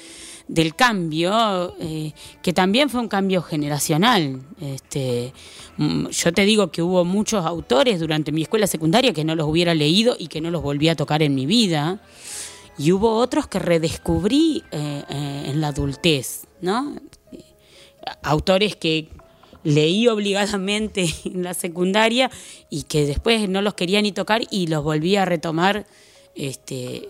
del 0.49 0.77
cambio, 0.77 1.75
eh, 1.81 2.12
que 2.43 2.53
también 2.53 2.89
fue 2.89 3.01
un 3.01 3.09
cambio 3.09 3.43
generacional. 3.43 4.41
Este, 4.61 5.33
mm, 5.77 6.09
yo 6.09 6.33
te 6.33 6.45
digo 6.45 6.71
que 6.71 6.83
hubo 6.83 7.05
muchos 7.05 7.45
autores 7.45 7.99
durante 8.01 8.33
mi 8.33 8.43
escuela 8.43 8.67
secundaria 8.67 9.12
que 9.12 9.25
no 9.25 9.35
los 9.35 9.49
hubiera 9.49 9.75
leído 9.75 10.17
y 10.19 10.29
que 10.29 10.41
no 10.41 10.51
los 10.51 10.62
volví 10.62 10.89
a 10.89 10.95
tocar 10.95 11.23
en 11.23 11.35
mi 11.35 11.47
vida. 11.47 12.01
Y 12.79 12.93
hubo 12.93 13.17
otros 13.17 13.47
que 13.47 13.59
redescubrí 13.59 14.62
eh, 14.71 15.03
eh, 15.09 15.45
en 15.47 15.61
la 15.61 15.69
adultez, 15.69 16.47
¿no? 16.61 16.97
Autores 18.23 18.77
que 18.77 19.09
leí 19.64 20.07
obligadamente 20.07 21.07
en 21.25 21.43
la 21.43 21.55
secundaria 21.55 22.31
y 22.71 22.85
que 22.85 23.05
después 23.05 23.49
no 23.49 23.62
los 23.62 23.75
quería 23.75 24.01
ni 24.01 24.12
tocar 24.12 24.43
y 24.51 24.69
los 24.69 24.85
volví 24.85 25.17
a 25.17 25.25
retomar 25.25 25.87
este, 26.37 27.09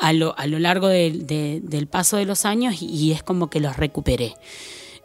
a 0.00 0.12
lo, 0.12 0.38
a 0.38 0.46
lo 0.46 0.58
largo 0.58 0.88
del 0.88 1.88
paso 1.90 2.16
de 2.16 2.24
los 2.24 2.44
años 2.44 2.76
y, 2.80 3.12
es 3.12 3.22
como 3.22 3.50
que 3.50 3.60
los 3.60 3.76
recuperé. 3.76 4.34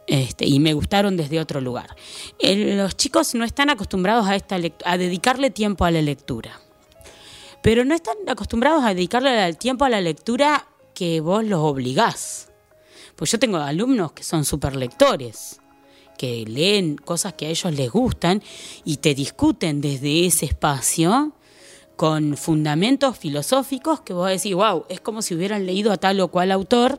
Este, 0.06 0.46
y 0.46 0.58
me 0.58 0.72
gustaron 0.72 1.16
desde 1.16 1.38
otro 1.38 1.60
lugar. 1.60 1.94
los 2.40 2.96
chicos 2.96 3.34
no 3.34 3.44
están 3.44 3.70
acostumbrados 3.70 4.26
a, 4.26 4.34
esta 4.34 4.58
a 4.84 4.98
dedicarle 4.98 5.50
tiempo 5.50 5.84
a 5.84 5.90
la 5.90 6.02
lectura, 6.02 6.60
pero 7.62 7.84
no 7.84 7.94
están 7.94 8.16
acostumbrados 8.26 8.84
a 8.84 8.94
dedicarle 8.94 9.46
el 9.46 9.56
tiempo 9.56 9.84
a 9.84 9.88
la 9.88 10.00
lectura 10.00 10.66
que 10.94 11.20
vos 11.20 11.44
los 11.44 11.60
obligás. 11.60 12.48
Pues 13.14 13.30
yo 13.30 13.38
tengo 13.38 13.58
alumnos 13.58 14.12
que 14.12 14.24
son 14.24 14.44
super 14.44 14.74
lectores, 14.74 15.60
que 16.18 16.44
leen 16.46 16.96
cosas 16.96 17.34
que 17.34 17.46
a 17.46 17.48
ellos 17.50 17.72
les 17.72 17.90
gustan 17.90 18.42
y 18.84 18.96
te 18.96 19.14
discuten 19.14 19.80
desde 19.80 20.26
ese 20.26 20.46
espacio 20.46 21.32
con 22.00 22.38
fundamentos 22.38 23.18
filosóficos 23.18 24.00
que 24.00 24.14
vos 24.14 24.30
decís, 24.30 24.54
wow, 24.54 24.86
es 24.88 25.02
como 25.02 25.20
si 25.20 25.34
hubieran 25.34 25.66
leído 25.66 25.92
a 25.92 25.98
tal 25.98 26.18
o 26.20 26.28
cual 26.28 26.50
autor. 26.50 26.98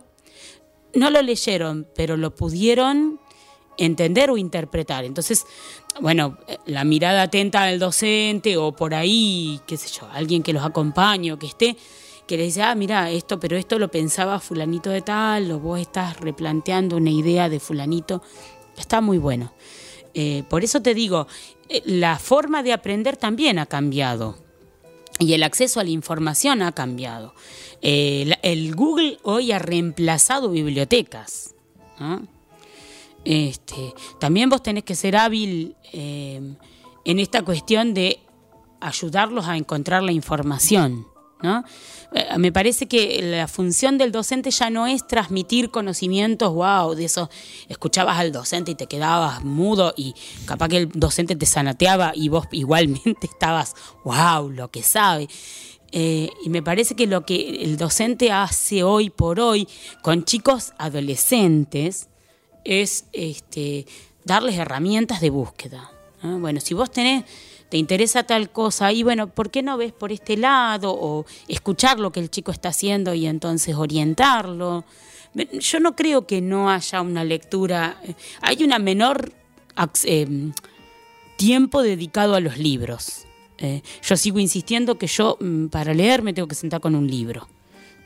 No 0.93 1.09
lo 1.09 1.23
leyeron, 1.23 1.87
pero 1.95 2.17
lo 2.17 2.35
pudieron 2.35 3.19
entender 3.79 4.29
o 4.29 4.37
interpretar. 4.37 5.03
Entonces, 5.03 5.47
bueno, 6.01 6.37
la 6.67 6.83
mirada 6.83 7.23
atenta 7.23 7.65
del 7.65 7.79
docente 7.79 8.57
o 8.57 8.73
por 8.75 8.93
ahí, 8.93 9.59
qué 9.65 9.75
sé 9.75 9.89
yo, 9.89 10.07
alguien 10.13 10.43
que 10.43 10.53
los 10.53 10.63
acompañe 10.63 11.33
o 11.33 11.39
que 11.39 11.47
esté, 11.47 11.75
que 12.27 12.37
le 12.37 12.43
dice, 12.43 12.61
ah, 12.61 12.75
mira, 12.75 13.09
esto, 13.09 13.39
pero 13.39 13.57
esto 13.57 13.79
lo 13.79 13.89
pensaba 13.89 14.39
fulanito 14.39 14.91
de 14.91 15.01
tal, 15.01 15.51
o 15.51 15.59
vos 15.59 15.79
estás 15.79 16.19
replanteando 16.19 16.97
una 16.97 17.09
idea 17.09 17.49
de 17.49 17.59
fulanito, 17.59 18.21
está 18.77 19.01
muy 19.01 19.17
bueno. 19.17 19.51
Eh, 20.13 20.43
por 20.47 20.63
eso 20.63 20.79
te 20.79 20.93
digo, 20.93 21.25
eh, 21.69 21.81
la 21.85 22.19
forma 22.19 22.61
de 22.61 22.73
aprender 22.73 23.17
también 23.17 23.57
ha 23.57 23.65
cambiado 23.65 24.35
y 25.21 25.33
el 25.33 25.43
acceso 25.43 25.79
a 25.79 25.83
la 25.83 25.91
información 25.91 26.63
ha 26.63 26.71
cambiado. 26.71 27.35
Eh, 27.81 28.33
el 28.41 28.75
Google 28.75 29.19
hoy 29.21 29.51
ha 29.51 29.59
reemplazado 29.59 30.49
bibliotecas. 30.49 31.53
Este, 33.23 33.93
también 34.19 34.49
vos 34.49 34.63
tenés 34.63 34.83
que 34.83 34.95
ser 34.95 35.15
hábil 35.15 35.75
eh, 35.93 36.55
en 37.05 37.19
esta 37.19 37.43
cuestión 37.43 37.93
de 37.93 38.19
ayudarlos 38.79 39.47
a 39.47 39.57
encontrar 39.57 40.01
la 40.01 40.11
información. 40.11 41.05
¿No? 41.41 41.63
Eh, 42.13 42.37
me 42.37 42.51
parece 42.51 42.87
que 42.87 43.21
la 43.21 43.47
función 43.47 43.97
del 43.97 44.11
docente 44.11 44.51
ya 44.51 44.69
no 44.69 44.85
es 44.85 45.07
transmitir 45.07 45.71
conocimientos, 45.71 46.53
wow, 46.53 46.93
de 46.93 47.05
eso 47.05 47.29
escuchabas 47.69 48.19
al 48.19 48.31
docente 48.31 48.71
y 48.71 48.75
te 48.75 48.87
quedabas 48.87 49.43
mudo 49.43 49.93
y 49.95 50.13
capaz 50.45 50.67
que 50.67 50.77
el 50.77 50.89
docente 50.89 51.35
te 51.35 51.45
sanateaba 51.45 52.11
y 52.13 52.29
vos 52.29 52.47
igualmente 52.51 53.27
estabas, 53.27 53.75
wow, 54.03 54.49
lo 54.49 54.69
que 54.69 54.83
sabe. 54.83 55.27
Eh, 55.93 56.29
y 56.43 56.49
me 56.49 56.61
parece 56.61 56.95
que 56.95 57.05
lo 57.05 57.25
que 57.25 57.63
el 57.63 57.77
docente 57.77 58.31
hace 58.31 58.83
hoy 58.83 59.09
por 59.09 59.39
hoy 59.39 59.67
con 60.01 60.23
chicos 60.23 60.73
adolescentes 60.77 62.07
es 62.63 63.05
este, 63.11 63.85
darles 64.23 64.55
herramientas 64.55 65.19
de 65.21 65.29
búsqueda. 65.29 65.91
Bueno, 66.23 66.59
si 66.59 66.75
vos 66.75 66.91
tenés 66.91 67.25
te 67.71 67.77
interesa 67.77 68.23
tal 68.23 68.51
cosa 68.51 68.91
y 68.91 69.01
bueno, 69.01 69.27
¿por 69.27 69.49
qué 69.49 69.63
no 69.63 69.77
ves 69.77 69.93
por 69.93 70.11
este 70.11 70.35
lado 70.35 70.93
o 70.93 71.25
escuchar 71.47 72.01
lo 72.01 72.11
que 72.11 72.19
el 72.19 72.29
chico 72.29 72.51
está 72.51 72.67
haciendo 72.67 73.13
y 73.13 73.25
entonces 73.25 73.75
orientarlo? 73.75 74.83
Yo 75.53 75.79
no 75.79 75.95
creo 75.95 76.27
que 76.27 76.41
no 76.41 76.69
haya 76.69 76.99
una 76.99 77.23
lectura, 77.23 77.95
eh, 78.03 78.13
hay 78.41 78.65
una 78.65 78.77
menor 78.77 79.31
eh, 80.03 80.51
tiempo 81.37 81.81
dedicado 81.81 82.35
a 82.35 82.41
los 82.41 82.57
libros. 82.57 83.25
Eh, 83.57 83.83
yo 84.03 84.17
sigo 84.17 84.39
insistiendo 84.39 84.97
que 84.97 85.07
yo 85.07 85.37
mm, 85.39 85.67
para 85.67 85.93
leer 85.93 86.23
me 86.23 86.33
tengo 86.33 86.49
que 86.49 86.55
sentar 86.55 86.81
con 86.81 86.93
un 86.93 87.07
libro. 87.07 87.47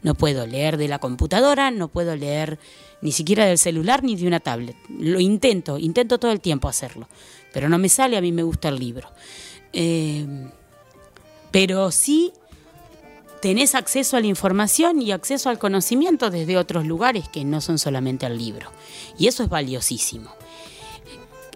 No 0.03 0.13
puedo 0.13 0.45
leer 0.45 0.77
de 0.77 0.87
la 0.87 0.99
computadora, 0.99 1.71
no 1.71 1.87
puedo 1.87 2.15
leer 2.15 2.59
ni 3.01 3.11
siquiera 3.11 3.47
del 3.47 3.57
celular 3.57 4.03
ni 4.03 4.15
de 4.15 4.27
una 4.27 4.39
tablet. 4.39 4.77
Lo 4.89 5.19
intento, 5.19 5.79
intento 5.79 6.19
todo 6.19 6.31
el 6.31 6.39
tiempo 6.39 6.67
hacerlo, 6.67 7.07
pero 7.51 7.67
no 7.67 7.79
me 7.79 7.89
sale, 7.89 8.15
a 8.15 8.21
mí 8.21 8.31
me 8.31 8.43
gusta 8.43 8.69
el 8.69 8.77
libro. 8.77 9.09
Eh, 9.77 10.25
pero 11.51 11.91
sí 11.91 12.33
tenés 13.41 13.75
acceso 13.75 14.17
a 14.17 14.21
la 14.21 14.27
información 14.27 15.01
y 15.01 15.11
acceso 15.11 15.49
al 15.49 15.59
conocimiento 15.59 16.31
desde 16.31 16.57
otros 16.57 16.85
lugares 16.85 17.29
que 17.29 17.43
no 17.43 17.61
son 17.61 17.77
solamente 17.77 18.25
el 18.25 18.37
libro. 18.37 18.71
Y 19.19 19.27
eso 19.27 19.43
es 19.43 19.49
valiosísimo. 19.49 20.31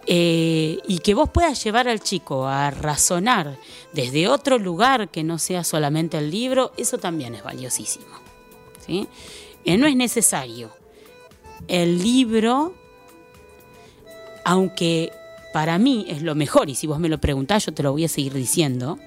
Eh, 0.06 0.78
y 0.86 0.98
que 0.98 1.14
vos 1.14 1.30
puedas 1.30 1.62
llevar 1.64 1.88
al 1.88 2.00
chico 2.00 2.46
a 2.46 2.70
razonar 2.70 3.58
desde 3.92 4.28
otro 4.28 4.58
lugar 4.58 5.08
que 5.08 5.24
no 5.24 5.38
sea 5.38 5.64
solamente 5.64 6.18
el 6.18 6.30
libro, 6.30 6.72
eso 6.76 6.98
también 6.98 7.34
es 7.34 7.42
valiosísimo. 7.42 8.06
¿sí? 8.86 9.08
Eh, 9.64 9.76
no 9.76 9.86
es 9.86 9.96
necesario 9.96 10.70
el 11.68 12.02
libro, 12.02 12.74
aunque 14.44 15.12
para 15.52 15.78
mí 15.78 16.06
es 16.08 16.22
lo 16.22 16.34
mejor, 16.34 16.70
y 16.70 16.74
si 16.74 16.86
vos 16.86 16.98
me 16.98 17.08
lo 17.08 17.18
preguntás, 17.18 17.66
yo 17.66 17.72
te 17.72 17.82
lo 17.82 17.92
voy 17.92 18.04
a 18.04 18.08
seguir 18.08 18.34
diciendo. 18.34 18.98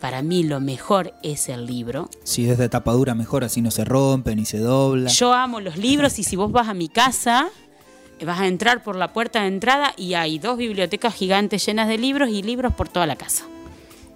Para 0.00 0.22
mí 0.22 0.44
lo 0.44 0.60
mejor 0.60 1.12
es 1.24 1.48
el 1.48 1.66
libro. 1.66 2.08
Si 2.22 2.48
es 2.48 2.56
de 2.56 2.68
tapadura, 2.68 3.16
mejor, 3.16 3.42
así 3.42 3.60
no 3.60 3.72
se 3.72 3.84
rompe 3.84 4.36
ni 4.36 4.44
se 4.44 4.58
dobla. 4.58 5.10
Yo 5.10 5.32
amo 5.32 5.60
los 5.60 5.76
libros 5.76 6.20
y 6.20 6.22
si 6.22 6.36
vos 6.36 6.52
vas 6.52 6.68
a 6.68 6.74
mi 6.74 6.88
casa, 6.88 7.50
vas 8.24 8.40
a 8.40 8.46
entrar 8.46 8.84
por 8.84 8.94
la 8.94 9.12
puerta 9.12 9.42
de 9.42 9.48
entrada 9.48 9.94
y 9.96 10.14
hay 10.14 10.38
dos 10.38 10.56
bibliotecas 10.56 11.14
gigantes 11.14 11.66
llenas 11.66 11.88
de 11.88 11.98
libros 11.98 12.28
y 12.28 12.42
libros 12.42 12.72
por 12.74 12.88
toda 12.88 13.06
la 13.06 13.16
casa. 13.16 13.44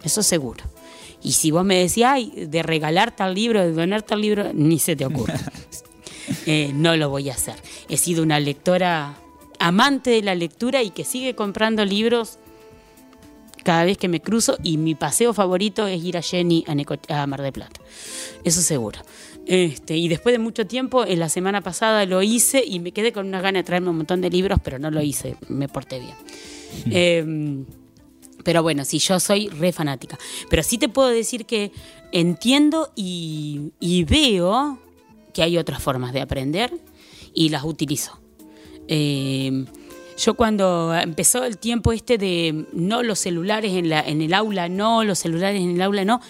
Eso 0.04 0.22
seguro. 0.22 0.62
Y 1.20 1.32
si 1.32 1.50
vos 1.50 1.64
me 1.64 1.78
decís, 1.78 2.04
ay, 2.04 2.46
de 2.48 2.62
regalar 2.62 3.14
tal 3.14 3.34
libro, 3.34 3.60
de 3.60 3.72
donar 3.72 4.02
tal 4.02 4.20
libro, 4.20 4.52
ni 4.52 4.78
se 4.78 4.96
te 4.96 5.04
ocurre. 5.04 5.34
Eh, 6.46 6.70
no 6.72 6.96
lo 6.96 7.10
voy 7.10 7.30
a 7.30 7.34
hacer. 7.34 7.56
He 7.88 7.96
sido 7.96 8.22
una 8.22 8.38
lectora 8.38 9.16
amante 9.62 10.10
de 10.10 10.22
la 10.22 10.34
lectura 10.34 10.82
y 10.82 10.90
que 10.90 11.04
sigue 11.04 11.34
comprando 11.34 11.84
libros 11.84 12.38
cada 13.62 13.84
vez 13.84 13.96
que 13.96 14.08
me 14.08 14.20
cruzo 14.20 14.58
y 14.62 14.76
mi 14.76 14.96
paseo 14.96 15.32
favorito 15.32 15.86
es 15.86 16.02
ir 16.02 16.16
a 16.16 16.22
Jenny 16.22 16.64
a, 17.08 17.26
Mar 17.26 17.42
de 17.42 17.52
Plata. 17.52 17.80
Eso 18.42 18.60
seguro. 18.60 19.00
Este, 19.46 19.96
y 19.96 20.08
después 20.08 20.32
de 20.32 20.40
mucho 20.40 20.66
tiempo, 20.66 21.06
en 21.06 21.20
la 21.20 21.28
semana 21.28 21.60
pasada 21.60 22.04
lo 22.06 22.22
hice 22.22 22.64
y 22.66 22.80
me 22.80 22.90
quedé 22.90 23.12
con 23.12 23.26
una 23.26 23.40
gana 23.40 23.60
de 23.60 23.62
traerme 23.62 23.90
un 23.90 23.98
montón 23.98 24.20
de 24.20 24.30
libros, 24.30 24.58
pero 24.62 24.80
no 24.80 24.90
lo 24.90 25.00
hice, 25.00 25.36
me 25.48 25.68
porté 25.68 26.00
bien. 26.00 26.14
Em, 26.90 27.66
pero 28.42 28.62
bueno, 28.62 28.84
sí, 28.84 28.98
yo 28.98 29.20
soy 29.20 29.48
re 29.48 29.72
fanática. 29.72 30.18
Pero 30.50 30.64
sí 30.64 30.78
te 30.78 30.88
puedo 30.88 31.08
decir 31.08 31.46
que 31.46 31.70
entiendo 32.10 32.92
y, 32.96 33.72
y 33.78 34.02
veo 34.02 34.80
que 35.32 35.42
hay 35.44 35.56
otras 35.56 35.80
formas 35.80 36.12
de 36.12 36.20
aprender 36.20 36.72
y 37.32 37.50
las 37.50 37.62
utilizo. 37.62 38.21
Eh, 38.88 39.64
yo 40.16 40.34
cuando 40.34 40.94
empezó 40.94 41.44
el 41.44 41.58
tiempo 41.58 41.92
este 41.92 42.18
de 42.18 42.66
no 42.72 43.02
los 43.02 43.18
celulares 43.18 43.72
en, 43.72 43.88
la, 43.88 44.00
el 44.00 44.34
aula, 44.34 44.68
no, 44.68 45.04
los 45.04 45.18
celulares 45.18 45.60
en 45.60 45.70
el 45.70 45.82
aula, 45.82 46.04
no, 46.04 46.20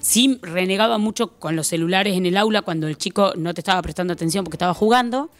sí 0.00 0.38
renegaba 0.42 0.98
mucho 0.98 1.28
con 1.38 1.56
los 1.56 1.66
celulares 1.66 2.16
en 2.16 2.26
el 2.26 2.36
aula 2.36 2.62
cuando 2.62 2.88
el 2.88 2.98
chico 2.98 3.32
no 3.36 3.54
te 3.54 3.60
estaba 3.60 3.80
prestando 3.82 4.12
atención 4.12 4.44
porque 4.44 4.56
estaba 4.56 4.74
jugando, 4.74 5.30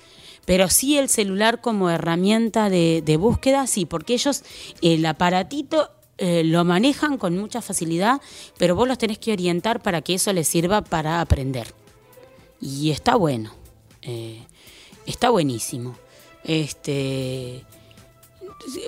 pero 0.45 0.69
sí 0.69 0.99
el 0.99 1.09
celular 1.09 1.61
como 1.61 1.91
herramienta 1.91 2.71
de, 2.71 3.17
búsqueda, 3.19 3.67
sí, 3.67 3.87
porque 3.87 4.15
ellos 4.15 4.43
el 4.81 5.05
aparatito 5.07 5.91
eh, 6.19 6.43
lo 6.45 6.65
manejan 6.65 7.19
con 7.19 7.37
mucha 7.37 7.63
facilidad, 7.63 8.21
pero 8.59 8.75
vos 8.75 8.89
los 8.89 8.99
tenés 8.99 9.19
que 9.19 9.33
orientar 9.33 9.81
para 9.81 10.01
que 10.01 10.15
eso 10.15 10.33
les 10.33 10.49
sirva 10.49 10.83
para 10.83 11.21
aprender. 11.21 11.75
Y 12.61 12.91
está 12.91 13.17
bueno, 13.17 13.53
eh, 14.03 14.43
está 15.07 15.31
buenísimo. 15.31 15.97
Este, 16.45 17.65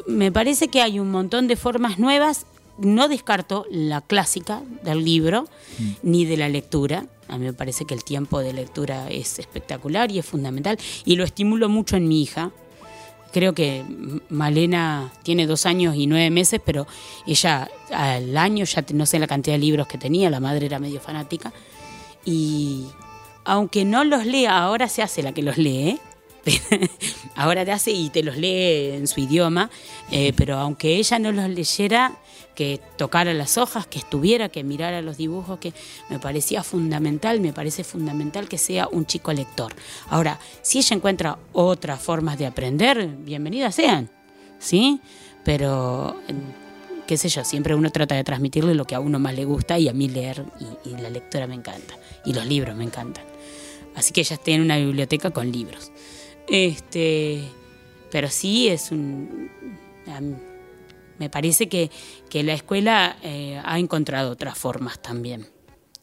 me 0.06 0.32
parece 0.32 0.68
que 0.68 0.82
hay 0.82 0.98
un 0.98 1.10
montón 1.10 1.46
de 1.46 1.56
formas 1.56 1.98
nuevas. 1.98 2.46
No 2.78 3.06
descarto 3.08 3.66
la 3.70 4.00
clásica 4.00 4.62
del 4.82 5.04
libro 5.04 5.42
mm. 5.78 5.90
ni 6.02 6.24
de 6.24 6.36
la 6.36 6.48
lectura. 6.48 7.06
A 7.28 7.38
mí 7.38 7.44
me 7.46 7.52
parece 7.52 7.84
que 7.84 7.94
el 7.94 8.04
tiempo 8.04 8.40
de 8.40 8.52
lectura 8.52 9.08
es 9.10 9.38
espectacular 9.38 10.10
y 10.10 10.18
es 10.18 10.26
fundamental. 10.26 10.78
Y 11.04 11.16
lo 11.16 11.24
estimulo 11.24 11.68
mucho 11.68 11.96
en 11.96 12.08
mi 12.08 12.22
hija. 12.22 12.50
Creo 13.32 13.52
que 13.52 13.84
Malena 14.28 15.12
tiene 15.24 15.46
dos 15.46 15.66
años 15.66 15.96
y 15.96 16.06
nueve 16.06 16.30
meses, 16.30 16.60
pero 16.64 16.86
ella 17.26 17.68
al 17.92 18.36
año 18.36 18.64
ya 18.64 18.84
no 18.92 19.06
sé 19.06 19.18
la 19.18 19.26
cantidad 19.26 19.54
de 19.54 19.58
libros 19.58 19.88
que 19.88 19.98
tenía, 19.98 20.30
la 20.30 20.38
madre 20.38 20.66
era 20.66 20.78
medio 20.78 21.00
fanática. 21.00 21.52
Y 22.24 22.84
aunque 23.44 23.84
no 23.84 24.04
los 24.04 24.24
lea, 24.24 24.58
ahora 24.58 24.88
se 24.88 25.02
hace 25.02 25.22
la 25.22 25.32
que 25.32 25.42
los 25.42 25.58
lee. 25.58 25.98
ahora 27.34 27.64
te 27.64 27.72
hace 27.72 27.90
y 27.90 28.10
te 28.10 28.22
los 28.22 28.36
lee 28.36 28.92
en 28.92 29.06
su 29.06 29.20
idioma, 29.20 29.70
eh, 30.10 30.32
pero 30.36 30.56
aunque 30.56 30.96
ella 30.96 31.18
no 31.18 31.32
los 31.32 31.48
leyera, 31.48 32.18
que 32.54 32.80
tocara 32.96 33.34
las 33.34 33.58
hojas, 33.58 33.86
que 33.86 33.98
estuviera, 33.98 34.48
que 34.48 34.62
mirara 34.64 35.02
los 35.02 35.16
dibujos, 35.16 35.58
que 35.58 35.72
me 36.08 36.18
parecía 36.18 36.62
fundamental, 36.62 37.40
me 37.40 37.52
parece 37.52 37.84
fundamental 37.84 38.48
que 38.48 38.58
sea 38.58 38.88
un 38.90 39.06
chico 39.06 39.32
lector. 39.32 39.74
Ahora, 40.08 40.38
si 40.62 40.78
ella 40.78 40.96
encuentra 40.96 41.38
otras 41.52 42.00
formas 42.00 42.38
de 42.38 42.46
aprender, 42.46 43.06
bienvenidas 43.06 43.74
sean, 43.74 44.08
¿sí? 44.58 45.00
Pero, 45.44 46.16
qué 47.06 47.16
sé 47.16 47.28
yo, 47.28 47.44
siempre 47.44 47.74
uno 47.74 47.90
trata 47.90 48.14
de 48.14 48.24
transmitirle 48.24 48.74
lo 48.74 48.84
que 48.84 48.94
a 48.94 49.00
uno 49.00 49.18
más 49.18 49.34
le 49.34 49.44
gusta 49.44 49.78
y 49.78 49.88
a 49.88 49.92
mí 49.92 50.08
leer 50.08 50.44
y, 50.84 50.90
y 50.90 50.96
la 50.96 51.10
lectura 51.10 51.46
me 51.46 51.54
encanta, 51.54 51.94
y 52.24 52.32
los 52.32 52.46
libros 52.46 52.76
me 52.76 52.84
encantan. 52.84 53.24
Así 53.94 54.12
que 54.12 54.22
ella 54.22 54.36
tiene 54.36 54.64
una 54.64 54.76
biblioteca 54.76 55.30
con 55.30 55.52
libros. 55.52 55.92
Este, 56.48 57.42
pero 58.10 58.28
sí 58.30 58.68
es 58.68 58.90
un... 58.90 59.50
Me 61.18 61.30
parece 61.30 61.68
que, 61.68 61.90
la 62.32 62.52
escuela 62.52 63.16
eh, 63.22 63.60
ha 63.64 63.78
encontrado 63.78 64.32
otras 64.32 64.58
formas 64.58 65.00
también 65.00 65.48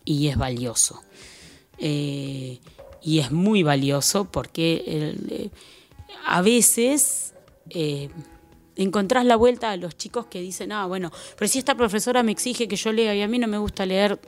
y 0.06 0.28
es 0.28 0.38
valioso. 0.38 1.02
Eh, 1.78 2.60
y 3.02 3.20
es 3.20 3.32
muy 3.32 3.64
valioso 3.64 4.26
porque 4.26 4.84
eh, 4.86 5.50
a 6.26 6.42
veces 6.42 7.34
encontrás 8.76 9.26
la 9.26 9.36
vuelta 9.36 9.72
a 9.72 9.78
los 9.78 9.96
chicos 9.98 10.26
que 10.28 10.42
dicen, 10.42 10.72
ah, 10.72 10.86
bueno, 10.86 11.12
pero 11.38 11.48
si 11.48 11.60
esta 11.60 11.76
profesora 11.76 12.24
me 12.24 12.32
exige 12.32 12.68
que 12.68 12.76
yo 12.76 12.92
lea 12.92 13.16
y 13.16 13.22
a 13.22 13.28
mí 13.28 13.39
no 13.39 13.48
me 13.48 13.58
gusta 13.58 13.86
leer, 13.86 14.20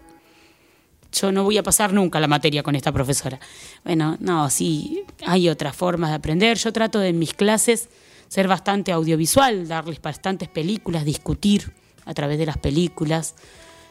yo 1.14 1.32
no 1.32 1.44
voy 1.44 1.58
a 1.58 1.64
pasar 1.64 1.94
nunca 1.94 2.20
la 2.20 2.28
materia 2.28 2.64
con 2.64 2.76
esta 2.76 2.92
profesora. 2.92 3.40
Bueno, 3.84 4.18
no, 4.20 4.50
sí, 4.50 5.04
hay 5.26 5.48
otras 5.50 5.76
formas 5.76 6.10
de 6.10 6.16
aprender. 6.16 6.58
Yo 6.58 6.74
trato 6.74 7.00
de 7.00 7.10
en 7.10 7.20
mis 7.20 7.34
clases 7.34 7.90
ser 8.28 8.48
bastante 8.48 8.92
audiovisual, 8.92 9.68
darles 9.68 10.02
bastantes 10.02 10.50
películas, 10.50 11.06
discutir 11.06 11.72
a 12.06 12.14
través 12.14 12.40
de 12.40 12.48
las 12.48 12.58
películas. 12.58 13.36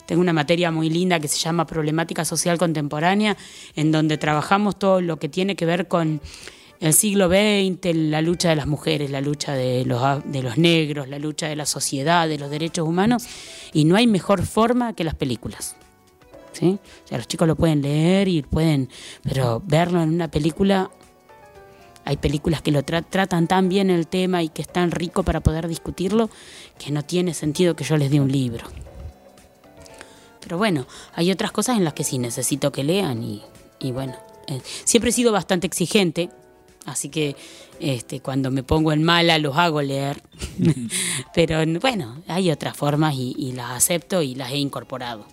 Tengo 0.07 0.21
una 0.21 0.33
materia 0.33 0.71
muy 0.73 0.91
linda 0.91 1.21
que 1.21 1.29
se 1.29 1.39
llama 1.39 1.67
Problemática 1.67 2.25
Social 2.25 2.59
Contemporánea, 2.59 3.37
en 3.77 3.93
donde 3.93 4.19
trabajamos 4.19 4.79
todo 4.79 5.01
lo 5.01 5.19
que 5.19 5.29
tiene 5.29 5.55
que 5.55 5.65
ver 5.65 5.87
con 5.87 6.21
el 6.81 6.93
siglo 6.93 7.29
XX, 7.29 7.95
la 7.95 8.21
lucha 8.21 8.49
de 8.49 8.57
las 8.57 8.67
mujeres, 8.67 9.09
la 9.13 9.21
lucha 9.21 9.55
de 9.55 9.85
los, 9.85 10.03
de 10.25 10.43
los 10.43 10.59
negros, 10.59 11.09
la 11.09 11.21
lucha 11.21 11.47
de 11.47 11.55
la 11.55 11.67
sociedad, 11.67 12.27
de 12.27 12.39
los 12.39 12.51
derechos 12.51 12.89
humanos, 12.89 13.25
y 13.73 13.85
no 13.85 13.95
hay 13.95 14.09
mejor 14.09 14.45
forma 14.45 14.93
que 14.93 15.05
las 15.05 15.15
películas. 15.15 15.77
¿Sí? 16.53 16.79
O 17.05 17.09
sea, 17.09 17.19
los 17.19 17.29
chicos 17.29 17.49
lo 17.49 17.57
pueden 17.57 17.83
leer 17.83 18.29
y 18.29 18.43
pueden, 18.43 18.89
pero 19.23 19.63
verlo 19.65 20.03
en 20.03 20.11
una 20.11 20.31
película 20.31 20.91
hay 22.05 22.17
películas 22.17 22.63
que 22.63 22.73
lo 22.73 22.83
tratan 22.83 23.47
tan 23.47 23.69
bien 23.69 23.91
el 23.91 24.07
tema 24.07 24.43
y 24.43 24.49
que 24.49 24.63
es 24.63 24.69
tan 24.69 24.91
rico 24.91 25.23
para 25.23 25.41
poder 25.41 25.69
discutirlo 25.69 26.31
que 26.79 26.91
no 26.91 27.05
tiene 27.05 27.33
sentido 27.33 27.77
que 27.77 27.85
yo 27.85 27.97
les 27.97 28.11
dé 28.11 28.21
un 28.21 28.31
libro. 28.31 28.67
Pero 30.41 30.59
bueno, 30.59 30.87
hay 31.15 31.31
otras 31.31 31.53
cosas 31.53 31.77
en 31.77 31.85
las 31.85 31.95
que 31.95 32.03
sí 32.03 32.19
necesito 32.19 32.73
que 32.73 32.83
lean 32.83 33.23
y, 33.23 33.93
bueno, 33.93 34.17
eh, 34.49 34.61
siempre 34.85 35.11
he 35.11 35.13
sido 35.13 35.31
bastante 35.31 35.69
exigente, 35.69 36.31
así 36.85 37.09
que 37.09 37.37
este, 37.79 38.19
cuando 38.21 38.51
me 38.51 38.65
pongo 38.65 38.93
en 38.93 39.05
mala 39.05 39.39
los 39.39 39.57
hago 39.57 39.81
leer. 39.81 40.21
Pero 41.35 41.65
bueno, 41.81 42.21
hay 42.27 42.51
otras 42.51 42.77
formas 42.77 43.15
y, 43.15 43.35
y 43.39 43.53
las 43.53 43.71
acepto 43.71 44.23
y 44.23 44.35
las 44.35 44.51
he 44.51 44.57
incorporado. 44.57 45.27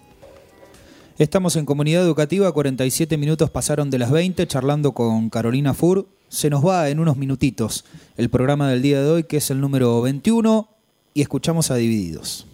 Estamos 1.20 1.58
en 1.58 1.66
Comunidad 1.66 2.02
Educativa, 2.02 2.50
47 2.50 3.18
minutos 3.18 3.50
pasaron 3.50 3.90
de 3.90 4.00
las 4.00 4.10
20, 4.10 4.48
charlando 4.48 4.94
con 4.94 5.30
Carolina 5.30 5.74
Fur, 5.74 6.08
se 6.30 6.50
nos 6.50 6.66
va 6.66 6.88
en 6.88 6.98
unos 6.98 7.18
minutitos 7.18 7.84
el 8.16 8.30
programa 8.30 8.70
del 8.70 8.82
día 8.82 9.02
de 9.02 9.10
hoy, 9.10 9.24
que 9.26 9.36
es 9.36 9.52
el 9.52 9.60
número 9.60 10.02
21, 10.02 10.70
y 11.14 11.22
escuchamos 11.22 11.72
a 11.72 11.76
Divididos. 11.76 12.48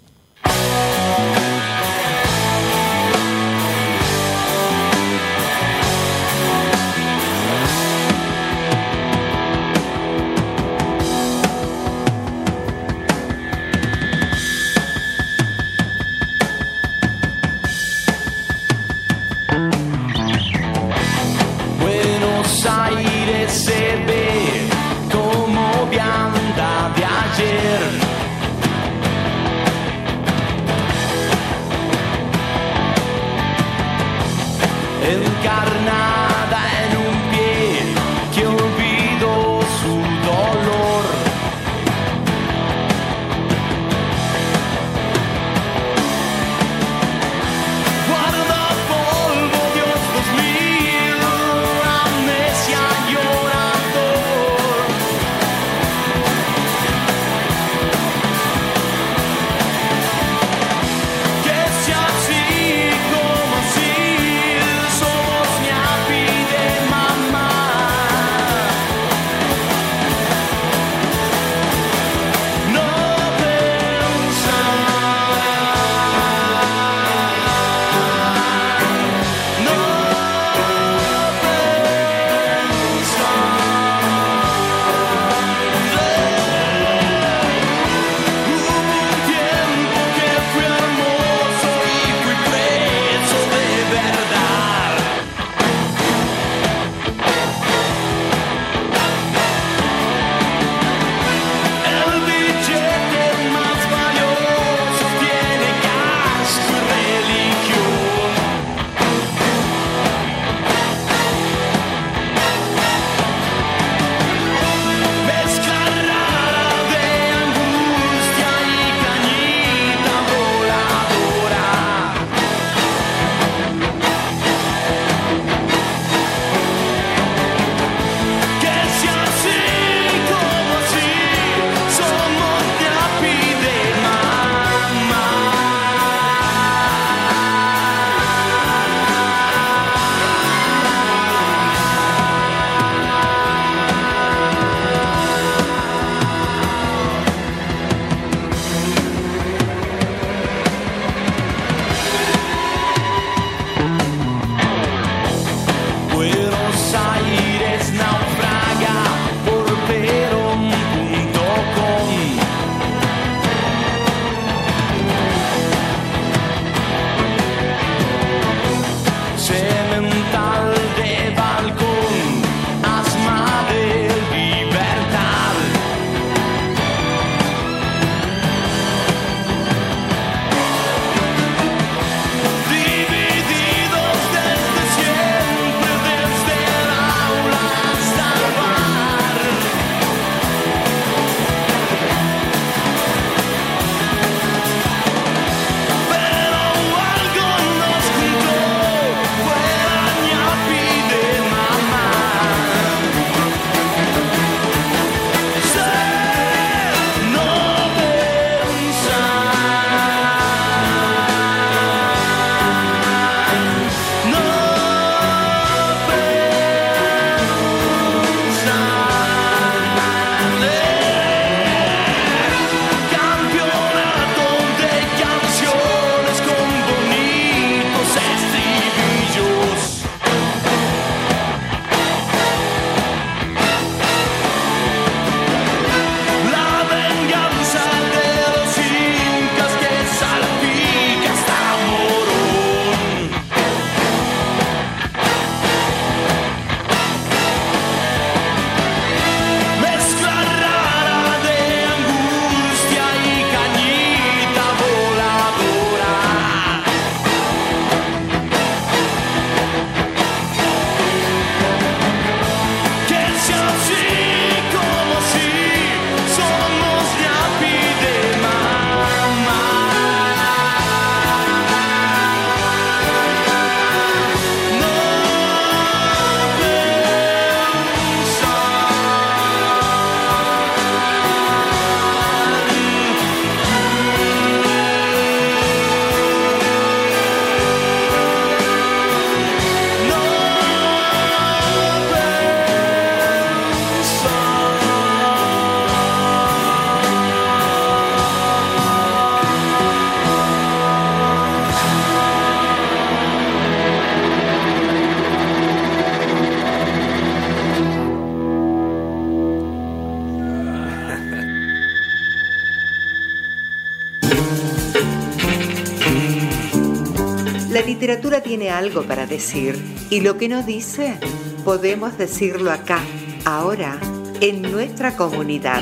Literatura 318.05 318.43
tiene 318.43 318.69
algo 318.69 319.01
para 319.01 319.25
decir 319.25 319.83
y 320.11 320.21
lo 320.21 320.37
que 320.37 320.47
no 320.47 320.61
dice, 320.61 321.17
podemos 321.63 322.19
decirlo 322.19 322.71
acá, 322.71 322.99
ahora, 323.45 323.99
en 324.41 324.61
nuestra 324.61 325.17
comunidad. 325.17 325.81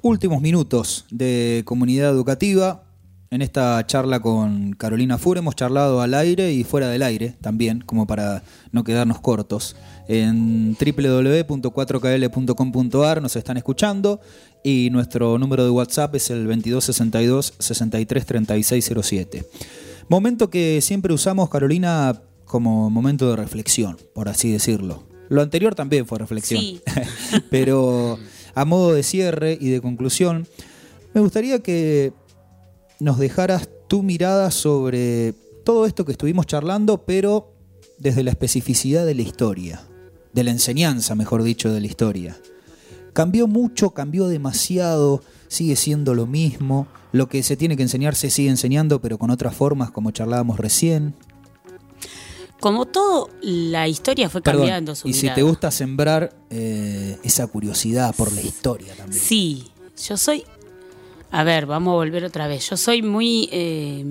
Últimos 0.00 0.40
minutos 0.40 1.04
de 1.10 1.64
comunidad 1.66 2.12
educativa. 2.12 2.87
En 3.30 3.42
esta 3.42 3.86
charla 3.86 4.20
con 4.20 4.72
Carolina 4.72 5.18
Fure 5.18 5.40
hemos 5.40 5.54
charlado 5.54 6.00
al 6.00 6.14
aire 6.14 6.50
y 6.52 6.64
fuera 6.64 6.88
del 6.88 7.02
aire 7.02 7.34
también, 7.42 7.82
como 7.82 8.06
para 8.06 8.42
no 8.72 8.84
quedarnos 8.84 9.20
cortos. 9.20 9.76
En 10.08 10.74
www.4kl.com.ar 10.74 13.20
nos 13.20 13.36
están 13.36 13.58
escuchando 13.58 14.22
y 14.64 14.88
nuestro 14.90 15.36
número 15.38 15.64
de 15.64 15.70
WhatsApp 15.70 16.14
es 16.14 16.30
el 16.30 16.46
2262 16.46 17.52
633607. 17.58 19.44
Momento 20.08 20.48
que 20.48 20.80
siempre 20.80 21.12
usamos, 21.12 21.50
Carolina, 21.50 22.22
como 22.46 22.88
momento 22.88 23.28
de 23.28 23.36
reflexión, 23.36 23.98
por 24.14 24.30
así 24.30 24.50
decirlo. 24.50 25.02
Lo 25.28 25.42
anterior 25.42 25.74
también 25.74 26.06
fue 26.06 26.18
reflexión. 26.18 26.62
Sí. 26.62 26.80
Pero 27.50 28.18
a 28.54 28.64
modo 28.64 28.94
de 28.94 29.02
cierre 29.02 29.58
y 29.60 29.68
de 29.68 29.82
conclusión, 29.82 30.46
me 31.12 31.20
gustaría 31.20 31.58
que 31.58 32.14
nos 33.00 33.18
dejaras 33.18 33.68
tu 33.88 34.02
mirada 34.02 34.50
sobre 34.50 35.34
todo 35.64 35.86
esto 35.86 36.04
que 36.04 36.12
estuvimos 36.12 36.46
charlando, 36.46 37.04
pero 37.04 37.52
desde 37.98 38.22
la 38.22 38.30
especificidad 38.30 39.04
de 39.04 39.14
la 39.14 39.22
historia, 39.22 39.82
de 40.32 40.44
la 40.44 40.50
enseñanza, 40.50 41.14
mejor 41.14 41.42
dicho, 41.42 41.72
de 41.72 41.80
la 41.80 41.86
historia. 41.86 42.38
Cambió 43.12 43.46
mucho, 43.46 43.90
cambió 43.90 44.28
demasiado, 44.28 45.22
sigue 45.48 45.76
siendo 45.76 46.14
lo 46.14 46.26
mismo, 46.26 46.86
lo 47.12 47.28
que 47.28 47.42
se 47.42 47.56
tiene 47.56 47.76
que 47.76 47.82
enseñar 47.82 48.14
se 48.14 48.30
sigue 48.30 48.50
enseñando, 48.50 49.00
pero 49.00 49.18
con 49.18 49.30
otras 49.30 49.54
formas, 49.54 49.90
como 49.90 50.10
charlábamos 50.10 50.58
recién. 50.58 51.14
Como 52.60 52.86
todo, 52.86 53.30
la 53.40 53.88
historia 53.88 54.28
fue 54.28 54.42
Perdón, 54.42 54.62
cambiando 54.62 54.94
su 54.94 55.08
y 55.08 55.12
si 55.12 55.30
te 55.30 55.42
gusta 55.42 55.70
sembrar 55.70 56.34
eh, 56.50 57.16
esa 57.22 57.46
curiosidad 57.46 58.14
por 58.14 58.32
la 58.32 58.42
historia 58.42 58.94
también. 58.96 59.22
Sí, 59.22 59.68
yo 60.06 60.16
soy. 60.16 60.44
A 61.30 61.44
ver, 61.44 61.66
vamos 61.66 61.92
a 61.92 61.96
volver 61.96 62.24
otra 62.24 62.46
vez. 62.48 62.68
Yo 62.70 62.76
soy 62.76 63.02
muy. 63.02 63.48
eh, 63.52 64.04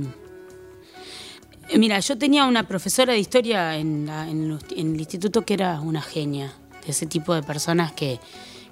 Mira, 1.75 1.99
yo 1.99 2.17
tenía 2.17 2.45
una 2.45 2.65
profesora 2.65 3.11
de 3.13 3.19
historia 3.19 3.75
en, 3.77 4.05
la- 4.05 4.29
en 4.29 4.57
en 4.75 4.93
el 4.93 4.99
instituto 4.99 5.41
que 5.43 5.53
era 5.55 5.81
una 5.81 6.01
genia, 6.01 6.53
de 6.85 6.91
ese 6.91 7.05
tipo 7.07 7.33
de 7.33 7.43
personas 7.43 7.91
que, 7.91 8.19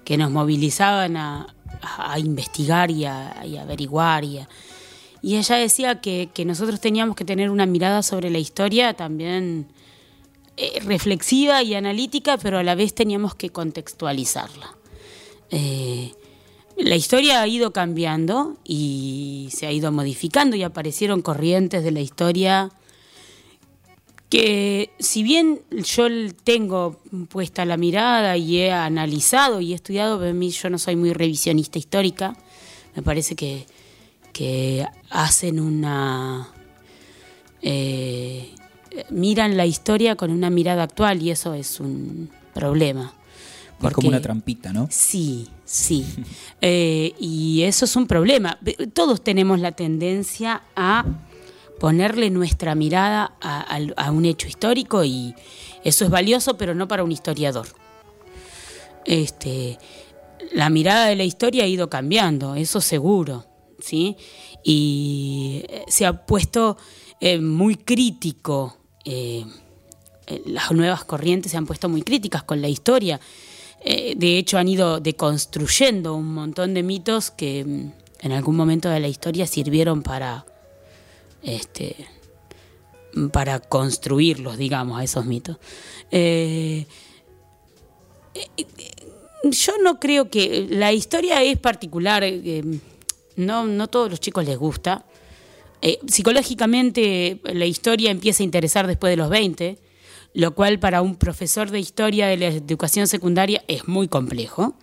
que 0.06 0.16
nos 0.18 0.32
movilizaban 0.32 1.18
a, 1.18 1.54
a 1.98 2.20
investigar 2.20 2.92
y 2.92 3.04
a, 3.04 3.46
y 3.46 3.58
averiguar. 3.58 4.24
Y, 4.24 4.40
y 5.22 5.36
ella 5.36 5.58
decía 5.58 6.00
que, 6.00 6.30
que 6.34 6.46
nosotros 6.46 6.80
teníamos 6.80 7.18
que 7.18 7.26
tener 7.26 7.50
una 7.50 7.66
mirada 7.66 8.02
sobre 8.02 8.30
la 8.30 8.38
historia 8.40 8.94
también 8.94 9.68
eh, 10.56 10.80
reflexiva 10.86 11.62
y 11.64 11.74
analítica, 11.76 12.38
pero 12.38 12.60
a 12.60 12.64
la 12.64 12.76
vez 12.76 12.94
teníamos 12.96 13.36
que 13.36 13.50
contextualizarla. 13.50 14.74
Eh, 15.52 16.14
la 16.78 16.96
historia 16.96 17.42
ha 17.42 17.48
ido 17.48 17.72
cambiando 17.72 18.58
y 18.64 19.50
se 19.52 19.66
ha 19.68 19.72
ido 19.72 19.92
modificando 19.92 20.56
y 20.56 20.64
aparecieron 20.64 21.22
corrientes 21.22 21.84
de 21.84 21.92
la 21.92 22.02
historia 22.02 22.72
que 24.30 24.90
si 25.00 25.24
bien 25.24 25.62
yo 25.72 26.08
tengo 26.44 27.00
puesta 27.30 27.64
la 27.64 27.78
mirada 27.78 28.36
y 28.38 28.58
he 28.58 28.72
analizado 28.72 29.62
y 29.62 29.72
he 29.72 29.76
estudiado, 29.76 30.20
mí 30.34 30.50
yo 30.50 30.70
no 30.70 30.78
soy 30.80 30.96
muy 30.96 31.14
revisionista 31.14 31.78
histórica, 31.78 32.36
me 32.96 33.04
parece 33.04 33.36
que, 33.36 33.66
que 34.34 34.86
hacen 35.12 35.60
una... 35.60 36.50
eh, 37.62 38.50
miran 39.12 39.58
la 39.58 39.66
historia 39.66 40.16
con 40.16 40.32
una 40.32 40.50
mirada 40.50 40.84
actual 40.84 41.22
y 41.22 41.30
eso 41.30 41.54
es 41.54 41.80
un 41.80 42.30
problema. 42.54 43.14
Es 43.14 43.78
como 43.78 43.90
Porque- 43.92 44.08
una 44.08 44.22
trampita, 44.22 44.74
¿no? 44.74 44.88
Sí, 44.90 45.48
sí. 45.66 46.06
Eh, 46.62 47.14
y 47.20 47.64
eso 47.64 47.86
es 47.86 47.96
un 47.96 48.08
problema. 48.08 48.58
Todos 48.94 49.24
tenemos 49.24 49.60
la 49.60 49.74
tendencia 49.74 50.64
a 50.76 51.06
ponerle 51.80 52.30
nuestra 52.30 52.76
mirada 52.76 53.34
a, 53.42 54.12
un 54.12 54.26
hecho 54.26 54.48
histórico 54.48 55.04
y 55.04 55.36
eso 55.84 56.06
es 56.06 56.12
valioso, 56.12 56.58
pero 56.58 56.74
no 56.74 56.88
para 56.88 57.04
un 57.04 57.12
historiador. 57.12 57.68
Este, 59.06 59.78
la 60.54 60.70
mirada 60.70 61.08
de 61.08 61.16
la 61.16 61.24
historia 61.24 61.66
ha 61.66 61.68
ido 61.68 61.90
cambiando, 61.90 62.56
eso 62.56 62.82
seguro, 62.82 63.46
¿sí? 63.80 64.16
Y 64.64 65.64
eh, 65.68 65.84
se 65.88 66.06
ha 66.06 66.26
puesto 66.26 66.78
eh, 67.20 67.40
muy 67.40 67.76
crítico, 67.76 68.78
las 70.46 70.72
nuevas 70.72 71.06
corrientes 71.06 71.52
se 71.52 71.58
han 71.58 71.68
puesto 71.68 71.88
muy 71.88 72.02
críticas 72.02 72.42
con 72.42 72.60
la 72.60 72.68
historia. 72.68 73.20
Eh, 73.88 74.16
de 74.18 74.38
hecho, 74.40 74.58
han 74.58 74.68
ido 74.68 75.00
deconstruyendo 75.00 76.16
un 76.16 76.34
montón 76.34 76.74
de 76.74 76.82
mitos 76.82 77.30
que 77.30 77.64
mm, 77.64 77.92
en 78.22 78.32
algún 78.32 78.56
momento 78.56 78.90
de 78.90 79.00
la 79.00 79.08
historia 79.08 79.46
sirvieron 79.46 80.02
para, 80.02 80.46
este, 81.44 81.96
para 83.32 83.60
construirlos, 83.60 84.58
digamos, 84.58 85.00
a 85.00 85.04
esos 85.04 85.26
mitos. 85.26 85.58
Eh, 86.10 86.88
yo 89.44 89.74
no 89.84 90.00
creo 90.00 90.30
que 90.30 90.68
la 90.70 90.92
historia 90.92 91.44
es 91.44 91.58
particular, 91.60 92.24
eh, 92.24 92.64
no, 93.36 93.66
no 93.66 93.88
todos 93.88 94.10
los 94.10 94.20
chicos 94.20 94.46
les 94.46 94.58
gusta. 94.58 95.06
Eh, 95.82 96.00
psicológicamente 96.08 97.40
la 97.44 97.66
historia 97.66 98.10
empieza 98.10 98.42
a 98.42 98.46
interesar 98.46 98.88
después 98.88 99.12
de 99.12 99.18
los 99.18 99.30
20, 99.30 99.78
lo 100.36 100.54
cual 100.54 100.80
para 100.80 101.02
un 101.02 101.16
profesor 101.16 101.72
de 101.72 101.80
historia 101.80 102.28
de 102.28 102.36
la 102.36 102.48
educación 102.48 103.08
secundaria 103.08 103.64
es 103.70 103.88
muy 103.88 104.10
complejo, 104.10 104.76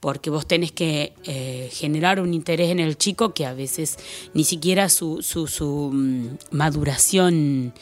porque 0.00 0.28
vos 0.28 0.48
tenés 0.48 0.72
que 0.72 1.12
eh, 1.22 1.70
generar 1.72 2.18
un 2.18 2.34
interés 2.34 2.70
en 2.70 2.80
el 2.80 2.98
chico 2.98 3.32
que 3.32 3.46
a 3.46 3.54
veces 3.54 3.96
ni 4.34 4.42
siquiera 4.42 4.88
su, 4.88 5.22
su, 5.22 5.90
mm, 5.92 6.36
maduración 6.50 7.72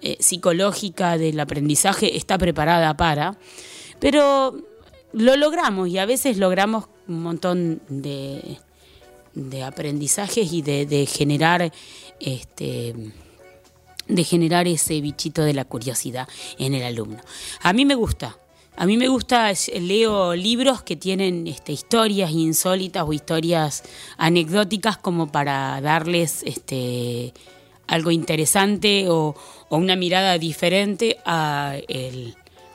eh, 0.00 0.16
psicológica 0.20 1.18
del 1.18 1.40
aprendizaje 1.40 2.16
está 2.16 2.38
preparada 2.38 2.96
para, 2.96 3.36
pero 3.98 4.56
lo 5.12 5.36
logramos 5.36 5.88
y 5.88 5.98
a 5.98 6.06
veces 6.06 6.38
logramos 6.38 6.84
un 7.08 7.20
montón 7.24 7.82
de, 7.88 8.58
de 9.34 9.64
aprendizajes 9.64 10.52
y 10.52 10.62
de, 10.62 10.86
de 10.86 11.06
generar 11.06 11.72
este 12.20 12.94
de 14.08 14.24
generar 14.24 14.66
ese 14.66 15.00
bichito 15.00 15.42
de 15.42 15.54
la 15.54 15.64
curiosidad 15.64 16.28
en 16.58 16.74
el 16.74 16.82
alumno. 16.82 17.20
A 17.62 17.72
mí 17.72 17.84
me 17.84 17.94
gusta, 17.94 18.38
a 18.76 18.86
mí 18.86 18.96
me 18.96 19.08
gusta, 19.08 19.52
leo 19.80 20.34
libros 20.34 20.82
que 20.82 20.96
tienen 20.96 21.46
este, 21.46 21.72
historias 21.72 22.30
insólitas 22.32 23.04
o 23.06 23.12
historias 23.12 23.84
anecdóticas 24.16 24.98
como 24.98 25.30
para 25.30 25.80
darles 25.80 26.42
este, 26.44 27.32
algo 27.86 28.10
interesante 28.10 29.08
o, 29.08 29.34
o 29.68 29.76
una 29.76 29.96
mirada 29.96 30.38
diferente 30.38 31.18
a 31.24 31.76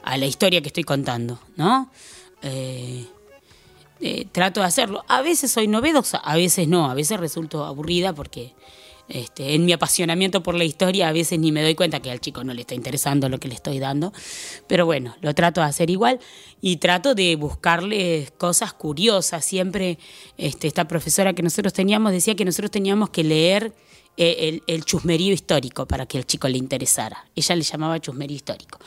la 0.05 0.25
historia 0.25 0.61
que 0.61 0.67
estoy 0.67 0.83
contando, 0.83 1.39
¿no? 1.55 1.91
Eh, 2.41 3.05
eh, 4.01 4.25
trato 4.31 4.61
de 4.61 4.67
hacerlo. 4.67 5.03
A 5.07 5.21
veces 5.21 5.51
soy 5.51 5.67
novedosa, 5.67 6.17
a 6.19 6.35
veces 6.35 6.67
no, 6.67 6.89
a 6.89 6.93
veces 6.93 7.19
resulto 7.19 7.65
aburrida 7.65 8.13
porque 8.13 8.53
este, 9.09 9.55
en 9.55 9.65
mi 9.65 9.73
apasionamiento 9.73 10.43
por 10.43 10.55
la 10.55 10.63
historia 10.63 11.09
a 11.09 11.11
veces 11.11 11.39
ni 11.39 11.51
me 11.51 11.63
doy 11.63 11.75
cuenta 11.75 11.99
que 11.99 12.11
al 12.11 12.21
chico 12.21 12.43
no 12.43 12.53
le 12.53 12.61
está 12.61 12.75
interesando 12.75 13.27
lo 13.27 13.39
que 13.39 13.47
le 13.47 13.55
estoy 13.55 13.79
dando. 13.79 14.13
Pero 14.67 14.85
bueno, 14.85 15.15
lo 15.21 15.33
trato 15.33 15.61
de 15.61 15.67
hacer 15.67 15.89
igual 15.89 16.19
y 16.61 16.77
trato 16.77 17.15
de 17.15 17.35
buscarle 17.35 18.29
cosas 18.37 18.73
curiosas. 18.73 19.43
Siempre 19.43 19.97
este, 20.37 20.67
esta 20.67 20.87
profesora 20.87 21.33
que 21.33 21.41
nosotros 21.41 21.73
teníamos 21.73 22.11
decía 22.11 22.35
que 22.35 22.45
nosotros 22.45 22.71
teníamos 22.71 23.09
que 23.09 23.23
leer 23.23 23.73
eh, 24.21 24.49
el, 24.49 24.63
el 24.67 24.83
chusmerío 24.83 25.33
histórico 25.33 25.87
para 25.87 26.05
que 26.05 26.17
al 26.17 26.25
chico 26.25 26.49
le 26.49 26.57
interesara. 26.57 27.25
Ella 27.35 27.55
le 27.55 27.61
llamaba 27.61 28.01
chusmerío 28.01 28.35
histórico. 28.35 28.77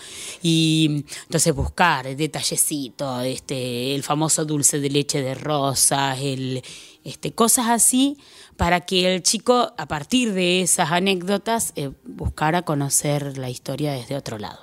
Y 0.43 1.05
entonces 1.23 1.55
buscar 1.55 2.15
detallecitos, 2.15 3.25
este, 3.25 3.95
el 3.95 4.03
famoso 4.03 4.45
dulce 4.45 4.79
de 4.79 4.91
leche 4.91 5.23
de 5.23 5.35
rosas, 5.35 6.19
el, 6.21 6.63
este, 7.03 7.33
cosas 7.33 7.69
así, 7.69 8.19
para 8.63 8.83
que 8.83 9.13
el 9.13 9.25
chico, 9.25 9.73
a 9.77 9.87
partir 9.89 10.35
de 10.35 10.63
esas 10.63 10.93
anécdotas, 10.93 11.73
eh, 11.75 11.91
buscara 12.05 12.63
conocer 12.63 13.37
la 13.37 13.51
historia 13.51 13.91
desde 13.91 14.15
otro 14.15 14.39
lado. 14.39 14.61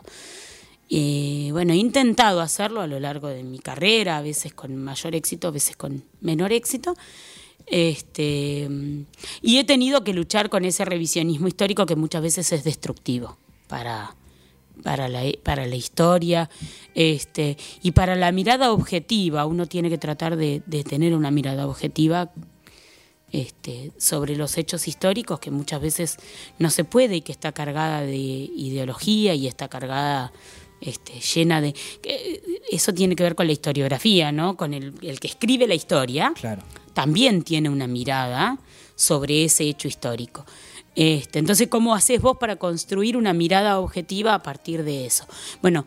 Y 0.88 1.50
bueno, 1.52 1.74
he 1.74 1.76
intentado 1.76 2.40
hacerlo 2.40 2.80
a 2.80 2.88
lo 2.88 2.98
largo 3.02 3.28
de 3.28 3.44
mi 3.44 3.60
carrera, 3.60 4.16
a 4.18 4.22
veces 4.22 4.54
con 4.54 4.74
mayor 4.78 5.16
éxito, 5.16 5.50
a 5.50 5.52
veces 5.52 5.76
con 5.76 6.06
menor 6.22 6.54
éxito. 6.54 6.96
Este, 7.66 8.70
y 9.42 9.58
he 9.58 9.66
tenido 9.66 10.06
que 10.06 10.14
luchar 10.14 10.50
con 10.50 10.64
ese 10.64 10.86
revisionismo 10.86 11.50
histórico 11.50 11.86
que 11.86 11.98
muchas 11.98 12.22
veces 12.22 12.54
es 12.54 12.64
destructivo 12.64 13.38
para, 13.68 14.16
para 14.82 15.10
la, 15.10 15.24
para 15.44 15.66
la 15.66 15.76
historia 15.76 16.50
este, 16.96 17.58
y 17.82 17.92
para 17.92 18.16
la 18.16 18.32
mirada 18.32 18.72
objetiva. 18.72 19.46
Uno 19.46 19.66
tiene 19.66 19.90
que 19.90 19.98
tratar 19.98 20.38
de, 20.38 20.62
tener 20.88 21.14
una 21.14 21.32
mirada 21.32 21.68
objetiva 21.68 22.32
este, 23.32 23.92
sobre 23.98 24.36
los 24.36 24.58
hechos 24.58 24.88
históricos 24.88 25.40
que 25.40 25.52
muchas 25.52 25.82
veces 25.82 26.18
no 26.58 26.70
se 26.70 26.84
puede 26.84 27.18
y 27.18 27.22
que 27.22 27.32
está 27.32 27.52
cargada 27.52 28.02
de 28.02 28.18
ideología 28.18 29.34
y 29.36 29.48
está 29.48 29.68
cargada 29.68 30.32
este, 30.82 31.20
llena 31.20 31.62
de... 31.62 31.74
Eso 32.72 32.94
tiene 32.94 33.16
que 33.16 33.24
ver 33.24 33.36
con 33.36 33.48
la 33.48 33.54
historiografía, 33.54 34.32
¿no? 34.32 34.56
Con 34.58 34.74
el, 34.74 34.94
el 35.02 35.20
que 35.20 35.28
escribe 35.28 35.68
la 35.68 35.76
historia. 35.76 36.34
Claro. 36.36 36.64
También 36.94 37.44
tiene 37.44 37.70
una 37.70 37.88
mirada 37.88 38.58
sobre 38.96 39.46
ese 39.46 39.64
hecho 39.64 39.88
histórico. 39.88 40.46
Este, 40.96 41.40
entonces, 41.40 41.68
¿cómo 41.70 41.96
haces 41.96 42.22
vos 42.22 42.38
para 42.38 42.58
construir 42.58 43.16
una 43.16 43.34
mirada 43.34 43.80
objetiva 43.80 44.34
a 44.34 44.44
partir 44.44 44.84
de 44.84 45.06
eso? 45.06 45.26
Bueno, 45.62 45.86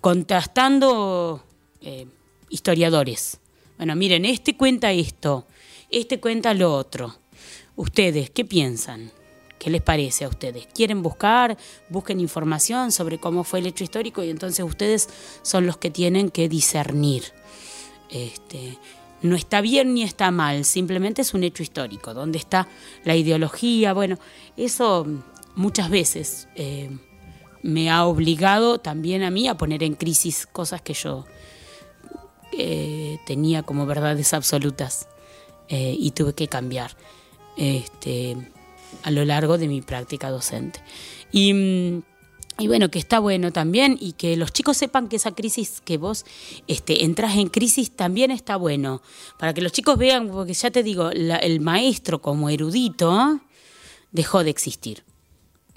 contrastando 0.00 1.44
eh, 1.80 2.06
historiadores. 2.48 3.38
Bueno, 3.76 3.94
miren, 3.94 4.24
este 4.24 4.56
cuenta 4.56 4.90
esto, 4.90 5.46
este 5.92 6.20
cuenta 6.20 6.54
lo 6.54 6.74
otro. 6.74 7.14
Ustedes, 7.76 8.30
¿qué 8.30 8.44
piensan? 8.44 9.12
¿Qué 9.58 9.70
les 9.70 9.82
parece 9.82 10.24
a 10.24 10.28
ustedes? 10.28 10.66
¿Quieren 10.74 11.02
buscar? 11.02 11.56
Busquen 11.88 12.18
información 12.18 12.90
sobre 12.90 13.18
cómo 13.18 13.44
fue 13.44 13.60
el 13.60 13.66
hecho 13.66 13.84
histórico 13.84 14.24
y 14.24 14.30
entonces 14.30 14.64
ustedes 14.64 15.08
son 15.42 15.66
los 15.66 15.76
que 15.76 15.90
tienen 15.90 16.30
que 16.30 16.48
discernir. 16.48 17.24
Este, 18.10 18.78
no 19.22 19.36
está 19.36 19.60
bien 19.60 19.94
ni 19.94 20.02
está 20.02 20.30
mal, 20.30 20.64
simplemente 20.64 21.22
es 21.22 21.32
un 21.32 21.44
hecho 21.44 21.62
histórico, 21.62 22.12
donde 22.12 22.38
está 22.38 22.66
la 23.04 23.14
ideología, 23.14 23.92
bueno, 23.92 24.18
eso 24.56 25.06
muchas 25.54 25.90
veces 25.90 26.48
eh, 26.56 26.90
me 27.62 27.90
ha 27.90 28.04
obligado 28.04 28.78
también 28.78 29.22
a 29.22 29.30
mí 29.30 29.46
a 29.46 29.56
poner 29.56 29.82
en 29.84 29.94
crisis 29.94 30.46
cosas 30.46 30.82
que 30.82 30.94
yo 30.94 31.24
eh, 32.52 33.18
tenía 33.26 33.62
como 33.62 33.86
verdades 33.86 34.34
absolutas 34.34 35.06
eh, 35.68 35.96
y 35.98 36.10
tuve 36.12 36.34
que 36.34 36.48
cambiar 36.48 36.96
este, 37.56 38.36
a 39.02 39.10
lo 39.10 39.24
largo 39.24 39.58
de 39.58 39.68
mi 39.68 39.82
práctica 39.82 40.30
docente. 40.30 40.80
Y 41.30 41.52
mm, 41.54 42.02
y 42.58 42.68
bueno, 42.68 42.90
que 42.90 42.98
está 42.98 43.18
bueno 43.18 43.50
también 43.50 43.96
y 43.98 44.12
que 44.12 44.36
los 44.36 44.52
chicos 44.52 44.76
sepan 44.76 45.08
que 45.08 45.16
esa 45.16 45.32
crisis 45.32 45.80
que 45.84 45.96
vos 45.96 46.26
este, 46.68 47.04
entras 47.04 47.36
en 47.36 47.48
crisis 47.48 47.90
también 47.90 48.30
está 48.30 48.56
bueno. 48.56 49.00
Para 49.38 49.54
que 49.54 49.62
los 49.62 49.72
chicos 49.72 49.96
vean, 49.96 50.28
porque 50.28 50.52
ya 50.52 50.70
te 50.70 50.82
digo, 50.82 51.10
el 51.10 51.60
maestro 51.60 52.20
como 52.20 52.50
erudito 52.50 53.40
dejó 54.10 54.44
de 54.44 54.50
existir. 54.50 55.02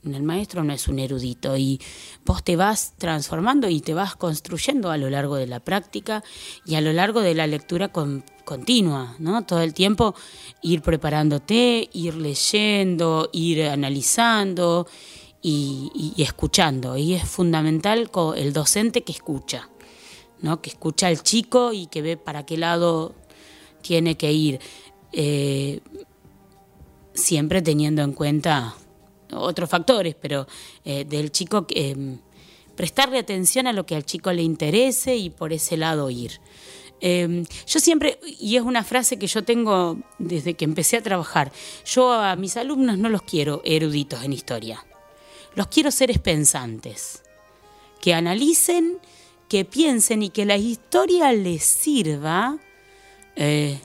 El 0.04 0.22
maestro 0.22 0.64
no 0.64 0.74
es 0.74 0.88
un 0.88 1.00
erudito 1.00 1.58
y 1.58 1.82
vos 2.26 2.44
te 2.44 2.56
vas 2.56 2.94
transformando 2.98 3.70
y 3.70 3.82
te 3.82 3.96
vas 3.96 4.16
construyendo 4.16 4.92
a 4.92 4.98
lo 4.98 5.10
largo 5.10 5.38
de 5.38 5.48
la 5.48 5.62
práctica 5.62 6.24
y 6.66 6.76
a 6.76 6.82
lo 6.82 6.94
largo 6.94 7.22
de 7.22 7.34
la 7.34 7.48
lectura 7.48 7.88
continua, 8.46 9.16
¿no? 9.20 9.46
Todo 9.46 9.62
el 9.62 9.74
tiempo 9.74 10.16
ir 10.62 10.82
preparándote, 10.82 11.89
ir 11.91 12.16
leyendo, 12.16 13.30
ir 13.34 13.64
analizando 13.64 14.88
y, 15.41 16.14
escuchando. 16.18 16.98
Y 16.98 17.14
es 17.14 17.28
fundamental 17.28 18.10
el 18.36 18.54
docente 18.54 19.04
que 19.04 19.12
escucha, 19.12 19.70
¿no? 20.41 20.62
que 20.62 20.70
escucha 20.70 21.08
al 21.08 21.22
chico 21.22 21.74
y 21.74 21.88
que 21.88 22.02
ve 22.02 22.18
para 22.18 22.46
qué 22.46 22.58
lado 22.58 23.14
tiene 23.82 24.16
que 24.16 24.32
ir. 24.32 24.60
Eh, 25.12 25.82
siempre 27.14 27.62
teniendo 27.62 28.02
en 28.02 28.14
cuenta 28.14 28.76
otros 29.32 29.70
factores, 29.70 30.16
pero 30.16 30.48
eh, 30.84 31.06
del 31.06 31.32
chico 31.32 31.66
eh, 31.70 32.18
prestarle 32.76 33.20
atención 33.20 33.68
a 33.68 33.74
lo 33.74 33.86
que 33.86 33.96
al 33.96 34.06
chico 34.06 34.32
le 34.32 34.43
interese 34.43 35.16
y 35.16 35.30
por 35.30 35.54
ese 35.54 35.78
lado 35.78 36.10
ir. 36.10 36.39
Yo 37.02 37.80
siempre, 37.80 38.20
y 38.39 38.56
es 38.56 38.64
una 38.64 38.84
frase 38.84 39.18
que 39.18 39.28
yo 39.28 39.43
tengo 39.43 39.98
desde 40.18 40.56
que 40.56 40.66
empecé 40.66 40.98
a 40.98 41.04
trabajar, 41.04 41.52
yo 41.86 42.12
a 42.14 42.36
mis 42.36 42.58
alumnos 42.58 42.98
no 42.98 43.10
los 43.10 43.22
quiero 43.22 43.62
eruditos 43.64 44.24
en 44.24 44.34
historia. 44.34 44.86
Los 45.56 45.68
quiero 45.68 45.91
seres 45.91 46.20
pensantes, 46.20 47.24
que 48.02 48.14
analicen, 48.14 48.98
que 49.48 49.66
piensen 49.66 50.24
y 50.24 50.30
que 50.30 50.46
la 50.46 50.58
historia 50.58 51.32
les 51.32 51.64
sirva 51.64 52.58
eh, 53.36 53.80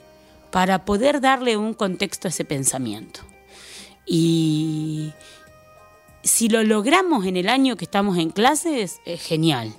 para 0.51 0.85
poder 0.85 1.21
darle 1.21 1.57
un 1.57 1.73
contexto 1.73 2.27
a 2.27 2.29
ese 2.29 2.43
pensamiento. 2.43 3.21
Y 4.05 5.13
si 6.23 6.49
lo 6.49 6.63
logramos 6.63 7.25
en 7.25 7.37
el 7.37 7.49
año 7.49 7.77
que 7.77 7.85
estamos 7.85 8.17
en 8.17 8.31
clases, 8.31 8.99
es 9.05 9.21
genial. 9.21 9.73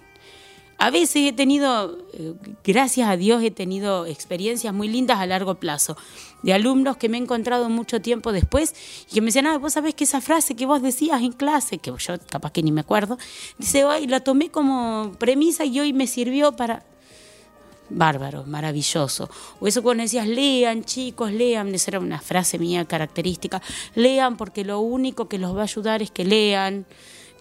A 0.79 0.91
veces 0.91 1.29
he 1.29 1.33
tenido, 1.33 1.99
eh, 2.13 2.35
gracias 2.65 3.09
a 3.09 3.17
Dios, 3.17 3.43
he 3.43 3.51
tenido 3.51 4.05
experiencias 4.07 4.75
muy 4.75 4.89
lindas 4.89 5.19
a 5.21 5.27
largo 5.27 5.55
plazo 5.55 5.97
de 6.43 6.53
alumnos 6.53 6.97
que 6.97 7.09
me 7.09 7.19
he 7.19 7.21
encontrado 7.21 7.69
mucho 7.69 8.01
tiempo 8.01 8.33
después 8.33 8.75
y 9.11 9.15
que 9.15 9.21
me 9.21 9.27
decían, 9.27 9.47
ah, 9.47 9.59
vos 9.59 9.75
sabés 9.75 9.95
que 9.95 10.05
esa 10.05 10.21
frase 10.21 10.57
que 10.57 10.67
vos 10.67 10.83
decías 10.83 11.23
en 11.23 11.33
clase, 11.33 11.79
que 11.79 11.93
yo 11.97 12.15
capaz 12.29 12.53
que 12.53 12.63
ni 12.63 12.73
me 12.73 12.81
acuerdo, 12.81 13.19
dice, 13.59 13.85
hoy 13.85 14.07
la 14.07 14.21
tomé 14.21 14.51
como 14.51 15.13
premisa 15.19 15.65
y 15.65 15.79
hoy 15.81 15.93
me 15.93 16.07
sirvió 16.07 16.53
para... 16.53 16.85
Bárbaro, 17.95 18.45
maravilloso. 18.45 19.29
O 19.61 19.67
eso 19.67 19.83
cuando 19.83 20.03
decías, 20.03 20.27
lean 20.27 20.83
chicos, 20.83 21.31
lean, 21.31 21.75
esa 21.75 21.91
era 21.91 22.01
una 22.01 22.21
frase 22.21 22.59
mía 22.59 22.87
característica, 22.87 23.61
lean 23.95 24.37
porque 24.39 24.65
lo 24.65 24.81
único 24.81 25.29
que 25.29 25.39
los 25.39 25.55
va 25.55 25.61
a 25.61 25.65
ayudar 25.65 26.01
es 26.01 26.11
que 26.11 26.25
lean 26.25 26.87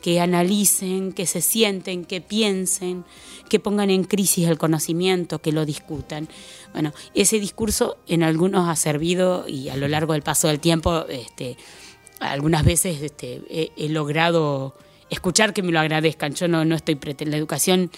que 0.01 0.19
analicen, 0.19 1.13
que 1.13 1.25
se 1.25 1.41
sienten, 1.41 2.05
que 2.05 2.21
piensen, 2.21 3.05
que 3.49 3.59
pongan 3.59 3.89
en 3.89 4.03
crisis 4.03 4.47
el 4.47 4.57
conocimiento, 4.57 5.39
que 5.39 5.51
lo 5.51 5.65
discutan. 5.65 6.27
Bueno, 6.73 6.93
ese 7.13 7.39
discurso 7.39 7.97
en 8.07 8.23
algunos 8.23 8.67
ha 8.67 8.75
servido 8.75 9.47
y 9.47 9.69
a 9.69 9.77
lo 9.77 9.87
largo 9.87 10.13
del 10.13 10.23
paso 10.23 10.47
del 10.47 10.59
tiempo, 10.59 11.05
este, 11.07 11.57
algunas 12.19 12.63
veces 12.65 13.01
este, 13.01 13.41
he, 13.49 13.89
logrado 13.89 14.75
escuchar 15.09 15.53
que 15.53 15.63
me 15.63 15.71
lo 15.71 15.79
agradezcan. 15.79 16.33
Yo 16.33 16.47
no, 16.47 16.65
no 16.65 16.75
estoy 16.75 16.97
en 17.03 17.31
la 17.31 17.37
educación. 17.37 17.91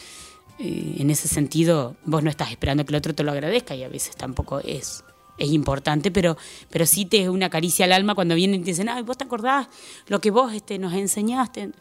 Eh, 0.59 0.95
en 0.99 1.09
ese 1.09 1.27
sentido, 1.27 1.95
vos 2.05 2.21
no 2.23 2.29
estás 2.29 2.51
esperando 2.51 2.85
que 2.85 2.91
el 2.91 2.97
otro 2.97 3.15
te 3.15 3.23
lo 3.23 3.31
agradezca 3.31 3.75
y 3.75 3.83
a 3.83 3.89
veces 3.89 4.15
tampoco 4.15 4.59
es, 4.59 5.03
es 5.37 5.51
importante, 5.51 6.11
pero, 6.11 6.37
pero 6.69 6.85
sí 6.85 7.05
te 7.05 7.23
es 7.23 7.29
una 7.29 7.49
caricia 7.49 7.85
al 7.85 7.91
alma 7.91 8.13
cuando 8.13 8.35
vienen 8.35 8.61
y 8.61 8.63
te 8.63 8.71
dicen, 8.71 8.89
ay, 8.89 9.01
vos 9.01 9.17
te 9.17 9.23
acordás 9.23 9.67
lo 10.07 10.21
que 10.21 10.31
vos 10.31 10.53
este, 10.53 10.77
nos 10.77 10.93
enseñaste 10.93 11.71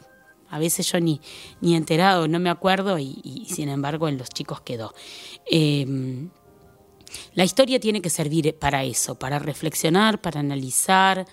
a 0.53 0.59
veces 0.59 0.91
yo 0.91 0.99
ni, 0.99 1.19
ni 1.61 1.75
enterado, 1.75 2.27
no 2.27 2.39
me 2.39 2.51
acuerdo 2.51 2.99
y, 2.99 3.47
sin 3.49 3.69
embargo 3.69 4.07
en 4.07 4.19
los 4.19 4.29
chicos 4.29 4.61
quedó. 4.61 4.93
Em, 5.47 6.29
la 7.33 7.43
historia 7.43 7.79
tiene 7.79 8.03
que 8.03 8.11
servir 8.11 8.55
para 8.59 8.83
eso, 8.83 9.15
para 9.15 9.39
reflexionar, 9.39 10.21
para 10.21 10.41
analizar, 10.41 11.25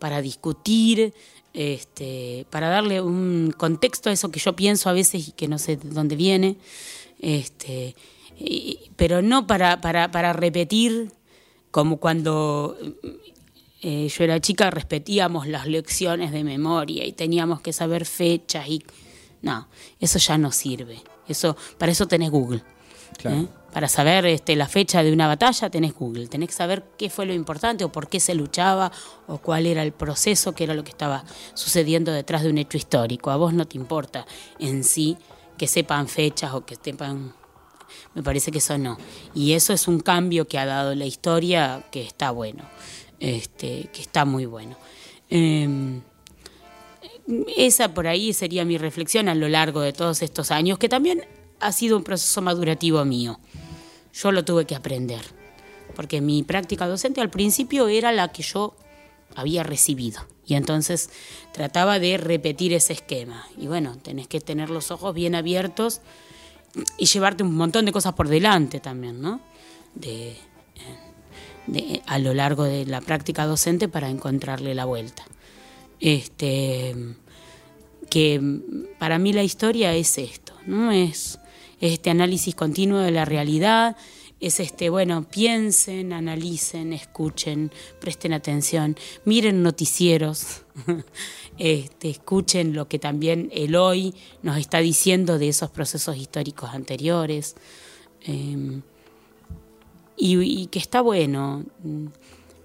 para 0.00 0.20
discutir, 0.20 1.14
este, 1.52 2.46
para 2.50 2.68
darle 2.68 3.00
un 3.00 3.54
contexto 3.56 4.10
a 4.10 4.12
eso 4.12 4.32
que 4.32 4.40
yo 4.40 4.56
pienso 4.56 4.90
a 4.90 4.92
veces 4.92 5.28
y 5.28 5.32
que 5.32 5.46
no 5.46 5.58
sé 5.58 5.76
de 5.76 5.90
dónde 5.90 6.16
viene, 6.16 6.56
este, 7.20 7.94
pero 8.96 9.22
no 9.22 9.46
para, 9.46 9.80
para, 9.80 10.10
para 10.10 10.32
repetir 10.32 11.12
como 11.70 11.98
cuando 11.98 12.76
eh, 13.86 14.08
yo 14.08 14.24
era 14.24 14.40
chica, 14.40 14.70
repetíamos 14.70 15.46
las 15.46 15.66
lecciones 15.66 16.32
de 16.32 16.42
memoria 16.42 17.04
y 17.04 17.12
teníamos 17.12 17.60
que 17.60 17.74
saber 17.74 18.06
fechas 18.06 18.66
y 18.66 18.82
no, 19.42 19.68
eso 20.00 20.18
ya 20.18 20.38
no 20.38 20.52
sirve. 20.52 21.02
Eso, 21.28 21.54
para 21.76 21.92
eso 21.92 22.06
tenés 22.08 22.30
Google. 22.30 22.62
¿eh? 23.24 23.46
Para 23.74 23.88
saber 23.88 24.24
este, 24.24 24.56
la 24.56 24.68
fecha 24.68 25.02
de 25.02 25.12
una 25.12 25.26
batalla 25.26 25.68
tenés 25.68 25.92
Google. 25.92 26.28
Tenés 26.28 26.48
que 26.48 26.54
saber 26.54 26.82
qué 26.96 27.10
fue 27.10 27.26
lo 27.26 27.34
importante 27.34 27.84
o 27.84 27.92
por 27.92 28.08
qué 28.08 28.20
se 28.20 28.34
luchaba 28.34 28.90
o 29.26 29.36
cuál 29.36 29.66
era 29.66 29.82
el 29.82 29.92
proceso, 29.92 30.54
qué 30.54 30.64
era 30.64 30.72
lo 30.72 30.82
que 30.82 30.90
estaba 30.90 31.22
sucediendo 31.52 32.10
detrás 32.10 32.42
de 32.42 32.48
un 32.48 32.56
hecho 32.56 32.78
histórico. 32.78 33.32
A 33.32 33.36
vos 33.36 33.52
no 33.52 33.66
te 33.66 33.76
importa 33.76 34.24
en 34.58 34.82
sí 34.82 35.18
que 35.58 35.66
sepan 35.66 36.08
fechas 36.08 36.54
o 36.54 36.64
que 36.64 36.76
sepan 36.82 37.34
me 38.14 38.22
parece 38.22 38.50
que 38.50 38.58
eso 38.58 38.78
no. 38.78 38.96
Y 39.34 39.52
eso 39.52 39.74
es 39.74 39.88
un 39.88 40.00
cambio 40.00 40.48
que 40.48 40.58
ha 40.58 40.64
dado 40.64 40.94
la 40.94 41.04
historia 41.04 41.84
que 41.90 42.00
está 42.00 42.30
bueno 42.30 42.64
este, 43.20 43.88
que 43.92 44.02
está 44.02 44.24
muy 44.24 44.46
bueno. 44.46 44.76
Em, 45.30 46.02
esa 47.56 47.94
por 47.94 48.06
ahí 48.06 48.32
sería 48.32 48.64
mi 48.64 48.78
reflexión 48.78 49.28
a 49.28 49.34
lo 49.34 49.48
largo 49.48 49.80
de 49.80 49.92
todos 49.92 50.22
estos 50.22 50.50
años, 50.50 50.78
que 50.78 50.88
también 50.88 51.24
ha 51.60 51.72
sido 51.72 51.96
un 51.96 52.04
proceso 52.04 52.42
madurativo 52.42 53.04
mío. 53.04 53.38
Yo 54.12 54.32
lo 54.32 54.44
tuve 54.44 54.66
que 54.66 54.74
aprender, 54.74 55.22
porque 55.96 56.20
mi 56.20 56.42
práctica 56.42 56.86
docente 56.86 57.20
al 57.20 57.30
principio 57.30 57.88
era 57.88 58.12
la 58.12 58.28
que 58.28 58.42
yo 58.42 58.76
había 59.34 59.62
recibido. 59.62 60.20
Y 60.46 60.54
entonces 60.54 61.10
trataba 61.52 61.98
de 61.98 62.18
repetir 62.18 62.74
ese 62.74 62.92
esquema. 62.92 63.46
Y 63.56 63.66
bueno, 63.66 63.96
tenés 63.98 64.28
que 64.28 64.40
tener 64.40 64.70
los 64.70 64.90
ojos 64.90 65.14
bien 65.14 65.34
abiertos 65.34 66.02
y 66.98 67.06
llevarte 67.06 67.42
un 67.42 67.54
montón 67.54 67.86
de 67.86 67.92
cosas 67.92 68.12
por 68.12 68.28
delante 68.28 68.80
también, 68.80 69.20
¿no? 69.22 69.40
De, 69.94 70.36
a 72.06 72.18
lo 72.18 72.34
largo 72.34 72.64
de 72.64 72.86
la 72.86 73.00
práctica 73.00 73.46
docente 73.46 73.88
para 73.88 74.10
encontrarle 74.10 74.74
la 74.74 74.84
vuelta. 74.84 75.24
Este, 76.00 76.94
que 78.10 78.40
para 78.98 79.18
mí 79.18 79.32
la 79.32 79.42
historia 79.42 79.94
es 79.94 80.18
esto, 80.18 80.52
¿no? 80.66 80.92
Es 80.92 81.38
este 81.80 82.10
análisis 82.10 82.54
continuo 82.54 82.98
de 82.98 83.10
la 83.10 83.24
realidad, 83.24 83.96
es 84.40 84.60
este, 84.60 84.90
bueno, 84.90 85.26
piensen, 85.28 86.12
analicen, 86.12 86.92
escuchen, 86.92 87.70
presten 88.00 88.32
atención, 88.32 88.96
miren 89.24 89.62
noticieros, 89.62 90.62
este, 91.58 92.10
escuchen 92.10 92.74
lo 92.74 92.88
que 92.88 92.98
también 92.98 93.50
el 93.52 93.74
hoy 93.74 94.14
nos 94.42 94.58
está 94.58 94.80
diciendo 94.80 95.38
de 95.38 95.48
esos 95.48 95.70
procesos 95.70 96.16
históricos 96.16 96.70
anteriores. 96.74 97.54
Em, 98.22 98.82
y, 100.16 100.66
que 100.66 100.78
está 100.78 101.00
bueno, 101.00 101.64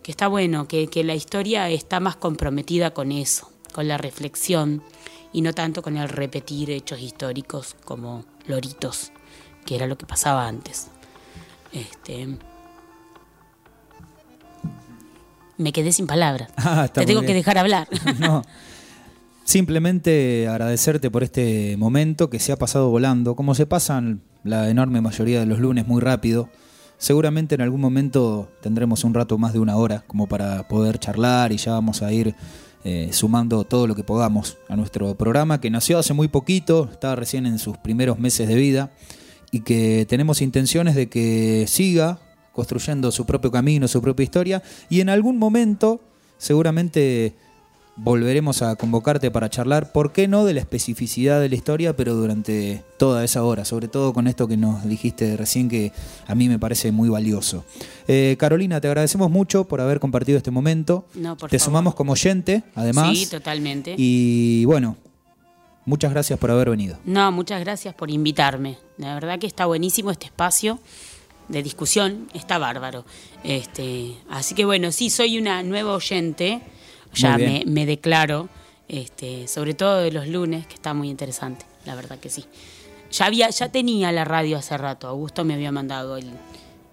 que 0.03 0.11
está 0.11 0.27
bueno, 0.27 0.67
que, 0.67 0.87
que 0.87 1.03
la 1.03 1.15
historia 1.15 1.69
está 1.69 1.99
más 1.99 2.15
comprometida 2.15 2.93
con 2.93 3.11
eso, 3.11 3.51
con 3.73 3.87
la 3.87 3.97
reflexión 3.97 4.83
y 5.31 5.41
no 5.41 5.53
tanto 5.53 5.81
con 5.81 5.97
el 5.97 6.09
repetir 6.09 6.71
hechos 6.71 7.01
históricos 7.01 7.75
como 7.85 8.25
loritos, 8.47 9.11
que 9.65 9.75
era 9.75 9.87
lo 9.87 9.97
que 9.97 10.05
pasaba 10.05 10.47
antes. 10.47 10.87
Este, 11.71 12.37
me 15.57 15.71
quedé 15.71 15.91
sin 15.91 16.07
palabras. 16.07 16.49
Ah, 16.57 16.87
Te 16.87 17.05
tengo 17.05 17.21
que 17.21 17.33
dejar 17.33 17.57
hablar. 17.57 17.87
no. 18.19 18.41
Simplemente 19.43 20.47
agradecerte 20.47 21.09
por 21.09 21.23
este 21.23 21.75
momento 21.77 22.29
que 22.29 22.39
se 22.39 22.51
ha 22.51 22.57
pasado 22.57 22.89
volando, 22.89 23.35
como 23.35 23.55
se 23.55 23.65
pasan 23.65 24.21
la 24.43 24.69
enorme 24.69 25.01
mayoría 25.01 25.39
de 25.39 25.45
los 25.47 25.59
lunes 25.59 25.87
muy 25.87 26.01
rápido. 26.01 26.49
Seguramente 26.99 27.55
en 27.55 27.61
algún 27.61 27.79
momento 27.79 28.51
tendremos 28.61 29.05
un 29.05 29.13
rato 29.13 29.37
más 29.37 29.53
de 29.53 29.59
una 29.59 29.77
hora 29.77 30.03
como 30.05 30.27
para 30.27 30.67
poder 30.67 30.99
charlar 30.99 31.53
y 31.53 31.57
ya 31.57 31.71
vamos 31.71 32.01
a 32.01 32.11
ir 32.11 32.35
eh, 32.83 33.09
sumando 33.13 33.63
todo 33.63 33.87
lo 33.87 33.95
que 33.95 34.03
podamos 34.03 34.57
a 34.67 34.75
nuestro 34.75 35.15
programa 35.15 35.61
que 35.61 35.69
nació 35.69 35.97
hace 35.97 36.13
muy 36.13 36.27
poquito, 36.27 36.89
estaba 36.91 37.15
recién 37.15 37.45
en 37.45 37.57
sus 37.57 37.77
primeros 37.77 38.19
meses 38.19 38.49
de 38.49 38.55
vida 38.55 38.91
y 39.49 39.61
que 39.61 40.05
tenemos 40.09 40.41
intenciones 40.41 40.93
de 40.93 41.07
que 41.07 41.65
siga 41.67 42.19
construyendo 42.51 43.11
su 43.13 43.25
propio 43.25 43.49
camino, 43.49 43.87
su 43.87 44.01
propia 44.01 44.25
historia 44.25 44.61
y 44.89 44.99
en 44.99 45.07
algún 45.07 45.37
momento 45.37 46.01
seguramente 46.37 47.33
volveremos 48.01 48.61
a 48.61 48.75
convocarte 48.75 49.31
para 49.31 49.49
charlar, 49.49 49.91
¿por 49.91 50.11
qué 50.11 50.27
no 50.27 50.45
de 50.45 50.53
la 50.53 50.61
especificidad 50.61 51.39
de 51.41 51.49
la 51.49 51.55
historia, 51.55 51.95
pero 51.95 52.15
durante 52.15 52.83
toda 52.97 53.23
esa 53.23 53.43
hora, 53.43 53.65
sobre 53.65 53.87
todo 53.87 54.13
con 54.13 54.27
esto 54.27 54.47
que 54.47 54.57
nos 54.57 54.87
dijiste 54.87 55.35
recién 55.37 55.69
que 55.69 55.91
a 56.27 56.35
mí 56.35 56.47
me 56.49 56.59
parece 56.59 56.91
muy 56.91 57.09
valioso. 57.09 57.65
Eh, 58.07 58.35
Carolina, 58.39 58.81
te 58.81 58.87
agradecemos 58.87 59.29
mucho 59.29 59.65
por 59.65 59.81
haber 59.81 59.99
compartido 59.99 60.37
este 60.37 60.51
momento. 60.51 61.05
te 61.49 61.59
sumamos 61.59 61.95
como 61.95 62.13
oyente, 62.13 62.63
además. 62.75 63.17
Sí, 63.17 63.27
totalmente. 63.27 63.95
Y 63.97 64.65
bueno, 64.65 64.97
Muchas 65.85 66.11
gracias 66.11 66.37
por 66.37 66.51
haber 66.51 66.69
venido. 66.69 66.99
No, 67.03 67.31
muchas 67.31 67.61
gracias 67.61 67.95
por 67.95 68.11
invitarme. 68.11 68.77
La 68.97 69.15
verdad 69.15 69.39
que 69.39 69.47
está 69.47 69.65
buenísimo 69.65 70.11
este 70.11 70.27
espacio 70.27 70.79
de 71.47 71.63
discusión, 71.63 72.29
está 72.35 72.59
bárbaro. 72.59 73.05
Este, 73.43 74.15
así 74.29 74.53
que 74.53 74.65
bueno, 74.65 74.91
sí, 74.91 75.09
soy 75.09 75.39
una 75.39 75.63
nueva 75.63 75.95
oyente, 75.95 76.61
ya 77.13 77.37
me, 77.37 77.85
declaro, 77.85 78.49
este, 78.87 79.47
sobre 79.47 79.73
todo 79.73 79.97
de 79.97 80.11
los 80.11 80.27
lunes, 80.27 80.67
que 80.67 80.75
está 80.75 80.93
muy 80.93 81.09
interesante, 81.09 81.65
la 81.85 81.95
verdad 81.95 82.19
que 82.19 82.29
sí. 82.29 82.45
Ya, 83.11 83.25
había, 83.25 83.49
ya 83.49 83.69
tenía 83.69 84.11
la 84.11 84.25
radio 84.25 84.57
hace 84.57 84.77
rato, 84.77 85.07
Augusto 85.07 85.43
me 85.43 85.55
había 85.55 85.71
mandado 85.71 86.17
el, 86.17 86.29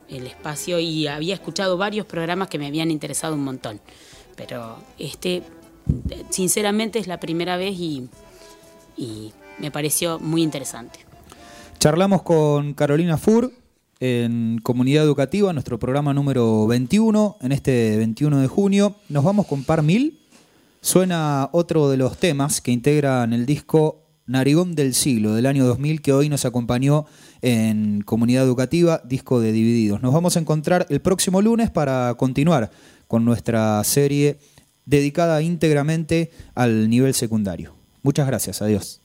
el 0.09 0.27
espacio 0.27 0.79
y 0.79 1.07
había 1.07 1.35
escuchado 1.35 1.77
varios 1.77 2.07
programas 2.07 2.49
que 2.49 2.59
me 2.59 2.67
habían 2.67 2.91
interesado 2.91 3.35
un 3.35 3.45
montón. 3.45 3.81
Pero 4.37 4.79
este, 4.99 5.43
sinceramente, 6.31 6.99
es 6.99 7.07
la 7.07 7.21
primera 7.21 7.57
vez 7.57 7.79
y 7.79 8.09
y 8.97 9.33
me 9.59 9.71
pareció 9.71 10.19
muy 10.19 10.43
interesante. 10.43 11.01
Charlamos 11.79 12.23
con 12.23 12.75
Carolina 12.75 13.19
Fur 13.19 13.53
en 14.01 14.61
Comunidad 14.63 15.05
Educativa, 15.05 15.53
nuestro 15.53 15.79
programa 15.79 16.13
número 16.13 16.67
21, 16.67 17.37
en 17.41 17.53
este 17.53 17.97
21 17.97 18.41
de 18.41 18.49
junio. 18.49 18.97
Nos 19.09 19.25
vamos 19.25 19.47
con 19.47 19.65
Par 19.65 19.83
Mil. 19.83 20.21
Suena 20.81 21.49
otro 21.53 21.89
de 21.89 21.97
los 21.97 22.19
temas 22.19 22.61
que 22.61 22.71
integran 22.71 23.33
el 23.33 23.47
disco 23.47 24.07
Narigón 24.27 24.75
del 24.75 24.95
Siglo 24.95 25.35
del 25.35 25.47
año 25.47 25.65
2000 25.65 26.03
que 26.03 26.13
hoy 26.13 26.29
nos 26.29 26.45
acompañó 26.45 27.07
en 27.43 28.03
Comunidad 28.03 28.45
Educativa, 28.45 29.01
disco 29.05 29.41
de 29.41 29.53
Divididos. 29.53 30.03
Nos 30.03 30.13
vamos 30.13 30.37
a 30.37 30.41
encontrar 30.41 30.87
el 30.91 31.01
próximo 31.01 31.41
lunes 31.41 31.71
para 31.71 32.15
continuar 32.15 32.71
con 33.07 33.25
nuestra 33.25 33.83
serie 33.85 34.39
dedicada 34.85 35.43
íntegramente 35.43 36.31
al 36.55 36.91
nivel 36.91 37.15
secundario. 37.15 37.75
Muchas 38.03 38.27
gracias, 38.27 38.63
adiós. 38.63 39.01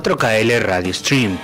4KL 0.00 0.60
Radio 0.60 0.92
Stream 0.92 1.38